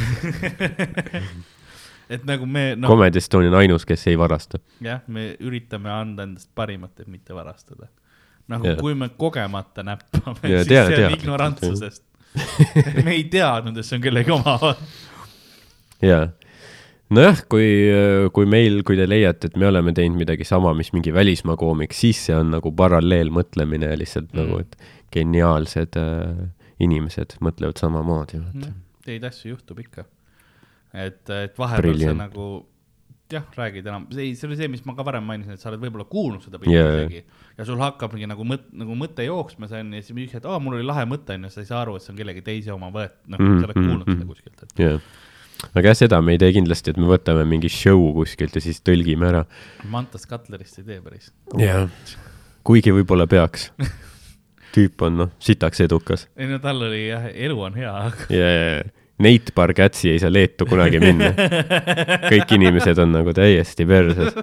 [2.14, 4.62] et nagu me, noh, Comedy Estonia on ainus, kes ei varasta.
[4.84, 7.90] jah, me üritame anda endast parimat, et mitte varastada.
[8.48, 8.78] Nagu Jah.
[8.80, 12.04] kui me kogemata näppame, Jaa, siis tea- see on teadlikult, ignorantsusest.
[13.04, 14.76] me ei teadnud, et see on kellegi oma.
[16.06, 16.28] jaa.
[17.10, 17.68] nojah, kui,
[18.36, 21.96] kui meil, kui te leiate, et me oleme teinud midagi sama, mis mingi välismaa koomik,
[21.96, 24.40] siis see on nagu paralleelmõtlemine lihtsalt mm.
[24.40, 24.44] Mm.
[24.44, 24.78] nagu, et
[25.16, 26.46] geniaalsed äh,
[26.84, 28.42] inimesed mõtlevad samamoodi.
[29.08, 30.04] Neid asju juhtub ikka.
[30.94, 32.20] et, et vahepeal sa Brilliant.
[32.26, 32.48] nagu
[33.32, 35.82] jah, räägid enam, see, see oli see, mis ma ka varem mainisin, et sa oled
[35.82, 36.94] võib-olla kuulnud seda pilti Jaa.
[37.04, 37.22] isegi
[37.58, 40.62] ja sul hakkab mingi nagu mõt-, nagu mõte jooksma, see on ja siis hetk, aa,
[40.64, 42.92] mul oli lahe mõte onju, sa ei saa aru, et see on kellegi teise oma
[42.94, 44.18] võet-, noh, Mm, sa oled mm, kuulnud mm.
[44.18, 45.12] seda kuskilt, et jah.
[45.70, 48.82] aga jah, seda me ei tee kindlasti, et me võtame mingi show kuskilt ja siis
[48.82, 49.44] tõlgime ära.
[49.92, 51.32] Mantas Cutlerist ei tee päris.
[51.62, 51.88] jah.
[52.68, 53.72] kuigi võib-olla peaks.
[54.78, 58.50] tüüp on noh, sitaks edukas ei no tal oli jah, elu on hea, aga ja,
[58.52, 61.32] ja, ja Nate Bargatsi ei saa Leetu kunagi minna.
[62.32, 64.36] kõik inimesed on nagu täiesti perses.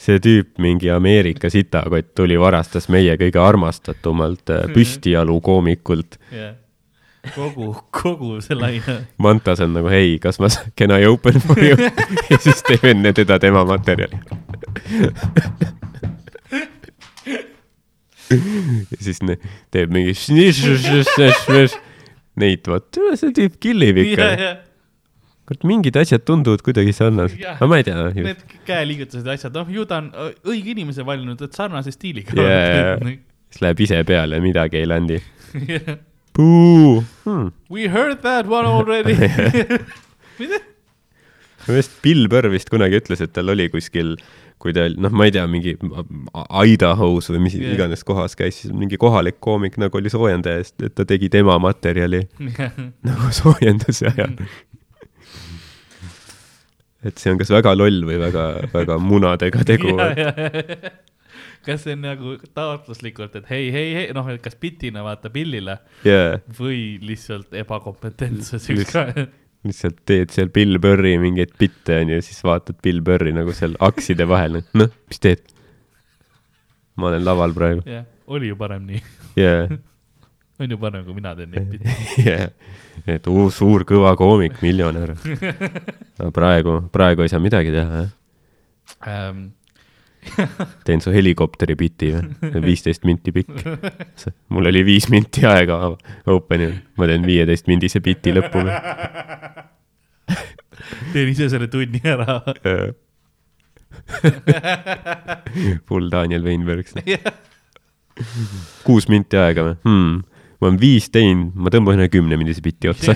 [0.00, 6.16] see tüüp, mingi Ameerika sitakott tuli, varastas meie kõige armastatumalt äh, püstijalu koomikult.
[6.32, 6.54] jah,
[7.34, 9.00] kogu, kogu see laine.
[9.18, 10.48] Mantas on nagu hei, kas ma,
[10.78, 11.76] can I open for you?
[12.30, 14.22] ja siis teeb enne teda tema materjali.
[18.30, 19.36] ja siis ne,
[19.74, 20.14] teeb mingi
[22.40, 24.28] Neit, vot, see tüüp killib ikka.
[25.50, 27.58] kurat, mingid asjad tunduvad kuidagi sarnased, Jah.
[27.58, 28.06] aga ma ei tea.
[28.16, 30.12] Need käeliigutused ja asjad, noh, ju ta on
[30.48, 32.98] õige inimese valinud, et sarnase stiiliga Jaa.
[33.50, 35.18] siis läheb ise peale, midagi ei landi.
[36.36, 37.50] Puu hmm..
[37.68, 39.16] We heard that one already.
[40.40, 40.60] mida?
[41.66, 44.14] minu meelest Bill Burr vist kunagi ütles, et tal oli kuskil
[44.60, 45.72] kui ta, noh, ma ei tea, mingi
[46.68, 47.74] Idahos või mis yeah.
[47.76, 51.56] iganes kohas käis, siis mingi kohalik koomik nagu oli soojendaja eest, et ta tegi tema
[51.62, 52.26] materjali
[53.08, 54.36] nagu soojenduse ajal.
[57.08, 59.96] et see on kas väga loll või väga, väga munadega tegu.
[61.66, 65.80] kas see on nagu taotluslikult, et hei, hei, hei, noh, et kas bitina vaata pillile
[66.04, 69.39] jaa, või lihtsalt ebakompetentsus ükskõik.
[69.66, 74.26] Lihtsalt teed seal Bill Burri mingeid bitte onju siis vaatad Bill Burri nagu seal akside
[74.28, 75.44] vahel, noh, mis teed?
[77.00, 77.84] ma olen laval praegu.
[77.88, 79.02] jah, oli ju parem nii,
[79.40, 79.68] jaa,
[80.60, 81.96] on ju parem, kui mina teen neid bitte.
[82.24, 82.48] jaa,
[83.08, 85.14] et uus suur kõva koomik, miljonär.
[86.20, 88.12] no praegu, praegu ei saa midagi teha, jah.
[89.06, 89.46] Ähm,
[90.86, 92.24] teen su helikopteri biti või,
[92.64, 93.62] viisteist minti pikk.
[94.52, 95.78] mul oli viis minti aega
[96.30, 98.64] Openil, ma teen viieteist mindise biti lõppu.
[101.14, 102.40] teen ise selle tunni ära.
[105.88, 106.86] full Daniel Weinberg.
[108.84, 110.16] kuus minti aega või hmm.?
[110.60, 113.14] ma olen viis teinud, ma tõmban ühe kümne mindise biti otsa.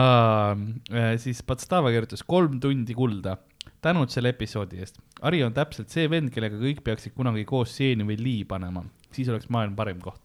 [0.00, 3.36] äh, siis Podstava kirjutas kolm tundi kulda.
[3.84, 5.00] Tänud selle episoodi eest.
[5.22, 8.84] Ari on täpselt see vend, kellega kõik peaksid kunagi koos seeni või lii panema,
[9.14, 10.22] siis oleks maailm parem koht.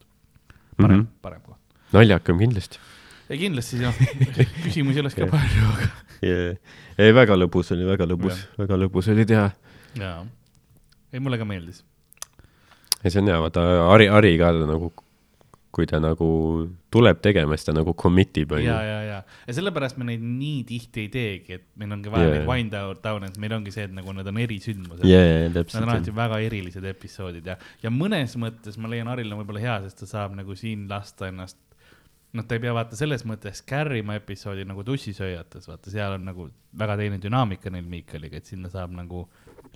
[0.80, 1.04] parem mm.
[1.04, 1.12] -hmm.
[1.22, 1.60] parem koht.
[1.92, 2.80] naljakam kindlasti
[3.30, 4.00] ja kindlasti noh,
[4.66, 5.34] küsimusi oleks ka Jah.
[5.34, 5.90] palju, aga
[6.26, 6.58] yeah..
[6.98, 9.52] ei, väga lõbus oli, väga lõbus, väga lõbus oli teha.
[10.00, 10.24] jaa.
[11.14, 11.84] ei, mulle ka meeldis.
[13.04, 14.92] ja see on hea, vaata Ari, Ari ka nagu,
[15.70, 16.28] kui ta nagu
[16.90, 18.70] tuleb tegema, siis ta nagu commit ib, ja, onju.
[18.90, 22.36] ja, ja, ja sellepärast me neid nii tihti ei teegi, et meil ongi vaja Jaa,
[22.40, 25.44] neid wind down, down, et meil ongi see, et nagu need on erisündmused ja, ja,
[25.54, 26.14] Need on alati.
[26.18, 30.10] väga erilised episoodid ja, ja mõnes mõttes ma leian Haril on võib-olla hea, sest ta
[30.10, 31.60] saab nagu siin lasta ennast,
[32.34, 36.50] noh, ta ei pea vaata selles mõttes kärrima episoodi nagu tussisööjates, vaata seal on nagu
[36.82, 39.28] väga teine dünaamika neil Miikaliga, et sinna saab nagu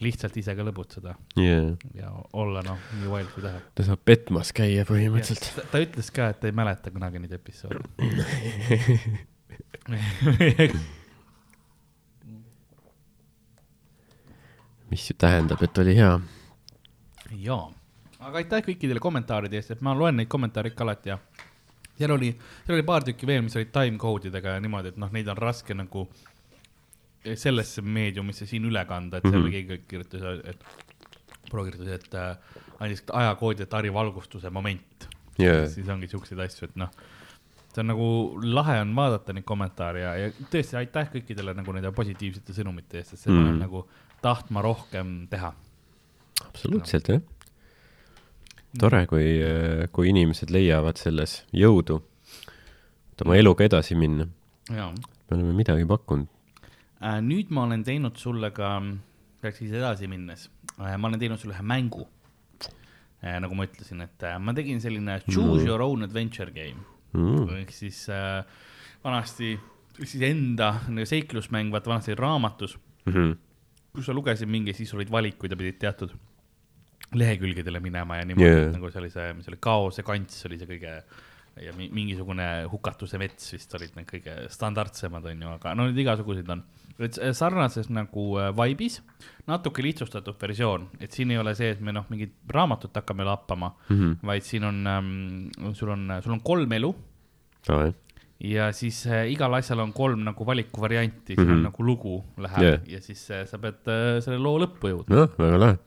[0.02, 2.10] lihtsalt ise ka lõbutseda jaa, ja
[2.40, 3.62] olla noh, nii wild kui tahab.
[3.76, 5.46] ta saab petmas käia põhimõtteliselt.
[5.60, 7.84] ta, ta ütles ka, et ta ei mäleta kunagi neid episoode.
[14.94, 16.12] mis ju tähendab, et oli hea.
[17.46, 17.64] jaa,
[18.20, 21.18] aga aitäh kõikidele kommentaaride eest, et ma loen neid kommentaare ikka alati ja
[21.98, 22.30] seal oli,
[22.66, 25.40] seal oli paar tükki veel, mis olid timecode idega ja niimoodi, et noh, neid on
[25.40, 26.06] raske nagu
[27.40, 29.46] sellesse meediumisse siin üle kanda, et seal Mhm.
[29.48, 30.64] oli keegi kirjutas, et
[31.50, 32.38] proua kirjutas, et äh,
[32.80, 35.08] andis ajakoodi, et Harri valgustuse moment
[35.40, 36.90] jaa, siis ongi siukseid asju, et noh,
[37.74, 38.08] see on nagu
[38.44, 43.14] lahe on vaadata neid kommentaare ja, ja tõesti aitäh kõikidele nagu nende positiivsete sõnumite eest,
[43.16, 43.44] et seda mm.
[43.44, 43.54] Mm.
[43.54, 43.86] on nagu
[44.22, 45.54] tahtma rohkem teha.
[46.48, 47.22] absoluutselt jah.
[48.80, 49.26] tore, kui,
[49.94, 52.02] kui inimesed leiavad selles jõudu,
[53.14, 54.28] et oma eluga edasi minna.
[54.70, 54.94] me
[55.38, 56.28] oleme midagi pakkunud.
[57.04, 57.20] äh,.
[57.22, 58.78] nüüd ma olen teinud sulle ka,
[59.44, 60.48] peaks siis edasi minnes
[60.80, 62.08] äh,, ma olen teinud sulle ühe mängu
[63.24, 63.38] äh,.
[63.44, 67.46] nagu ma ütlesin, et äh, ma tegin selline choose your own adventure game Mm.
[67.60, 68.40] ehk siis äh,
[69.04, 69.52] vanasti
[70.00, 72.74] siis enda nagu seiklusmäng, vaata vanasti raamatus,
[73.06, 73.36] Mhm.
[73.94, 76.16] kus sa lugesid mingi, siis olid valikud ja pidid teatud
[77.14, 80.66] lehekülgedele minema ja niimoodi yeah., nagu see oli see, mis oli kaose kants oli see
[80.72, 80.96] kõige
[81.62, 86.50] ja mi- mingisugune hukatuse mets vist olid need kõige standardsemad, onju, aga no neid igasuguseid
[86.50, 86.64] on.
[87.00, 89.02] et s- sarnases nagu äh, vibe'is,
[89.48, 93.70] natuke lihtsustatud versioon, et siin ei ole see, et me noh, mingit raamatut hakkame lappama
[93.90, 94.12] mm, Mhm.
[94.12, 94.18] -hmm.
[94.28, 96.96] vaid siin on ähm,, sul on, sul on kolm elu
[97.68, 97.94] Davai.
[98.40, 101.48] ja siis äh, igal asjal on kolm nagu valikuvarianti, siin mm -hmm.
[101.50, 101.58] Mhm.
[101.58, 102.80] on nagu lugu läheb yeah.
[102.88, 105.78] ja siis äh, sa pead äh, selle loo lõppu jõudma noh, väga lahe.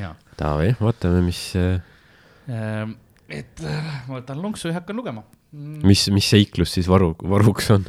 [0.00, 2.94] ja Davai, vaatame, mis, ähm,.
[3.32, 5.82] Et äh, ma võtan lonksu ja hakkan lugema mm,.
[5.86, 7.86] mis, mis seiklus siis varu, varuks on.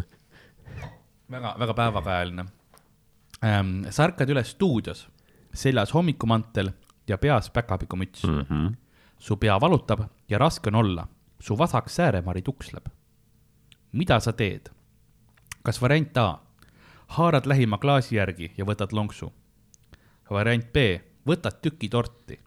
[1.32, 2.46] väga, väga päevakajaline
[3.44, 3.76] ähm,.
[3.90, 5.08] sa ärkad üles stuudios,
[5.54, 6.72] seljas hommikumantel
[7.08, 8.46] ja peas päkapikumüts mm..
[8.50, 8.74] -hmm.
[9.20, 11.08] su pea valutab ja raske on olla,
[11.40, 12.88] su vasak sääremari tuksleb.
[13.92, 14.70] mida sa teed?
[15.64, 16.40] kas variant A,
[17.08, 19.34] haarad lähima klaasi järgi ja võtad lonksu?
[20.30, 20.78] variant B,
[21.28, 22.40] võtad tüki torti?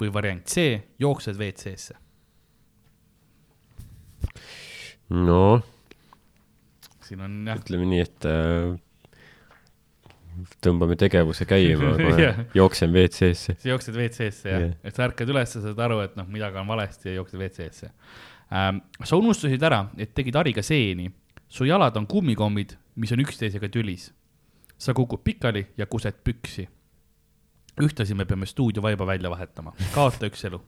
[0.00, 2.05] või variant C, jooksed WC-sse?
[5.10, 5.62] No
[7.06, 8.74] siin on jah, ütleme nii, et äh,
[10.64, 12.40] tõmbame tegevuse käima, Jah.
[12.56, 13.56] jooksen WC-sse.
[13.60, 16.60] sa jooksed WC-sse jah yeah., et sa ärkad üles, sa saad aru, et noh, midagi
[16.60, 17.90] on valesti ja jooksed WC-sse
[18.50, 18.82] ähm,.
[19.02, 21.08] sa unustasid ära, et tegid hariga seeni,
[21.48, 24.10] su jalad on kummikommid, mis on üksteisega tülis.
[24.78, 26.66] sa kukud pikali ja kused püksi.
[27.80, 30.60] ühtlasi me peame stuudiovaiba välja vahetama, kaota üks elu.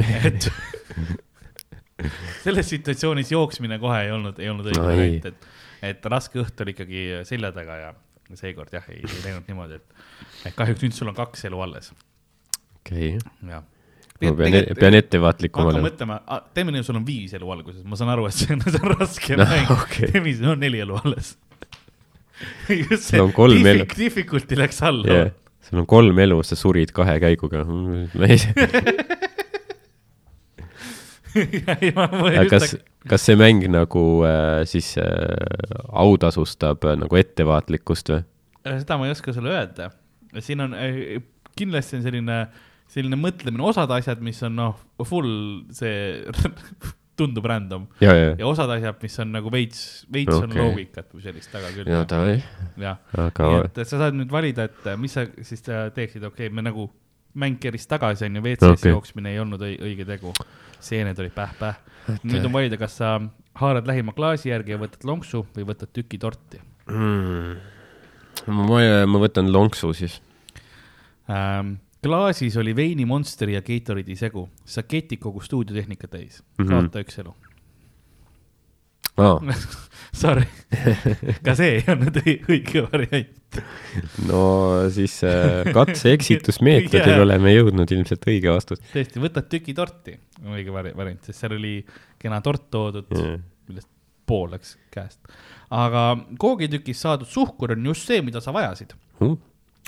[0.26, 0.50] et
[2.44, 5.50] selles situatsioonis jooksmine kohe ei olnud, ei olnud õige No no, variant, et,
[5.90, 7.90] et raske õht oli ikkagi selja taga ja
[8.38, 10.00] seekord jah, ei, ei läinud niimoodi, et,
[10.50, 11.90] et kahjuks nüüd sul on kaks elu alles,
[12.80, 13.64] okei okay., jah.
[14.22, 15.88] ma pean, pean ettevaatlikum olema.
[15.88, 16.18] mõtlema,
[16.54, 18.94] teeme nii, sul on viis elu alguses, ma saan aru, et see on, see on
[18.96, 20.10] raske No, mäng okei.
[20.12, 21.34] teeme nii, sul on neli elu alles.
[22.90, 23.84] just kolm elu.
[23.84, 25.32] diffi- difficulty läks alla Yeah.
[25.66, 27.64] sul on kolm elu, sa surid kahe käiguga.
[27.66, 28.86] ma ei tea, ei,
[30.54, 31.19] ma, ma aga
[32.52, 32.74] kas
[33.08, 35.04] kas see mäng nagu äh, siis äh,
[35.88, 38.24] autasustab äh, nagu ettevaatlikkust või?
[38.66, 39.90] seda ma ei oska sulle öelda.
[40.38, 40.76] siin on,
[41.56, 42.38] kindlasti on selline,
[42.90, 46.20] selline mõtlemine, osad asjad, mis on noh, full see
[47.20, 50.46] tundub random ja, ja, osad asjad, mis on nagu veits, veits okay.
[50.48, 51.88] on loogikat või sellist taga küll.
[51.88, 52.38] ja davai,
[52.80, 56.48] jah, aga nii et sa saad nüüd valida, et mis sa siis äh, teeksid, okei
[56.48, 56.88] okay,, me nagu
[57.34, 58.56] mäng keris tagasi onju, Okei.
[58.72, 58.90] okay.
[58.90, 60.32] jooksmine ei olnud õi- õige tegu.
[60.80, 61.78] Seened olid päh-päh.
[62.24, 63.18] nüüd on valida, kas sa
[63.60, 67.54] haarad lähima klaasi järgi ja võtad lonksu või võtad tüki torti mm.
[68.56, 68.80] ma,
[69.10, 70.20] ma võtan lonksu siis.
[71.30, 71.78] ähm,.
[72.02, 76.64] klaasis oli veini Monsteri ja Gatorade'i segu, sa ketid kogu stuudiotehnika täis mm.
[76.64, 76.70] -hmm.
[76.70, 77.34] kaota üks elu.
[79.18, 79.40] aa,
[80.22, 80.46] Sorry,
[81.44, 83.36] ka see ei olnud õi- õige variant.
[84.30, 84.42] no
[84.94, 87.24] siis äh, katse-eksitusmeetodil Jaa.
[87.24, 90.16] oleme jõudnud ilmselt õige vastus tõesti, võtad tüki torti,
[90.46, 91.78] õige vari- variant, sest seal oli
[92.20, 93.38] kena tort toodud yeah..
[93.70, 93.90] millest
[94.30, 95.20] pool läks käest.
[95.74, 96.04] aga
[96.40, 98.94] koogitükist saadud suhkur on just see, mida sa vajasid,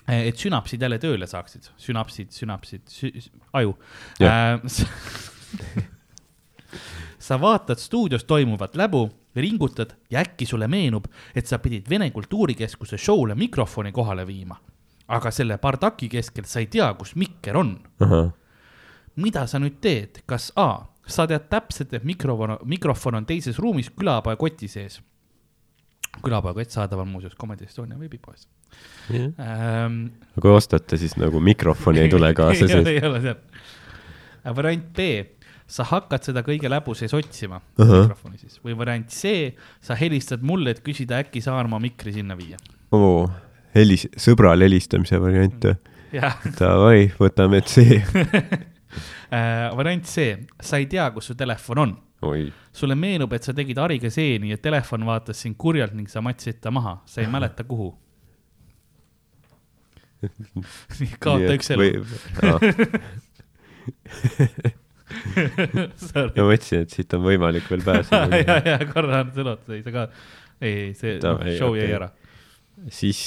[0.02, 3.12] Uh, et sünapsid jälle tööle saaksid, sünapsid, sünapsid sü,,
[3.54, 3.76] aju
[4.18, 4.58] äh.
[7.22, 12.98] sa vaatad stuudios toimuvat läbu, ringutad ja äkki sulle meenub, et sa pidid Vene Kultuurikeskuse
[12.98, 14.56] show'le mikrofoni kohale viima.
[15.12, 18.30] aga selle bardaki keskel sa ei tea, kus mikker on ahah,
[19.16, 23.90] mida sa nüüd teed, kas A, sa tead täpselt, et mikrofon, mikrofon on teises ruumis
[23.90, 25.00] külapoe koti sees.
[26.22, 28.48] külapoe kott saadaval muuseas Comedy Estonia veebipoes
[29.12, 30.06] ähm,.
[30.40, 32.86] kui ostate, siis nagu mikrofoni ei tule kaasa sees.
[32.86, 33.40] ei ole seal.
[34.56, 35.08] variant B,
[35.72, 38.02] sa hakkad seda kõige läbu sees otsima Ahah.
[38.04, 39.52] mikrofoni siis või variant C,
[39.84, 42.60] sa helistad mulle, et küsida, äkki saan ma mikri sinna viia.
[42.92, 43.24] oo,
[43.76, 45.76] helis-, sõbrale helistamise variant või?
[46.12, 47.98] jah Davai, võtame C.
[49.36, 52.00] äh,, variant C, sa ei tea, kus su telefon on
[52.72, 56.60] sulle meenub, et sa tegid hariga seeni ja telefon vaatas sind kurjalt ning sa matsid
[56.62, 57.90] ta maha, sa ei mäleta, kuhu.
[61.24, 62.04] kaota üks elu.
[65.12, 68.56] Ma mõtlesin, et siit on võimalik veel ja, pääseda.
[68.70, 70.08] ja korra on sõnata, ei sa ka,
[70.60, 71.84] ei, ei see no, ei, show okei.
[71.84, 72.10] jäi ära.
[72.92, 73.20] siis,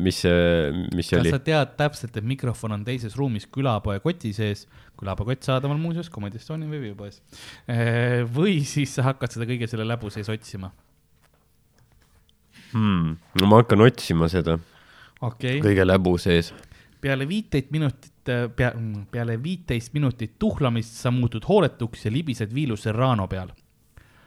[0.00, 0.20] mis,
[0.94, 1.40] mis see kas oli sa?
[1.48, 4.66] tead täpselt, et mikrofon on teises ruumis külapoe koti sees,
[5.00, 7.20] külapoe kott saadaval muuseas Comedy Estonia veebipoes.
[8.34, 10.72] või siis sa hakkad seda kõige selle läbu sees otsima.
[12.74, 13.18] Hmm.
[13.38, 14.56] no ma hakkan otsima seda
[15.24, 16.52] okei okay., kõige läbu sees.
[17.04, 18.70] Peale viiteist minutit, pea,
[19.12, 23.52] peale viiteist minutit tuhlamist sa muutud hooletuks ja libised viilu Serrano peal.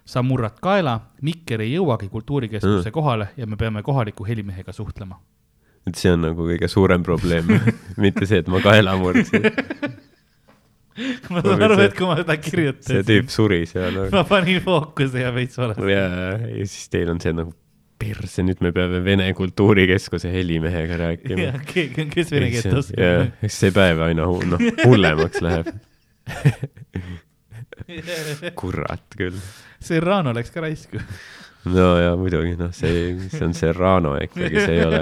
[0.08, 2.94] sa murrad kaela, mikker ei jõuagi kultuurikeskuse Mm.
[2.96, 5.18] kohale ja me peame kohaliku helimehega suhtlema.
[5.88, 7.48] et see on nagu kõige suurem probleem
[8.06, 9.44] mitte see, et ma kaela murdsin.
[11.34, 14.00] ma saan aru, et kui ma seda see kirjutasin tüüp, suri seal.
[14.14, 15.92] ma panin fookuse ja veits valesti.
[15.92, 16.06] ja,
[16.56, 17.54] ja siis teil on see nagu
[17.98, 21.54] perse, nüüd me peame Vene Kultuurikeskuse helimehega rääkima ja.
[21.72, 23.32] keegi on, kes vene keelt jaa, oskab.
[23.48, 25.72] eks see päev aina hu- noh, hullemaks läheb.
[28.60, 29.38] kurat küll.
[29.84, 31.00] Serrano läks ka raisku.
[31.74, 35.02] no ja muidugi, noh, see, see on Serrano ikkagi, see ei ole,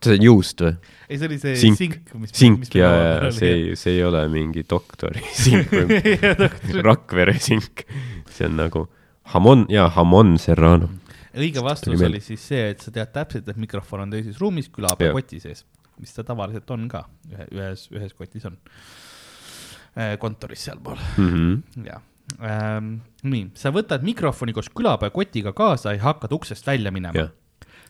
[0.00, 0.72] see on juust või?
[1.10, 1.78] ei, see oli see Sink.
[1.80, 2.32] sink, mis.
[2.36, 2.90] sink ja,
[3.24, 6.00] ja see ei, see ei ole mingi doktori sink või.
[6.88, 7.84] Rakvere sink.
[8.30, 8.80] see on nagu
[9.34, 10.90] hamon ja hamon serrano.
[11.34, 15.06] Õige vastus oli siis see, et sa tead täpselt, et mikrofon on teises ruumis külapoe
[15.10, 15.14] Jah.
[15.14, 15.64] koti sees,
[15.98, 18.56] mis ta tavaliselt on ka, ühe, ühes, ühes kotis on.
[20.18, 21.84] kontoris sealpool, Mhm.
[21.84, 22.00] jah
[22.40, 23.00] ähm,.
[23.26, 27.28] nii, sa võtad mikrofoni koos külapoe kotiga kaasa ja hakkad uksest välja minema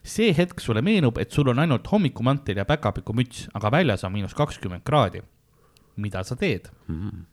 [0.03, 4.33] see hetk sulle meenub, et sul on ainult hommikumantel ja päkapikumüts, aga väljas on miinus
[4.35, 5.21] kakskümmend kraadi.
[5.97, 6.71] mida sa teed?
[6.89, 7.25] Mhm.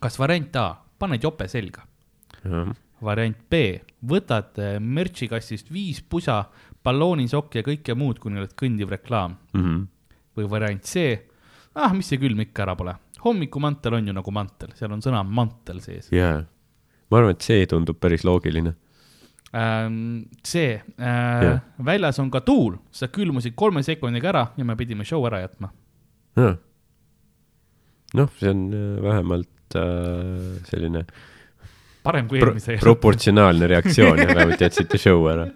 [0.00, 1.82] kas variant A, paned jope selga,
[2.44, 3.78] jah, variant B,
[4.08, 6.44] võtad eh, merch'i kastist viis pusa,
[6.86, 9.82] balloonisokki ja kõike muud, kuni oled kõndiv reklaam Mhm.
[10.36, 11.18] või variant C,
[11.74, 12.94] ah, mis see külm ikka ära pole,
[13.24, 16.44] hommikumantel on ju nagu mantel, seal on sõna mantel sees jaa.
[17.10, 18.74] ma arvan, et see tundub päris loogiline.
[19.54, 20.24] ähm,.
[20.44, 20.56] C
[20.98, 25.24] äh, Jah., väljas on ka tuul, sa külmusid kolme sekundiga ära ja me pidime show
[25.26, 25.70] ära jätma.
[28.14, 31.04] noh, see on äh, vähemalt äh, selline
[32.06, 35.48] parem kui pro eelmise proportsionaalne reaktsioon ja vähemalt jätsite show ära.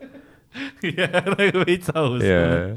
[0.83, 2.75] jah, nagu veits aus jaa,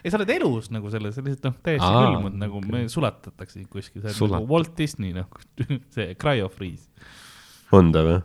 [0.00, 3.62] ei, sa oled elus nagu selles, sa lihtsalt noh, täiesti Aa, külmud nagu me sulatatakse
[3.70, 5.28] kuskil, sa oled Sulat- nagu Walt Disney noh,
[5.94, 6.88] see cryo freeze.
[7.76, 8.18] on ta või?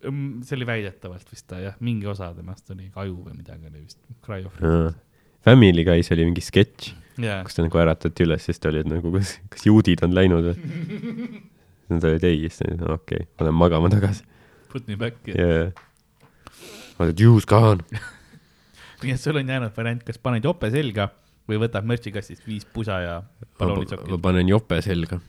[0.00, 3.98] see oli väidetavalt vist ta jah, mingi osa temast oli aju või midagi oli vist
[4.24, 4.94] cryo freeze.
[5.44, 6.90] Family Guy's oli mingi sketš,
[7.20, 10.16] jaa, kus ta nagu äratati üles, siis ta oli, et nagu kas, kas juudid on
[10.16, 10.56] läinud või?
[11.90, 14.26] Nad olid ei, siis ta no okei okay,, ma lähen magama tagasi.
[14.72, 15.26] put me back.
[15.26, 15.70] jaa.
[16.98, 17.84] oled juhus gone.
[19.02, 21.10] nii et sul on jäänud variant, kas paned jope selga
[21.50, 24.16] või võtad mürtsikastist viis pusa ja ma balloonitsokid.
[24.22, 25.20] panen jope selga.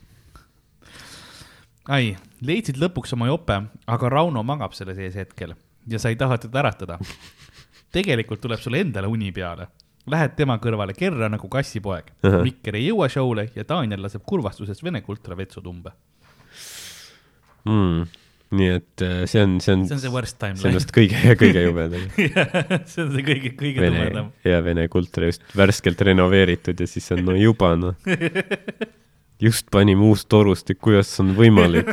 [1.89, 2.15] ai,
[2.45, 5.55] leidsid lõpuks oma jope, aga Rauno magab selle sees hetkel
[5.87, 6.99] ja sa ei taha teda äratada.
[7.95, 9.67] tegelikult tuleb sulle endale uni peale.
[10.09, 12.09] Lähed tema kõrvale kerra nagu kassipoeg.
[12.25, 12.41] Ahah.
[12.45, 15.93] Mikker ei jõua show'le ja Daniel laseb kurvastuses Vene kultra vetsutumbe.
[17.67, 18.07] mm..
[18.57, 21.19] nii et äh, see on, see on, see on see worst see on vist kõige,
[21.41, 22.07] kõige jubedam.
[22.91, 24.31] see on see kõige, kõige tumedam.
[24.47, 27.95] ja Vene kultra just värskelt renoveeritud ja siis on no juba noh.
[29.45, 31.89] just panime uus torustik, kuidas see on võimalik?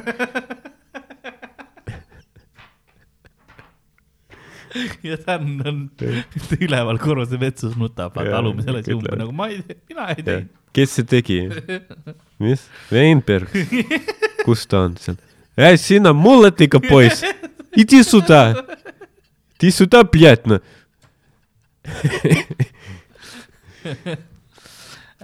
[5.02, 5.78] ja Dan on
[6.60, 9.20] üleval korruse vetsus nutab, vaata Jaa, alumisel asi küll, umbe jah.
[9.22, 10.50] nagu ma ei, mina ei teinud.
[10.76, 11.38] kes see tegi?
[12.42, 12.66] mis?
[12.92, 13.54] Weinberg.
[14.44, 15.18] kus ta on seal?
[15.57, 17.23] Эй, sina mulletiga poiss ,
[17.75, 18.65] иди сюда .
[19.59, 20.59] Иди сюда , блядь , noh .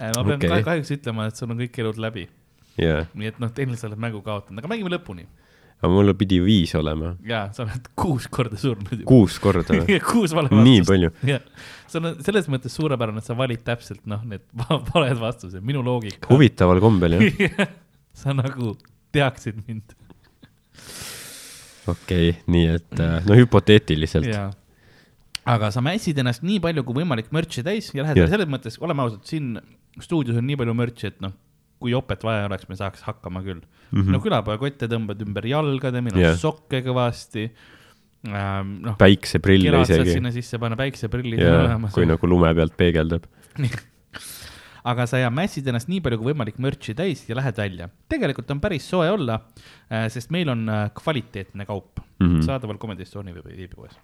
[0.00, 0.48] Äh, ma pean Okei.
[0.48, 0.62] okay.
[0.64, 2.22] kahjuks ütlema , et sul on kõik elud läbi ,
[2.80, 5.26] jaa , nii et noh , tehniliselt sa oled mängu kaotanud , aga mängime lõpuni .
[5.80, 7.14] aga mul pidi viis olema .
[7.26, 9.08] ja sa oled kuus korda surnud juba .
[9.10, 9.98] kuus korda või ?
[10.04, 10.88] kuus vale nii vastust .
[10.88, 11.12] palju ?
[11.28, 11.44] jah ,
[11.92, 15.84] sul on selles mõttes suurepärane , et sa valid täpselt noh , need va- valed vastused , minu
[15.84, 16.32] loogika .
[16.32, 17.68] huvitaval kombel jah .
[18.16, 18.76] sa nagu
[19.12, 19.96] teaksid mind .
[21.91, 24.29] okei okay,, nii et äh, no hüpoteetiliselt.
[25.45, 28.31] aga sa mässid ennast nii palju kui võimalik mürtsi täis ja lähed Jah.
[28.31, 29.55] selles mõttes, oleme ausad, siin
[30.01, 31.35] stuudios on nii palju mürtsi, et noh,
[31.81, 34.01] kui jopet vaja oleks, me saaks hakkama küll mm.
[34.01, 34.11] -hmm.
[34.15, 36.37] no külapoekotte tõmbad ümber jalgade, meil on yeah.
[36.39, 37.49] sokke kõvasti
[38.29, 38.77] ähm,.
[38.85, 40.17] noh, päikseprille isegi.
[40.17, 41.93] sinna sisse panna, päikseprillid on jaa, olemas.
[41.93, 43.27] kui nagu lume pealt peegeldab.
[44.85, 47.89] Aga sa ja mässid ennast nii palju kui võimalik mürtsi täis ja lähed välja.
[48.11, 49.39] tegelikult on päris soe olla,
[50.13, 52.27] sest meil on äh, kvaliteetne kaup mm.
[52.27, 52.41] -hmm.
[52.45, 53.97] saadaval Comedy Estonia veebi- veebipoes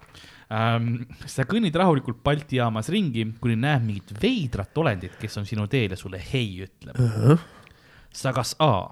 [0.52, 1.06] ähm,.
[1.26, 5.92] sa kõnnid rahulikult Balti jaamas ringi, kuni näed mingit veidrat olendit, kes on sinu teel
[5.92, 7.12] ja sulle hei ütleb uh.
[7.18, 7.38] -huh.
[8.14, 8.90] sa kas A,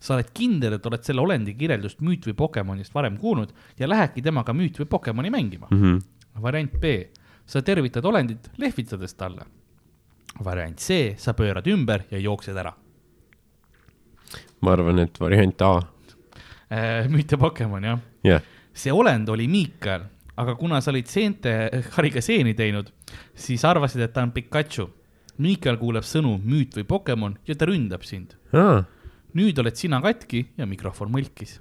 [0.00, 4.22] sa oled kindel, et oled selle olendi kirjeldust müüt või Pokemonist varem kuulnud ja lähedki
[4.22, 5.82] temaga müüt või Pokemoni mängima mm.
[5.82, 6.42] -hmm.
[6.42, 6.84] variant B,
[7.46, 9.44] sa tervitad olendit, lehvitades talle.
[10.38, 12.72] Variant C, sa pöörad ümber ja jooksed ära.
[14.60, 15.80] ma arvan, et variant A,
[17.08, 18.42] müüt ja Pokemon jah, jah.
[18.72, 20.04] see olend oli Miikal,
[20.36, 21.52] aga kuna sa olid seente
[21.96, 22.92] hariga seeni teinud,
[23.34, 24.90] siis arvasid, et ta on Pikachu.
[25.40, 28.36] Miikal kuuleb sõnu müüt või Pokemon ja ta ründab sind.
[28.52, 28.82] aa,
[29.34, 31.60] nüüd oled sina katki ja mikrofon mõlkis.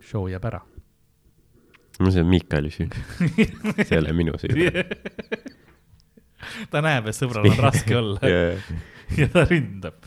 [0.00, 0.62] show jääb ära.
[1.98, 2.88] no see on Miikali süü.
[3.86, 4.70] see ei ole minu süü.
[6.70, 8.32] ta näeb, et sõbral on raske olla
[9.18, 9.98] ja ta ründab.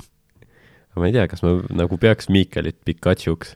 [0.95, 3.56] ma ei tea, kas ma nagu peaks Miikalit Pikachuks,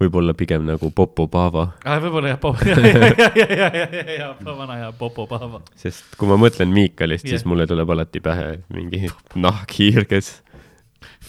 [0.00, 1.98] võib-olla pigem nagu Popo Pava, ah,.
[2.02, 5.62] võib-olla jah, Popo, ja, ja, ja, ja, ja, ja, ja, vana hea Popo Pava.
[5.78, 7.48] sest kui ma mõtlen Miikalist, siis Jah.
[7.50, 10.36] mulle tuleb alati pähe mingi nahkhiir, kes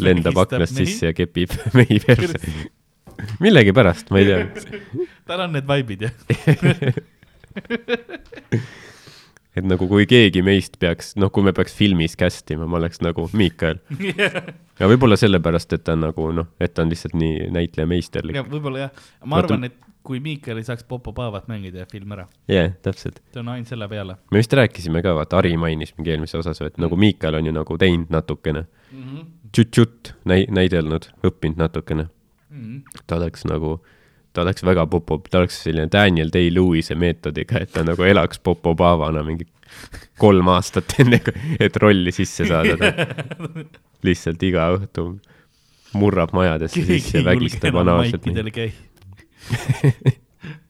[0.03, 2.37] lendab aknast sisse ja kepib mehi perse.
[3.43, 4.41] millegipärast, ma ei tea,
[5.29, 6.15] tal on need vaibid jah.
[9.57, 13.01] Et nagu kui keegi meist peaks, noh, kui me peaks filmis cast ima, ma oleks
[13.05, 13.81] nagu Miikal.
[14.79, 18.37] ja võib-olla sellepärast, et ta on nagu noh, et ta on lihtsalt nii näitlejameisterlik.
[18.37, 21.89] ja võib-olla jah, ma Vaata- arvan, et kui Miikal ei saaks Popo Pavat mängida ja
[21.91, 23.19] film ära, jah, täpselt.
[23.33, 26.61] see on ainult selle peale me vist rääkisime ka, vaata Ari mainis mingi eelmises osas,
[26.63, 29.03] et nagu Miikal on ju nagu teinud natukene mm.
[29.03, 29.25] -hmm.
[29.51, 32.07] tšut-tšut näi-, näidelnud, õppinud natukene.
[32.49, 33.01] Mm -hmm.
[33.07, 33.81] ta oleks nagu,
[34.37, 38.75] ta oleks väga popo, ta oleks selline Daniel Day-Lewis'e meetodiga, et ta nagu elaks Popo
[38.77, 39.45] Pavana mingi
[40.21, 41.19] kolm aastat enne,
[41.59, 42.91] et rolli sisse saada.
[44.05, 45.07] lihtsalt iga õhtu
[45.97, 48.27] murrab majadesse sisse vägistab anaalselt.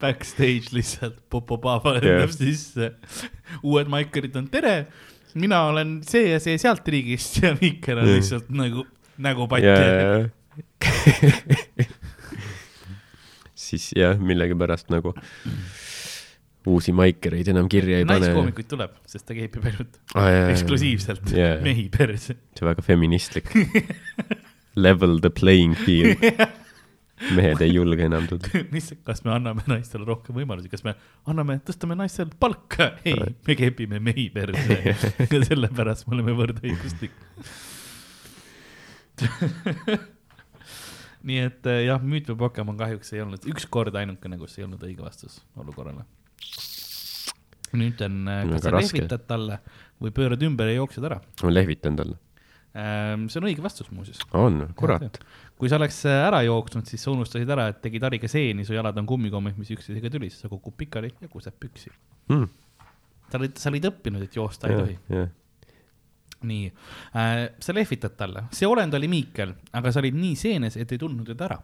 [0.01, 2.03] Backstage lihtsalt Popo Pava Jah.
[2.05, 2.93] lendab sisse.
[3.63, 4.75] uued maikerid on tere,
[5.35, 8.87] mina olen see ja see sealt riigist ja Miikel on lihtsalt nagu,
[9.19, 10.19] nagu patt ja, ja, ja.
[13.67, 15.13] siis jah, millegipärast nagu
[16.67, 18.27] uusi maikereid enam kirja ei pane.
[18.27, 21.57] naiskoomikuid tuleb, sest ta keepib ainult ah, eksklusiivselt Jaa.
[21.63, 22.35] mehi perse.
[22.55, 23.51] see on väga feministlik.
[24.77, 26.21] Level the playing field.
[27.33, 28.61] mehed ei julge enam tulla.
[28.75, 30.93] mis, kas me anname naistele rohkem võimalusi, kas me
[31.29, 32.91] anname, tõstame naistele palka?
[33.07, 33.17] ei,
[33.47, 34.77] me kepime mehi perse
[35.33, 37.15] ja sellepärast me oleme võrdõiguslik.
[41.27, 44.67] nii et eh, jah, müüt või Pokemon kahjuks ei olnud, üks kord ainukene, kus ei
[44.67, 46.05] olnud õige vastus olukorrale.
[47.77, 48.95] nüüd on, Väga kas sa raske.
[48.95, 49.59] lehvitad talle
[50.03, 51.19] või pöörad ümber ja jooksed ära.
[51.43, 52.19] ma lehvitan talle.
[52.77, 54.21] see on õige vastus muuseas.
[54.37, 55.19] on, kurat.
[55.57, 58.77] kui sa oleks äh, ära jooksnud, siis sa unustasid ära, et tegid hariga seeni, su
[58.77, 61.91] jalad on kummikommid, mis üksteisega tülis, sa kukub pikali ja kuseb püksi.
[62.29, 62.47] Mm.
[63.31, 65.25] sa olid, sa olid õppinud, et joosta ei tohi.
[66.43, 66.67] Nii
[67.15, 70.97] äh,, sa lehvitad talle, see olend oli Miikel, aga sa olid nii seenes, et ei
[71.01, 71.59] tundnud teda ära.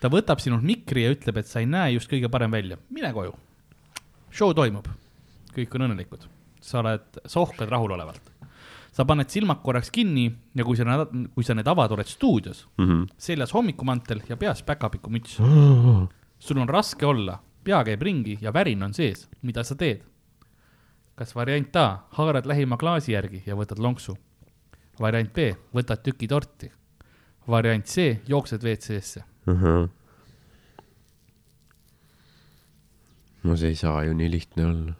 [0.00, 3.12] ta võtab sinult mikri ja ütleb, et sa ei näe just kõige parem välja, mine
[3.12, 3.32] koju.
[4.30, 4.86] show toimub,
[5.56, 6.26] kõik on õnnelikud,
[6.60, 8.30] sa oled, sa ohkad rahulolevalt.
[8.92, 10.24] sa paned silmad korraks kinni
[10.54, 13.04] ja kui sa, kui sa need avad, oled stuudios, Mhm.
[13.16, 15.36] seljas hommikumantel ja peas päkapikumüts.
[16.38, 20.02] sul on raske olla, pea käib ringi ja värin on sees, mida sa teed?
[21.18, 24.16] Kas variant A, haarad lähima klaasi järgi ja võtad lonksu?
[25.00, 26.70] variant B, võtad tüki torti?
[27.48, 29.22] variant C, jooksed WC-sse.
[33.42, 34.92] no see ei saa ju nii lihtne olla.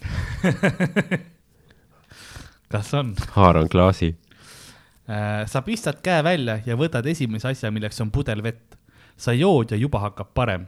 [2.72, 3.14] kas on?
[3.36, 4.10] haaran klaasi.
[5.10, 8.76] Äh, sa pistad käe välja ja võtad esimese asja, milleks on pudel vett.
[9.20, 10.66] sa jood ja juba hakkab parem.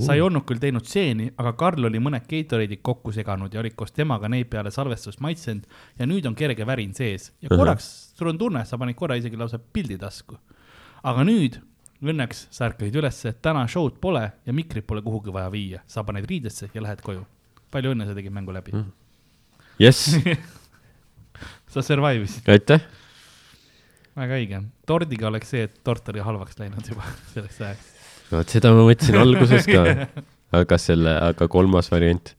[0.00, 3.76] Sa ei olnud küll teinud seeni, aga Karl oli mõned Gatorade'id kokku seganud ja olid
[3.76, 8.32] koos temaga neid peale salvestust maitsenud ja nüüd on kerge värin sees ja korraks sul
[8.32, 10.38] on tunne, sa panid korra isegi lausa pildi tasku.
[11.02, 11.60] aga nüüd
[12.04, 16.26] õnneks sa ärkasid ülesse, täna show'd pole ja mikrit pole kuhugi vaja viia, sa paned
[16.28, 17.24] riidesse ja lähed koju.
[17.70, 18.74] palju õnne, sa tegid mängu läbi
[19.78, 20.16] jess,
[21.72, 22.84] sa survive isid, aitäh.
[24.16, 24.62] väga õige.
[24.86, 27.93] tordiga oleks see, et tort oli halvaks läinud juba selleks ajaks.
[28.30, 29.82] Vot seda ma mõtlesin alguses ka.
[30.60, 32.34] aga selle, aga kolmas variant.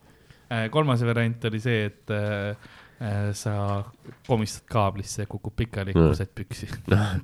[0.50, 2.56] Äh, kolmas variant oli see, et äh,
[3.02, 3.84] äh, sa
[4.28, 6.14] komistad kaablisse ja kukub pikali, Mm.
[6.14, 6.70] kused püksi.
[6.94, 7.16] noh,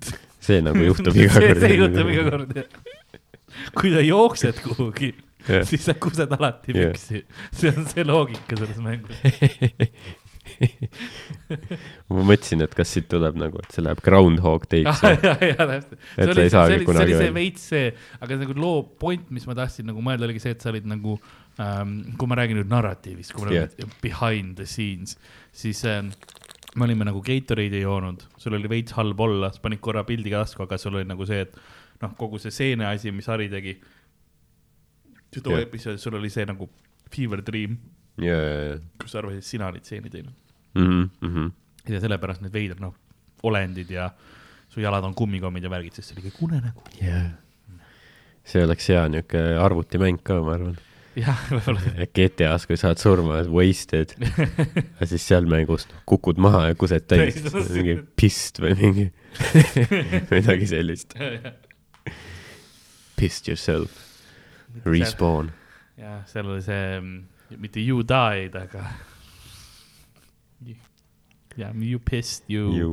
[0.41, 1.61] see nagu juhtub iga see, kord.
[1.63, 2.65] see juhtub iga kord, jah.
[3.77, 5.11] kui sa jooksed kuhugi,
[5.67, 7.23] siis sa kused alati püksi.
[7.55, 9.21] see on see loogika selles mängus.
[12.11, 15.03] ma mõtlesin, et kas siit tuleb nagu, et see läheb Groundhog ja, Day'ks.
[15.25, 15.95] ja, ja täpselt.
[16.17, 17.87] Et see sa ei oli, saagi see oli, see kunagi oli see veits see,
[18.21, 21.17] aga nagu loo point, mis ma tahtsin nagu mõelda, oligi see, et sa olid nagu
[21.61, 23.69] ähm,, kui ma räägin nüüd narratiivist, kui me Jah.
[23.69, 25.17] räägime behind the scenes,
[25.55, 26.11] siis ähm,
[26.75, 30.63] me olime nagu Gatorade'i joonud, sul oli veits halb olla, sa panid korra pildi tasku,
[30.67, 31.57] aga sul oli nagu see, et
[32.01, 33.75] noh, kogu see seene asi, mis Harri tegi.
[35.31, 35.63] too Jah.
[35.63, 36.67] episood, sul oli see nagu
[37.11, 37.77] fever dream,
[38.19, 38.79] ja, ja, ja.
[38.99, 40.35] kus sa arvasid, et sina olid seeni teinud.
[40.77, 41.47] Mhm, mhm.
[41.89, 42.93] ja sellepärast need veidrad, noh,
[43.43, 44.09] olendid ja
[44.71, 46.85] su jalad on kummikommid ja värgid, sest see oli kõik unenägu.
[48.47, 50.77] see oleks hea niuke arvutimäng ka, ma arvan.
[51.19, 54.15] jah, võib-olla GTA-s, kui saad surma, wasted.
[54.21, 57.41] ja siis seal mängus kukud maha ja kused täis
[57.73, 59.09] mingi pist või mingi
[60.31, 61.17] midagi sellist.
[63.19, 63.91] Pissed yourself,
[64.87, 65.51] respawn.
[65.99, 67.01] jah, seal oli see,
[67.59, 68.87] mitte you died, aga.
[71.61, 72.91] jah, you pissed, you, you.,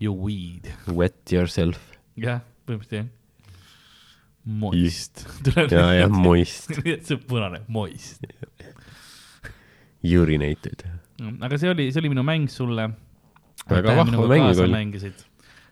[0.00, 0.70] You weed.
[0.88, 1.76] wet yourself.
[2.16, 3.08] jah, põhimõtteliselt jah.
[4.60, 5.26] Moist.
[5.68, 6.06] ja, ja.
[6.08, 8.24] moist, see on punane, moist.
[10.02, 10.86] urinated.
[11.44, 12.88] aga see oli, see oli minu mäng sulle.
[13.68, 14.70] Väga vahva mäng oli.
[14.72, 15.20] mängisid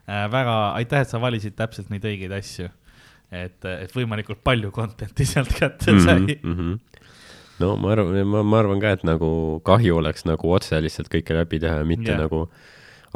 [0.05, 0.27] äh,.
[0.31, 2.69] väga aitäh, et sa valisid täpselt neid õigeid asju.
[3.33, 6.37] et, et võimalikult palju content'i sealt kätte Mhm, sai.
[7.63, 9.31] No ma arvan, ma, ma arvan ka, et nagu
[9.67, 12.21] kahju oleks nagu otse lihtsalt kõike läbi teha ja mitte yeah.
[12.25, 12.47] nagu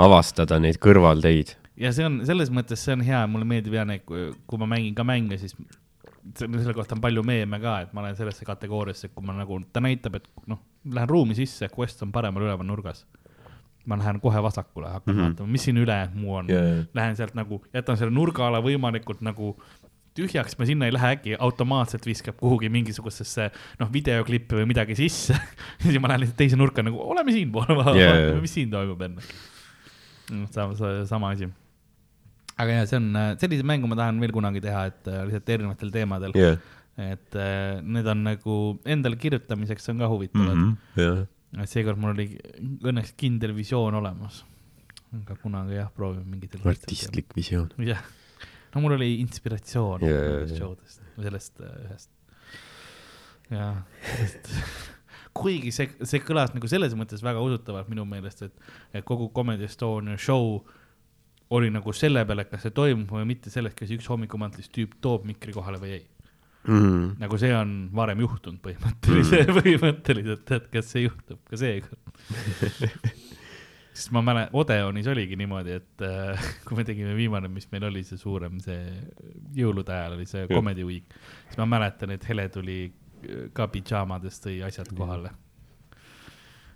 [0.01, 1.57] avastada neid kõrvalteid.
[1.77, 4.97] ja see on selles mõttes, see on hea, mulle meeldib ja need, kui ma mängin
[4.99, 5.57] ka mänge, siis
[6.39, 9.83] selle kohta on palju meeme ka, et ma olen sellesse kategooriasse, kui ma nagu, ta
[9.83, 10.61] näitab, et noh,
[10.95, 13.07] lähen ruumi sisse, quest on paremal üleval nurgas.
[13.87, 15.21] ma lähen kohe vasakule, hakkan mm.
[15.21, 15.31] -hmm.
[15.33, 16.85] vaatama, mis siin ülejäänud muu on Ja, ja.
[16.95, 19.57] Lähen sealt nagu, jätan selle nurgaala võimalikult nagu
[20.19, 23.49] tühjaks, ma sinna ei lähe, äkki automaatselt viskab kuhugi mingisugusesse
[23.81, 25.39] noh, videoklippi või midagi sisse.
[25.83, 28.39] siis ma lähen lihtsalt teise nurka nagu, oleme siinpool, vaatame Ja, ja, ja.
[28.45, 29.25] mis siin toimub enne.
[30.53, 31.51] sama, sama asi
[32.61, 33.11] aga jaa, see on,
[33.41, 36.57] sellise mängu ma tahan veel kunagi teha, et äh, lihtsalt erinevatel teemadel jah,
[37.01, 38.57] et äh, need on nagu
[38.95, 40.73] endale kirjutamiseks on ka huvitavad mm.
[40.97, 41.69] -hmm.
[41.75, 42.29] seekord mul oli
[42.91, 44.45] õnneks kindel visioon olemas.
[45.23, 46.61] aga kunagi jah, proovime mingitel.
[46.65, 47.71] artistlik visioon.
[47.79, 48.03] jah,
[48.75, 50.65] no mul oli inspiratsioon jaa, nendest jaa.
[50.65, 52.11] showdest, sellest äh, ühest.
[53.53, 53.75] jaa,
[54.17, 54.53] sest
[55.37, 59.67] kuigi see, see kõlas nagu selles mõttes väga usutavalt minu meelest, et, et kogu Comedy
[59.69, 60.59] Estonia show
[61.53, 65.27] oli nagu selle peale, kas see toimub või mitte, sellest, kas üks hommikumantlist tüüp toob
[65.29, 66.07] mikri kohale või ei.
[66.69, 67.19] mm..
[67.21, 69.57] nagu see on varem juhtunud põhimõtteliselt mm.
[69.61, 72.13] põhimõtteliselt, et kas see juhtub ka seekord.
[73.93, 78.03] sest ma mäletan, Odeonis oligi niimoodi, et äh, kui me tegime viimane, mis meil oli
[78.09, 78.81] see suurem, see
[79.57, 80.49] jõulude ajal oli see.
[80.51, 81.15] Comedy Week,
[81.47, 85.35] siis ma mäletan, et Hele tuli äh, ka pidžaamades tõi asjad kohale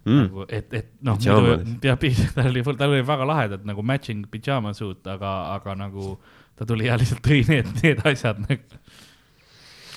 [0.06, 0.28] Mm.
[0.28, 1.70] nagu, et, et noh, Pidžaamades.
[1.82, 1.96] ja
[2.36, 6.12] tal oli, tal oli väga lahedad nagu matching pidžaama suit, aga, aga nagu
[6.54, 8.62] ta tuli ja lihtsalt tõi need, need asjad nagu.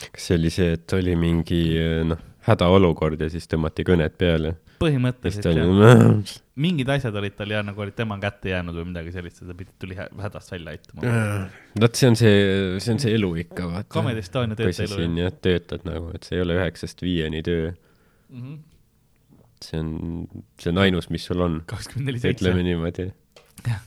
[0.10, 1.62] kas see oli see, et oli mingi
[2.10, 2.18] noh,
[2.48, 4.56] hädaolukord ja siis tõmmati kõned peale?
[4.80, 6.24] Põhimõtteliselt jah, oli.
[6.64, 9.72] mingid asjad olid tal ja nagu olid tema kätte jäänud või midagi sellist, ta pidi,
[9.80, 11.20] tuli hä- hädast välja aitama.
[11.82, 12.34] vot see on see,
[12.80, 13.90] see on see elu ikka, vaata.
[13.94, 15.22] Comedy Estonia sa töötaja siin elu.
[15.26, 17.72] jah töötad nagu, et see ei ole üheksast viieni töö,
[18.30, 18.58] Mhm.
[19.64, 19.94] see on,
[20.60, 22.64] see on ainus, mis sul on, kakskümmend neli ütleme seitse.
[22.64, 23.08] niimoodi
[23.68, 23.82] Jah..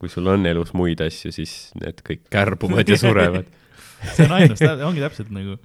[0.00, 3.46] kui sul on elus muid asju, siis need kõik kärbuvad ja surevad.
[4.16, 5.58] see on ainus, ongi täpselt nagu,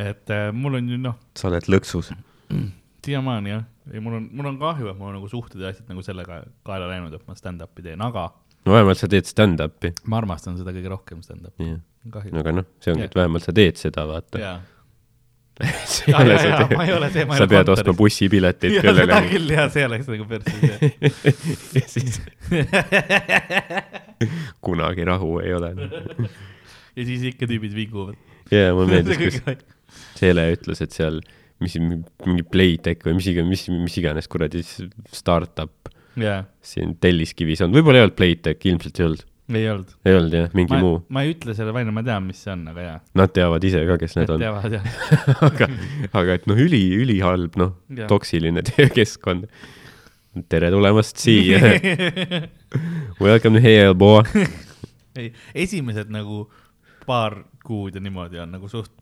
[0.00, 2.12] et äh, mul on ju noh, sa oled lõksus.
[3.06, 5.88] Siiamaani jah, ei mul on, mul on kahju, et mul on nagu suhted ja asjad
[5.90, 8.28] nagu sellega kaela läinud, et ma stand-up'i teen, aga
[8.66, 9.92] no vähemalt sa teed stand-up'i.
[10.10, 11.76] ma armastan seda kõige rohkem stand-up'i,
[12.12, 12.34] kahju.
[12.42, 13.12] aga noh, see ongi, Jah.
[13.12, 14.42] et vähemalt sa teed seda, vaata.
[14.42, 14.56] jaa,
[15.92, 17.94] see ja, ei ole see ma ei ole see, ma ei sa ole pead ostma
[17.96, 22.20] bussipileteid ja seda kellelegi küll ja see oleks nagu perses ja siis
[24.66, 25.72] kunagi rahu ei ole.
[26.96, 28.20] ja siis ikka tüübid vinguvad.
[28.52, 29.64] jaa, mulle meeldis, kus
[30.16, 31.22] Seele ütles, et seal
[31.64, 34.62] mis, mingi Playtech või mis iganes, mis, mis iganes kuradi
[35.14, 39.24] startup jaa, siin Telliskivis on, võib-olla ei olnud Playtech, ilmselt ei olnud.
[39.52, 39.94] ei olnud.
[40.04, 42.52] ei olnud jah, mingi ma muu., ma ei ütle selle välja, ma tean, mis see
[42.54, 42.98] on, aga jaa.
[43.20, 44.44] Nad teavad ise ka, kes need on.
[44.44, 44.90] teavad jah.
[45.48, 45.70] aga,
[46.12, 49.48] aga et noh, üli, ülihalb, noh Jah., toksiline töökeskkond.
[50.52, 51.60] tere tulemast siia.
[53.24, 54.24] Welcome to here, boy.
[55.16, 56.44] ei, esimesed nagu
[57.06, 58.92] paar kuud ja niimoodi on nagu suht,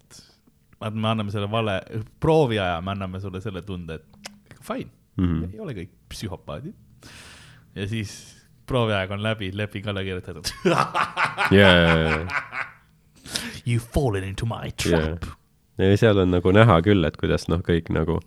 [0.93, 1.79] me anname selle vale,
[2.21, 5.25] prooviaja me anname sulle selle tunde, et fine mm.
[5.25, 5.53] -hmm.
[5.53, 6.75] ei ole kõik psühhopaadid.
[7.75, 8.35] ja siis
[8.67, 10.45] prooviaeg on läbi, leping alla kirjutatud.
[11.51, 12.27] jaa,
[13.67, 15.25] You fallen into my trap.
[15.79, 18.21] ja seal on nagu näha küll, et kuidas noh, kõik nagu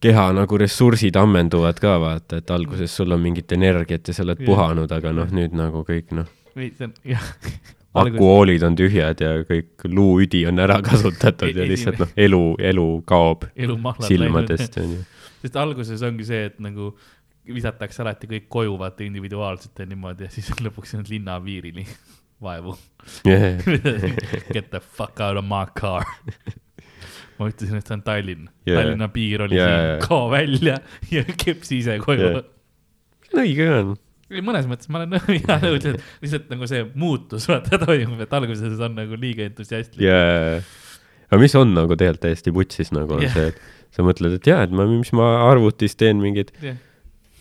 [0.00, 4.42] keha nagu ressursid ammenduvad ka vaata, et alguses sul on mingit energiat ja sa oled
[4.42, 4.46] Jah.
[4.46, 7.30] puhanud, aga noh, nüüd nagu kõik noh, või see on, jah.
[8.02, 12.42] akuoolid on tühjad ja kõik luuüdi on ära kasutatud ja lihtsalt noh, elu,
[12.72, 15.02] elu kaob elu silmadest onju.
[15.42, 16.92] sest alguses ongi see, et nagu
[17.54, 21.86] visatakse alati kõik koju vaata individuaalselt ja niimoodi ja siis lõpuks on linna piirini
[22.44, 22.76] vaevu.
[24.54, 26.04] Get the fuck out of my car.
[27.36, 29.68] ma ütlesin, et see on Tallinn yeah., Tallinna piir oli yeah.
[29.68, 30.78] siin, kao välja
[31.12, 32.46] ja kepsi ise koju yeah..
[33.36, 33.90] õige on.
[34.32, 38.34] ei, mõnes mõttes ma olen jaa nõus, et lihtsalt nagu see muutus vaata toimub, et
[38.40, 40.02] alguses on nagu liiga entusiastlik.
[40.06, 40.58] ja,
[41.28, 43.36] aga mis on nagu tegelikult täiesti putsis nagu on Jah.
[43.36, 46.78] see, et sa mõtled, et jaa, et ma, mis ma arvutis teen mingeid jah,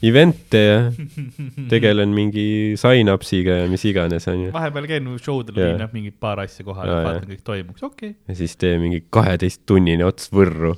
[0.05, 0.79] event'e ja
[1.71, 4.51] tegelen mingi sign-ups'iga ja mis iganes onju.
[4.53, 5.71] vahepeal käin showdel Jaa.
[5.71, 8.19] yeah., viin mingi paar asja kohale yeah,, vaatan kõik toimuks, okei okay..
[8.29, 10.75] ja siis tee mingi kaheteisttunnine ots Võrru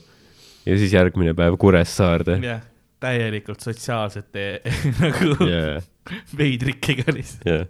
[0.67, 2.63] ja siis järgmine päev Kuressaarde jah,
[3.03, 4.47] täielikult sotsiaalsete
[5.01, 5.83] nagu yeah..
[6.39, 7.47] Veidrikega lihtsalt.
[7.47, 7.65] jah.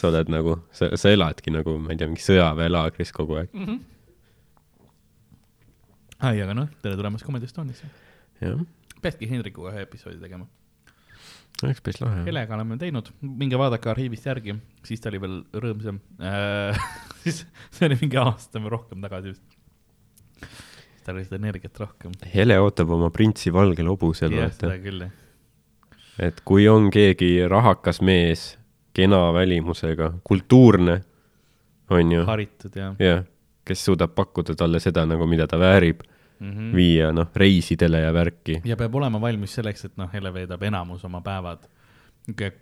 [0.00, 3.58] sa oled nagu, sa, sa eladki nagu, ma ei tea, mingi sõjaväelaagris kogu aeg.
[6.20, 7.90] ai, aga noh, tere tulemast Comedy Estoniasse.
[8.40, 8.64] jah,
[9.04, 10.48] peadki Hendrikuga ühe episoodi tegema.
[11.62, 12.24] oleks päris lahe.
[12.28, 14.56] Helega oleme teinud, minge vaadake arhiivist järgi,
[14.86, 16.84] siis ta oli veel rõõmsam äh.
[17.22, 19.58] siis see oli mingi aasta või rohkem tagasi vist.
[21.04, 22.14] tal oli seda energiat rohkem.
[22.34, 24.78] Hele ootab oma printsi valgel hobusel, jah, seda.
[24.80, 25.19] küll jah.
[26.20, 28.58] Et kui on keegi rahakas mees,
[28.96, 31.00] kena välimusega, kultuurne,
[31.90, 33.24] onju, haritud ja jah,
[33.66, 36.02] kes suudab pakkuda talle seda nagu, mida ta väärib,
[36.40, 36.50] mm.
[36.50, 36.76] -hmm.
[36.76, 38.60] viia noh, reisidele ja värki.
[38.64, 41.68] ja peab olema valmis selleks, et noh, Hele veedab enamus oma päevad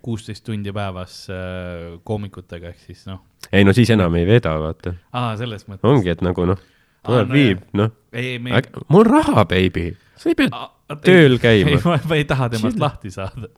[0.01, 3.21] kuusteist tundi päevas äh, koomikutega, ehk siis noh,
[3.51, 4.93] ei no siis enam ei veeda, vaata.
[5.11, 5.83] aa, selles mõttes.
[5.83, 6.59] ongi, et nagu noh,
[7.05, 11.37] tuleb no viib, noh, ei, ei, me mul on raha, baby, sa ei pea tööl
[11.37, 11.75] ei, käima.
[11.75, 12.83] ei, ma, ma ei taha temast Chill.
[12.83, 13.49] lahti saada.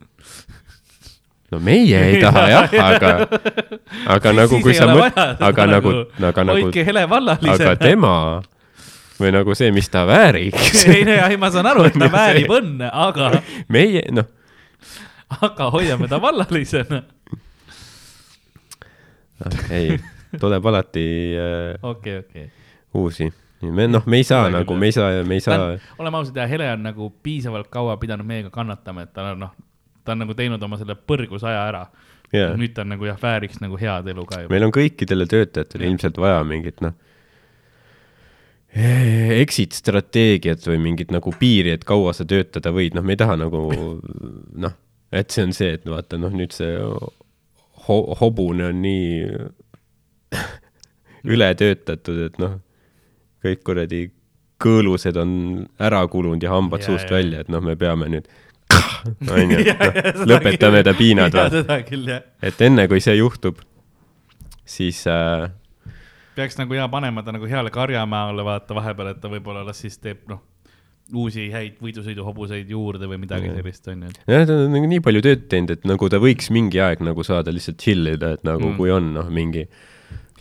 [1.52, 3.12] no meie ei taha jah, aga,
[4.18, 5.94] aga nagu kui sa mõtled, aga nagu,
[6.32, 7.82] aga nagu, hoidke Hele vallalisena aga.
[7.82, 8.16] tema
[9.22, 10.84] või nagu see, mis ta vääriks.
[10.90, 13.32] ei, ei, ma saan aru, et ta väärib õnne, aga,
[13.72, 14.30] meie, noh,
[15.42, 17.04] aga hoiame ta vallalisena.
[19.74, 19.98] ei,
[20.42, 21.06] tuleb alati
[21.38, 22.50] äh, okei, okei.
[22.94, 23.32] uusi.
[23.62, 26.38] Me noh, me ei saa Ole nagu, me ei saa, me ei saa, oleme ausad
[26.42, 29.54] ja Hele on nagu piisavalt kaua pidanud meiega kannatama, et tal on noh,
[30.06, 31.86] ta on nagu teinud oma selle põrgusaja ära.
[32.32, 34.54] Jaa, nüüd ta on nagu jah, vääriks nagu head elu ka juba.
[34.54, 36.96] meil on kõikidele töötajatele ilmselt vaja mingit noh,
[38.72, 43.36] exit strateegiat või mingit nagu piiri, et kaua sa töötada võid, noh, me ei taha
[43.42, 43.66] nagu
[44.64, 44.78] noh,
[45.12, 46.72] et see on see, et vaata noh, nüüd see
[47.88, 49.28] ho hobune on nii
[51.36, 52.62] ületöötatud, et noh,
[53.44, 54.04] kõik kuradi
[54.62, 55.32] kõõlused on
[55.82, 57.18] ära kulunud ja hambad Jaa, suust jaa.
[57.18, 58.28] välja, et noh, me peame nüüd
[59.36, 59.58] onju,
[60.30, 62.20] lõpetame ta piinad või.
[62.46, 63.58] et enne kui see juhtub,
[64.66, 65.50] siis äh,
[66.38, 69.98] peaks nagu ja panema ta nagu heale karjamaale vaata vahepeal, et ta võib-olla las siis
[70.00, 70.40] teeb noh,
[71.12, 73.58] uusi häid võidusõiduhobuseid juurde või midagi Jah.
[73.60, 74.14] sellist onju.
[74.32, 77.26] jah, ta on nagu nii palju tööd teinud, et nagu ta võiks mingi aeg nagu
[77.28, 78.72] saada lihtsalt chill ida, et nagu Mm.
[78.72, 78.78] mm.
[78.80, 79.66] kui on noh, mingi,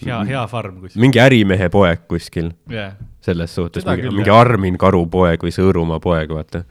[0.07, 1.01] hea, hea farm kuskil.
[1.03, 2.95] mingi ärimehe poeg kuskil jah,
[3.25, 4.41] selles suhtes, Seda mingi, küll, mingi jah.
[4.41, 6.65] Armin Karu poeg või Sõõrumaa poeg, vaata.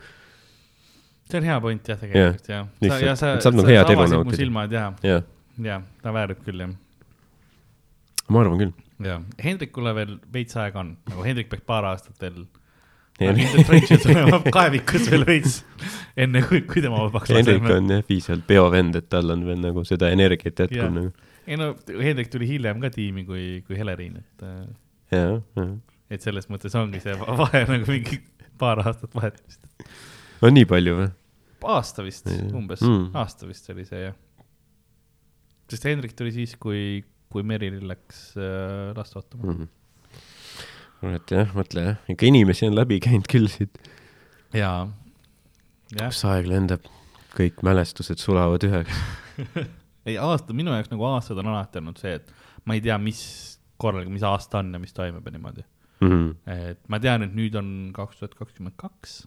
[1.29, 2.69] see on hea point jah, tegelikult jah.
[2.81, 4.41] lihtsalt, et saab nagu head elu mu nautida.
[4.43, 5.25] silmad ja, jah,
[5.65, 6.77] ja ta väärib küll jah.
[8.29, 8.73] ma arvan küll.
[9.05, 12.47] ja Hendrikule veel veits aega on, nagu Hendrik peaks paar aastat veel.
[13.19, 15.57] Hendrik Trenches olema kaevikus veel veits,
[16.15, 17.81] enne kui, kui tema vabaks Hendrik laseme.
[17.81, 21.11] on jah piisavalt peovend, et tal on veel nagu seda energiat jätkub nagu.
[21.49, 24.43] Ei no Hendrik tuli hiljem ka tiimi kui, kui Heleriin, et,
[25.15, 25.71] jah, jah.
[26.13, 28.19] et selles mõttes ongi see va- vahe nagu mingi
[28.61, 29.65] paar aastat vahet vist.
[30.45, 31.09] on nii palju või?
[31.73, 32.45] aasta vist Jah.
[32.55, 33.09] umbes Mm.
[33.19, 34.15] aasta vist oli see jah.
[35.69, 39.67] sest Hendrik tuli siis, kui, kui Merilil läks äh, last ootama mm..
[41.15, 43.77] Et jah, mõtle jah, ikka inimesi on läbi käinud küll siit.
[44.53, 44.89] jaa,
[45.95, 46.83] kus aeg lendab,
[47.37, 48.97] kõik mälestused sulavad üheks.
[50.09, 52.33] ei aasta, minu jaoks nagu aastad on alati olnud see, et
[52.65, 53.21] ma ei tea, mis
[53.79, 55.65] korraga, mis aasta on ja mis toimub ja niimoodi.
[55.99, 56.27] Mhm.
[56.47, 59.25] et ma tean, et nüüd on kaks tuhat kakskümmend kaks.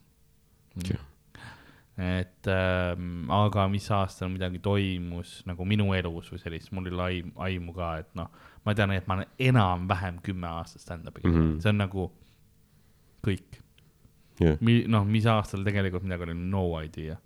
[2.01, 7.09] Et ähm, aga mis aastal midagi toimus nagu minu elus või sellist, mul ei ole
[7.11, 8.31] aim- aimu ka, et noh,
[8.65, 11.51] ma tean, et ma olen enam-vähem kümme aastat stand-up'i teinud mm.
[11.51, 11.61] -hmm.
[11.61, 12.07] see on nagu
[13.29, 13.61] kõik.
[14.41, 17.19] jah, Mi-, noh, mis aastal tegelikult midagi oli, no idea.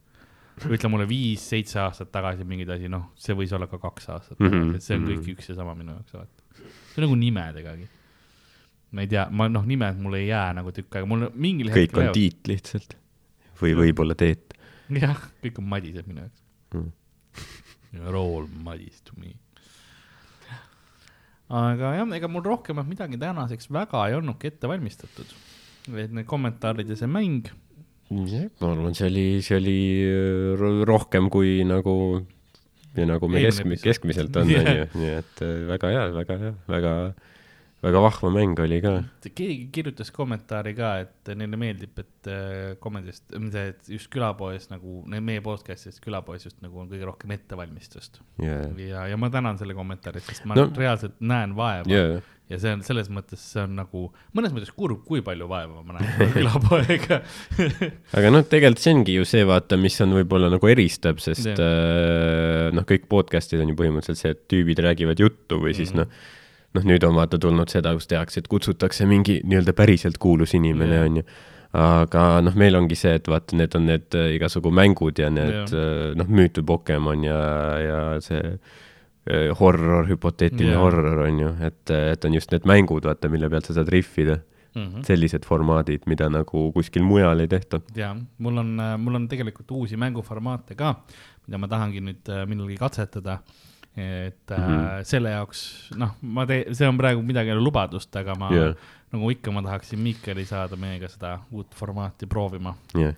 [0.65, 4.75] Ütle mulle viis-seitse aastat tagasi mingeid asi, noh, see võis olla ka kaks aastat tagasi,
[4.79, 6.43] et see on kõik üks ja sama minu jaoks alati.
[6.93, 7.89] see on nagu nimedegagi.
[8.97, 11.93] ma ei tea, ma noh, nimed mulle ei jää nagu tükk aega, mul mingil kõik
[11.99, 12.97] on jäävad- Tiit lihtsalt.
[13.61, 14.55] või võib-olla Teet.
[14.91, 16.43] jah, kõik on Madised minu jaoks
[16.75, 16.93] Mm.
[17.93, 18.07] mm..
[18.11, 19.35] Roll Madis to me.
[21.49, 25.31] aga jah, ega mul rohkemat midagi tänaseks väga ei olnudki ette valmistatud.
[25.95, 27.47] et need kommentaarid ja see mäng,
[28.63, 31.95] ma arvan, see oli, see oli äh, ro- rohkem kui nagu,
[32.97, 33.81] nagu me episood.
[33.83, 36.93] keskmiselt on, onju, nii et äh, väga hea, väga hea, väga,
[37.87, 38.93] väga vahva mäng oli ka.
[39.27, 45.03] keegi kirjutas kommentaari ka, et neile meeldib, et äh, komedist, see, et just külapoes nagu,
[45.11, 48.23] meie podcast'is külapoes just nagu on kõige rohkem ettevalmistust.
[48.43, 52.59] ja, ja, ja ma tänan selle kommentaari sest ma no, reaalselt näen vaeva ja, ja
[52.63, 54.05] see on selles mõttes, see on nagu
[54.37, 57.21] mõnes mõttes kurb, kui palju vaeva ma näen külapoega.
[58.15, 61.59] aga noh, tegelikult see ongi ju see, vaata, mis on võib-olla nagu eristab, sest Jah.
[61.59, 66.05] äh, noh, kõik podcast'id on ju põhimõtteliselt see, et tüübid räägivad juttu või siis Mhm.
[66.05, 66.07] noh,
[66.77, 70.99] noh, nüüd on vaata tulnud seda, kus tehakse, et kutsutakse mingi nii-öelda päriselt kuulus inimene
[71.01, 71.07] Jah.
[71.11, 71.27] onju.
[71.77, 75.73] aga noh, meil ongi see, et vaata, need on need äh, igasugu mängud ja need
[75.75, 77.41] äh, noh, müüt või Pokemon ja,
[77.83, 78.85] ja see äh,
[79.59, 80.83] horror, hüpoteetiline Jah.
[80.85, 84.41] horror on ju, et, et on just need mängud, vaata, mille pealt sa saad rihvida.
[84.77, 85.07] Mhm.
[85.09, 87.81] sellised formaadid, mida nagu kuskil mujal ei tehta.
[87.97, 90.91] ja mul on, mul on tegelikult uusi mänguformaate ka,
[91.47, 93.39] mida ma tahangi nüüd äh, millalgi katsetada.
[93.97, 94.57] et mm.
[94.57, 95.05] -hmm.
[95.09, 98.75] selle jaoks, noh, ma teen, see on praegu midagi ole lubadust, aga ma yeah.
[99.13, 103.15] nagu ikka, ma tahaksin Miikeli saada meiega seda uut formaati proovima, jah,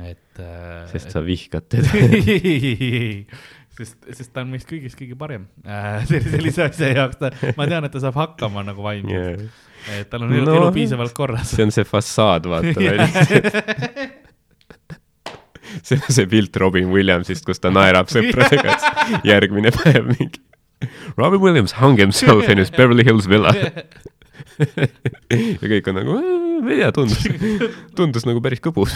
[0.00, 0.88] et äh,.
[0.88, 1.88] sest sa vihkad teda.
[3.78, 7.26] sest, sest ta on meist kõigist kõige parem äh, sellise, asja jaoks, ta,
[7.58, 9.40] ma tean, et ta saab hakkama nagu vaimselt Yeah.
[9.88, 11.48] yeah., et tal on elu, No, elu piisavalt korras.
[11.54, 13.06] see on see fassaad, vaata välja.
[15.86, 18.74] see on see pilt Robin Williamsist, kus ta naerab sõpradega,
[19.28, 20.40] järgmine päev mingi.
[21.18, 23.52] Robin Williams hung himself in his Beverly Hills villa.
[24.58, 26.18] ja kõik on nagu,
[26.66, 27.22] ma ei tea, tundus,
[27.98, 28.94] tundus nagu päris kõbus.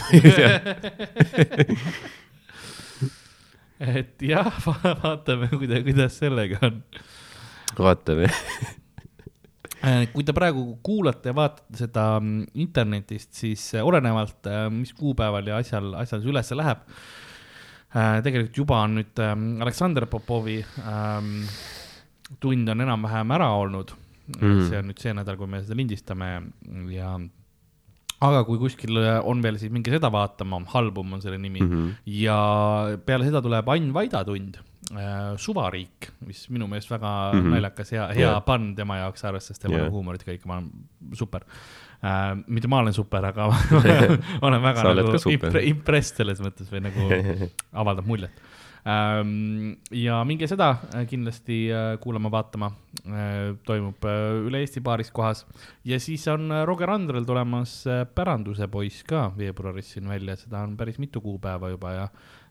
[3.83, 4.53] Et jah,
[5.05, 6.79] vaatame, kuidas, kuidas sellega on.
[7.79, 8.31] vaatame.
[9.83, 15.51] Äh, kui te praegu kuulate ja vaatate seda mm, internetist, siis äh, olenevalt, mis kuupäeval
[15.51, 16.87] ja asjal, asjal see üles läheb.
[17.93, 21.43] tegelikult juba on nüüd ähm, Aleksander Popovi ähm,
[22.41, 23.93] tund on enam-vähem ära olnud
[24.39, 24.63] mm..
[24.71, 26.31] See on nüüd see nädal, kui me seda lindistame
[26.95, 27.11] ja
[28.23, 31.71] aga kui kuskil on veel siis minge seda vaatama, Halbum on selle nimi mm.
[31.71, 31.95] -hmm.
[32.23, 32.39] ja
[33.07, 34.61] peale seda tuleb Ain Vaida tund,
[35.41, 37.39] Suvariik, mis minu meelest väga mm.
[37.41, 37.55] -hmm.
[37.55, 38.43] naljakas, hea, hea yeah.
[38.45, 39.91] pann tema jaoks, arvestades tema yeah.
[39.91, 40.71] huumorit kõik, ma olen
[41.15, 41.47] super
[42.03, 42.37] äh,.
[42.47, 43.47] mitte ma olen super, aga
[44.47, 47.09] olen väga nagu impre, impressed selles mõttes või nagu
[47.85, 48.52] avaldab muljet.
[48.85, 52.73] Ja minge seda äh, kindlasti äh, kuulama-vaatama
[53.07, 54.03] äh,, toimub
[54.49, 55.45] üle Eesti paaris kohas
[55.87, 57.85] ja siis on Roger Andrel tulemas
[58.15, 62.09] Päranduse poiss ka veebruaris siin välja, seda on päris mitu kuupäeva juba ja,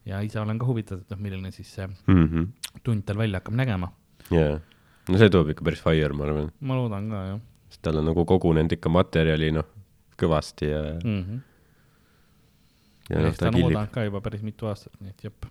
[0.07, 2.49] ja ise olen ka huvitatud, noh, milline siis see Mhm.
[2.83, 3.91] tund tal välja hakkab nägema.
[4.31, 4.59] jaa,
[5.09, 7.39] no see tuleb ikka päris fire, ma arvan, ma loodan ka jah
[7.71, 9.67] sest tal on nagu kogunenud ikka materjali noh,
[10.19, 11.23] kõvasti ja, mm.
[11.23, 11.39] -hmm.
[13.09, 13.79] ja noh, ta killib.
[13.91, 15.47] ka juba päris mitu aastat, nii et jep.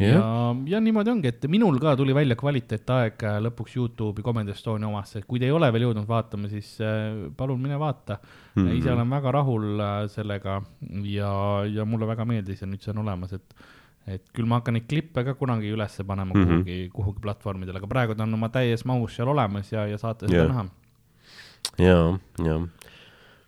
[0.00, 0.22] ja,
[0.66, 5.22] ja niimoodi ongi, et minul ka tuli välja kvaliteetaeg äh, lõpuks Youtube'i Comedy Estonia omasse,
[5.28, 8.62] kui te ei ole veel jõudnud vaatama, siis äh, palun mine vaata mm.
[8.62, 8.78] -hmm.
[8.78, 10.62] ise olen väga rahul äh, sellega
[11.04, 11.32] ja,
[11.68, 13.54] ja mulle väga meeldis ja nüüd see on olemas, et
[14.10, 16.42] et küll ma hakkan neid klippe ka kunagi ülesse panema mm.
[16.42, 16.48] -hmm.
[16.48, 20.26] kuhugi, kuhugi platvormidele, aga praegu ta on oma täies mahus seal olemas ja, ja saate
[20.26, 20.48] seda yeah.
[20.48, 20.64] näha.
[21.78, 22.60] jaa, jaa.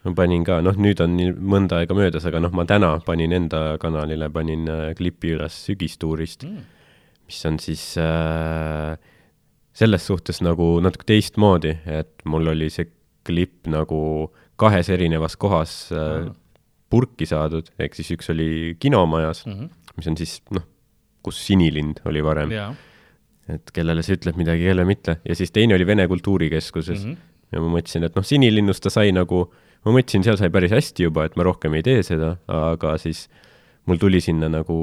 [0.05, 3.33] Ma panin ka, noh, nüüd on nii mõnda aega möödas, aga noh, ma täna panin
[3.33, 6.65] enda kanalile, panin äh, klipi üles sügistuurist, Mm.
[7.27, 8.97] mis on siis äh,
[9.73, 12.89] selles suhtes nagu natuke teistmoodi, et mul oli see
[13.25, 16.35] klipp nagu kahes erinevas kohas äh, Aa.
[16.91, 19.69] purki saadud, ehk siis üks oli kinomajas, Mm -hmm.
[19.97, 20.63] mis on siis noh,
[21.23, 22.75] kus Sinilind oli varem, ja,
[23.49, 27.11] et kellele see ütleb midagi, kellele mitte, ja siis teine oli Vene Kultuurikeskuses mm.
[27.11, 27.19] Mhm.
[27.53, 31.09] ja ma mõtlesin, et noh, Sinilinnust ta sai nagu, ma mõtlesin, seal sai päris hästi
[31.09, 33.27] juba, et ma rohkem ei tee seda, aga siis
[33.91, 34.77] mul tuli sinna nagu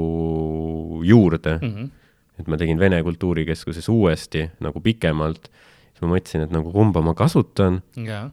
[1.06, 1.88] juurde mm, Mhm.
[2.40, 5.48] et ma tegin Vene Kultuurikeskuses uuesti nagu pikemalt,
[5.92, 8.30] siis ma mõtlesin, et nagu kumba ma kasutan, ja,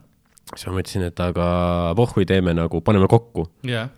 [0.54, 1.48] siis ma mõtlesin, et aga
[1.96, 3.88] pohhui teeme nagu, paneme kokku, ja,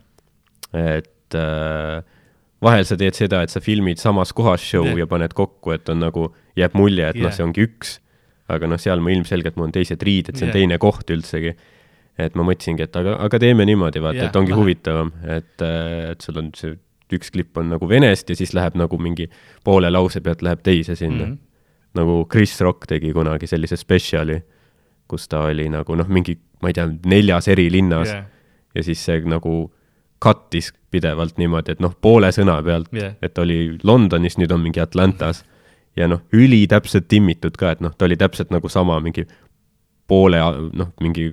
[0.75, 2.03] et äh,
[2.63, 5.03] vahel sa teed seda, et sa filmid samas kohas show yeah.
[5.03, 6.29] ja paned kokku, et on nagu,
[6.59, 7.27] jääb mulje, et yeah.
[7.29, 7.99] Noh, see ongi üks,
[8.51, 10.59] aga noh, seal ma ilmselgelt, mul on teised riided, see on yeah.
[10.59, 11.55] teine koht üldsegi.
[12.29, 14.61] Et ma mõtlesingi, et aga, aga teeme niimoodi, vaata yeah,, et ongi lahe.
[14.61, 15.67] huvitavam, et,
[16.13, 16.77] et sul on see
[17.17, 19.27] üks klipp on nagu venest ja siis läheb nagu mingi
[19.67, 21.33] poole lause pealt läheb teise sinna mm.
[21.33, 21.39] -hmm.
[21.99, 24.41] nagu Chris Rock tegi kunagi sellise spetsiali,
[25.09, 28.25] kus ta oli nagu noh, mingi, ma ei tea, neljas eri linnas ja,
[28.75, 29.73] ja siis see nagu
[30.25, 33.15] cut'is pidevalt niimoodi, et noh, poole sõna pealt Jah.
[33.23, 35.45] et oli Londonis, nüüd on mingi Atlantas
[35.97, 39.27] ja noh, ülitäpselt timmitud ka, et noh, ta oli täpselt nagu sama mingi
[40.11, 40.41] poole,
[40.77, 41.31] noh, mingi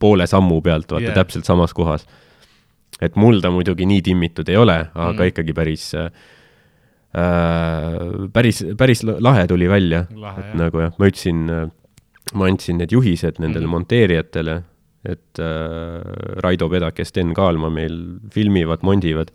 [0.00, 1.16] poole sammu pealt, vaata yeah.
[1.16, 2.06] täpselt samas kohas.
[3.00, 5.30] et mul ta muidugi nii timmitud ei ole, aga mm.
[5.32, 6.10] ikkagi päris äh,,
[8.32, 10.56] päris, päris lahe tuli välja, et jah.
[10.58, 11.46] nagu jah, ma ütlesin,
[12.34, 13.72] ma andsin need juhised nendele mm.
[13.78, 14.60] monteerijatele,
[15.10, 17.96] et äh, Raido Pedak ja Sten Kaalma meil
[18.34, 19.32] filmivad, mondivad,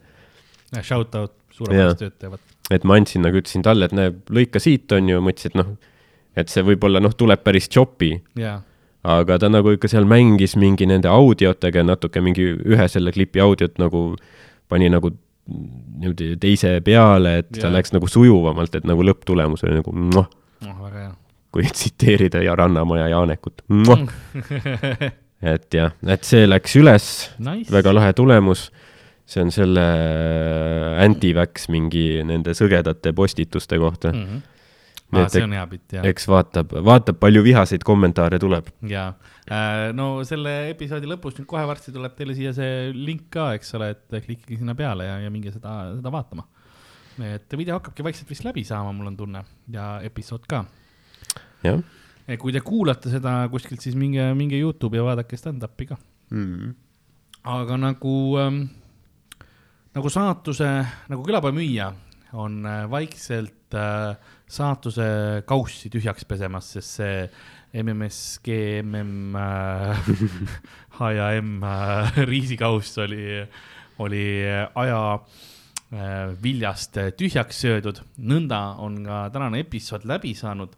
[0.82, 2.40] shout out, suurepärast tööd teevad.
[2.72, 5.76] et ma andsin nagu ütlesin talle, et näe, lõika siit, on ju, mõtlesin, et noh,
[6.36, 8.60] et see võib-olla noh, tuleb päris choppy, ja,
[9.06, 13.78] aga ta nagu ikka seal mängis mingi nende audiotega natuke mingi ühe selle klipi audiot
[13.82, 14.16] nagu
[14.70, 15.12] pani nagu
[15.46, 17.76] niimoodi teise peale, et ta Jaa.
[17.76, 20.32] läks nagu sujuvamalt, et nagu lõpptulemus oli nagu noh,
[20.64, 21.12] hea.
[21.54, 23.62] kui tsiteerida ja Rannamaja Jaanekut,
[25.56, 27.70] et jah, et see läks üles, Nice.
[27.74, 28.72] väga lahe tulemus.
[29.26, 29.84] see on selle
[31.02, 34.20] anti-vax mingi nende sõgedate postituste kohta mm..
[34.20, 34.26] mm.
[34.26, 34.55] -hmm.
[35.14, 36.08] Et see on hea bitt, jah.
[36.10, 38.72] eks vaatab, vaatab, palju vihaseid kommentaare tuleb.
[38.90, 39.08] ja
[39.46, 43.76] äh, no selle episoodi lõpus nüüd kohe varsti tuleb teile siia see link ka, eks
[43.78, 46.48] ole, et klikige sinna peale ja, ja minge seda, seda vaatama.
[47.26, 50.66] et video hakkabki vaikselt vist läbi saama, mul on tunne ja episood ka.
[51.66, 51.84] jah
[52.42, 55.98] kui te kuulate seda kuskilt, siis minge, minge Youtube'i ja vaadake stand-up'i ka.
[56.34, 56.72] mm..
[57.54, 58.64] aga nagu ähm,,
[59.96, 60.72] nagu saatuse,
[61.12, 61.92] nagu külapäevamüüja
[62.42, 64.18] on äh, vaikselt äh,
[64.52, 65.06] saatuse
[65.50, 67.16] kaussi tühjaks pesemas, sest see
[67.76, 68.52] MMSG,
[68.86, 69.98] MM äh,,
[71.00, 73.42] H ja M äh, riisikauss oli,
[74.00, 74.24] oli
[74.76, 78.00] aja äh, viljast tühjaks söödud.
[78.22, 80.78] nõnda on ka tänane episood läbi saanud.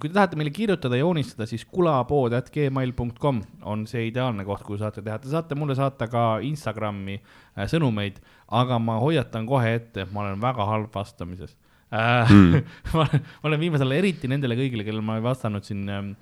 [0.00, 5.20] kui te tahate meile kirjutada, joonistada, siis kulapood.gmail.com on see ideaalne koht, kuhu saate teha.
[5.22, 10.24] Te saate mulle saata ka Instagrami äh, sõnumeid, aga ma hoiatan kohe ette, et ma
[10.24, 11.54] olen väga halb vastamises
[11.92, 12.58] mm.
[12.94, 16.12] ma olen- ma olen viimasel ajal eriti nendele kõigile, kellele ma ei vastanud siin ähm,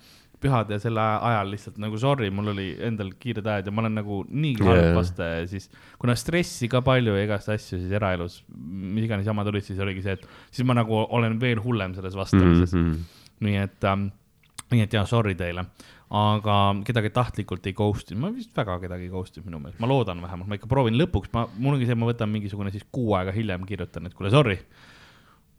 [0.43, 3.97] pühade ja selle ajal lihtsalt nagu sorry, mul oli endal kiired ajad ja ma olen
[3.99, 4.95] nagu niigi halb Jaa.
[4.99, 9.49] vastaja ja siis kuna stressi ka palju ja igast asju siis eraelus, mis iganes jamad
[9.53, 12.83] olid, siis oligi see, et siis ma nagu olen veel hullem selles vastamises mm.
[12.87, 13.23] Mm -hmm.
[13.49, 14.09] nii et ähm,,
[14.73, 15.65] nii et jaa, sorry teile.
[16.11, 16.57] aga
[16.87, 19.89] kedagi tahtlikult ei ghost inud, ma vist väga kedagi ei ghost inud minu meelest, ma
[19.91, 23.15] loodan vähemalt, ma ikka proovin lõpuks, ma, mul ongi see, ma võtan mingisugune siis kuu
[23.19, 24.59] aega hiljem kirjutan, et kuule, sorry.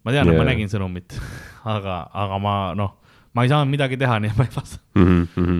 [0.08, 1.18] Ma tean yeah., et ma nägin sõnumit,
[1.76, 2.94] aga, aga ma noh,
[3.36, 5.58] ma ei saanud midagi teha, nii et ma ei vasta Mhm,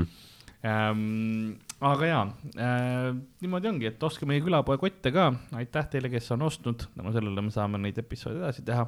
[0.64, 1.58] ähm,.
[1.78, 2.22] Aga jaa
[2.58, 3.12] äh,,
[3.44, 5.28] niimoodi ongi, et ostke meie külapoe kotte ka,
[5.60, 8.88] aitäh teile, kes on ostnud, tänu sellele me saame neid episoode edasi teha.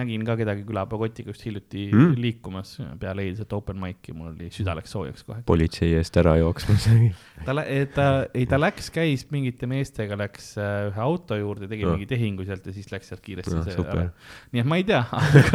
[0.00, 2.14] nägin ka kedagi külapoe kotiga just hiljuti Mm.
[2.16, 5.42] liikumas peale eilset open mic'i, mul oli süda läks soojaks kohe.
[5.46, 6.88] politsei eest ära jooksmas.
[7.46, 7.52] ta,
[7.94, 11.92] ta, ei ta läks, käis mingite meestega, läks äh, ühe auto juurde, tegi Ah.
[11.92, 14.08] mingi tehingu sealt ja siis läks sealt kiiresti Ah, see ära.
[14.52, 15.04] nii et ma ei tea,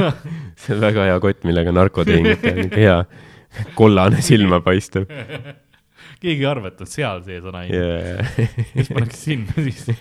[0.61, 5.07] see on väga hea kott, millega narkotehingut teha, niisugune hea kollane silma paistev
[6.21, 8.69] keegi ei arva, et on seal sees on ainult yeah., yeah..
[8.73, 9.97] siis pannakse sinna sisse.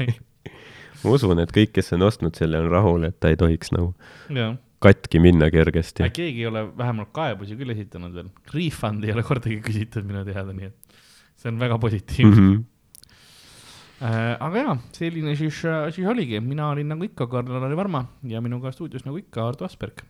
[1.03, 3.93] ma usun, et kõik, kes on ostnud selle, on rahul, et ta ei tohiks nagu
[4.31, 9.25] jah katki minna kergesti keegi ei ole vähemalt kaebusi küll esitanud veel, refund'i ei ole
[9.27, 10.99] kordagi küsitud minu teada, nii et
[11.37, 12.51] see on väga positiivne mm.
[12.51, 14.37] -hmm.
[14.49, 15.63] aga jaa, selline siis,
[15.97, 20.05] siis oligi, mina olin nagu ikka Karl-Lari Varma ja minuga stuudios nagu ikka Ardo Asperg.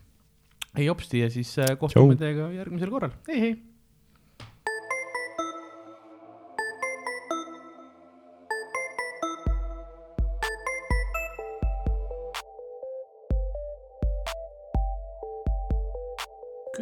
[0.77, 3.55] ei hopsti ja siis äh, kohtume teiega järgmisel korral, hei,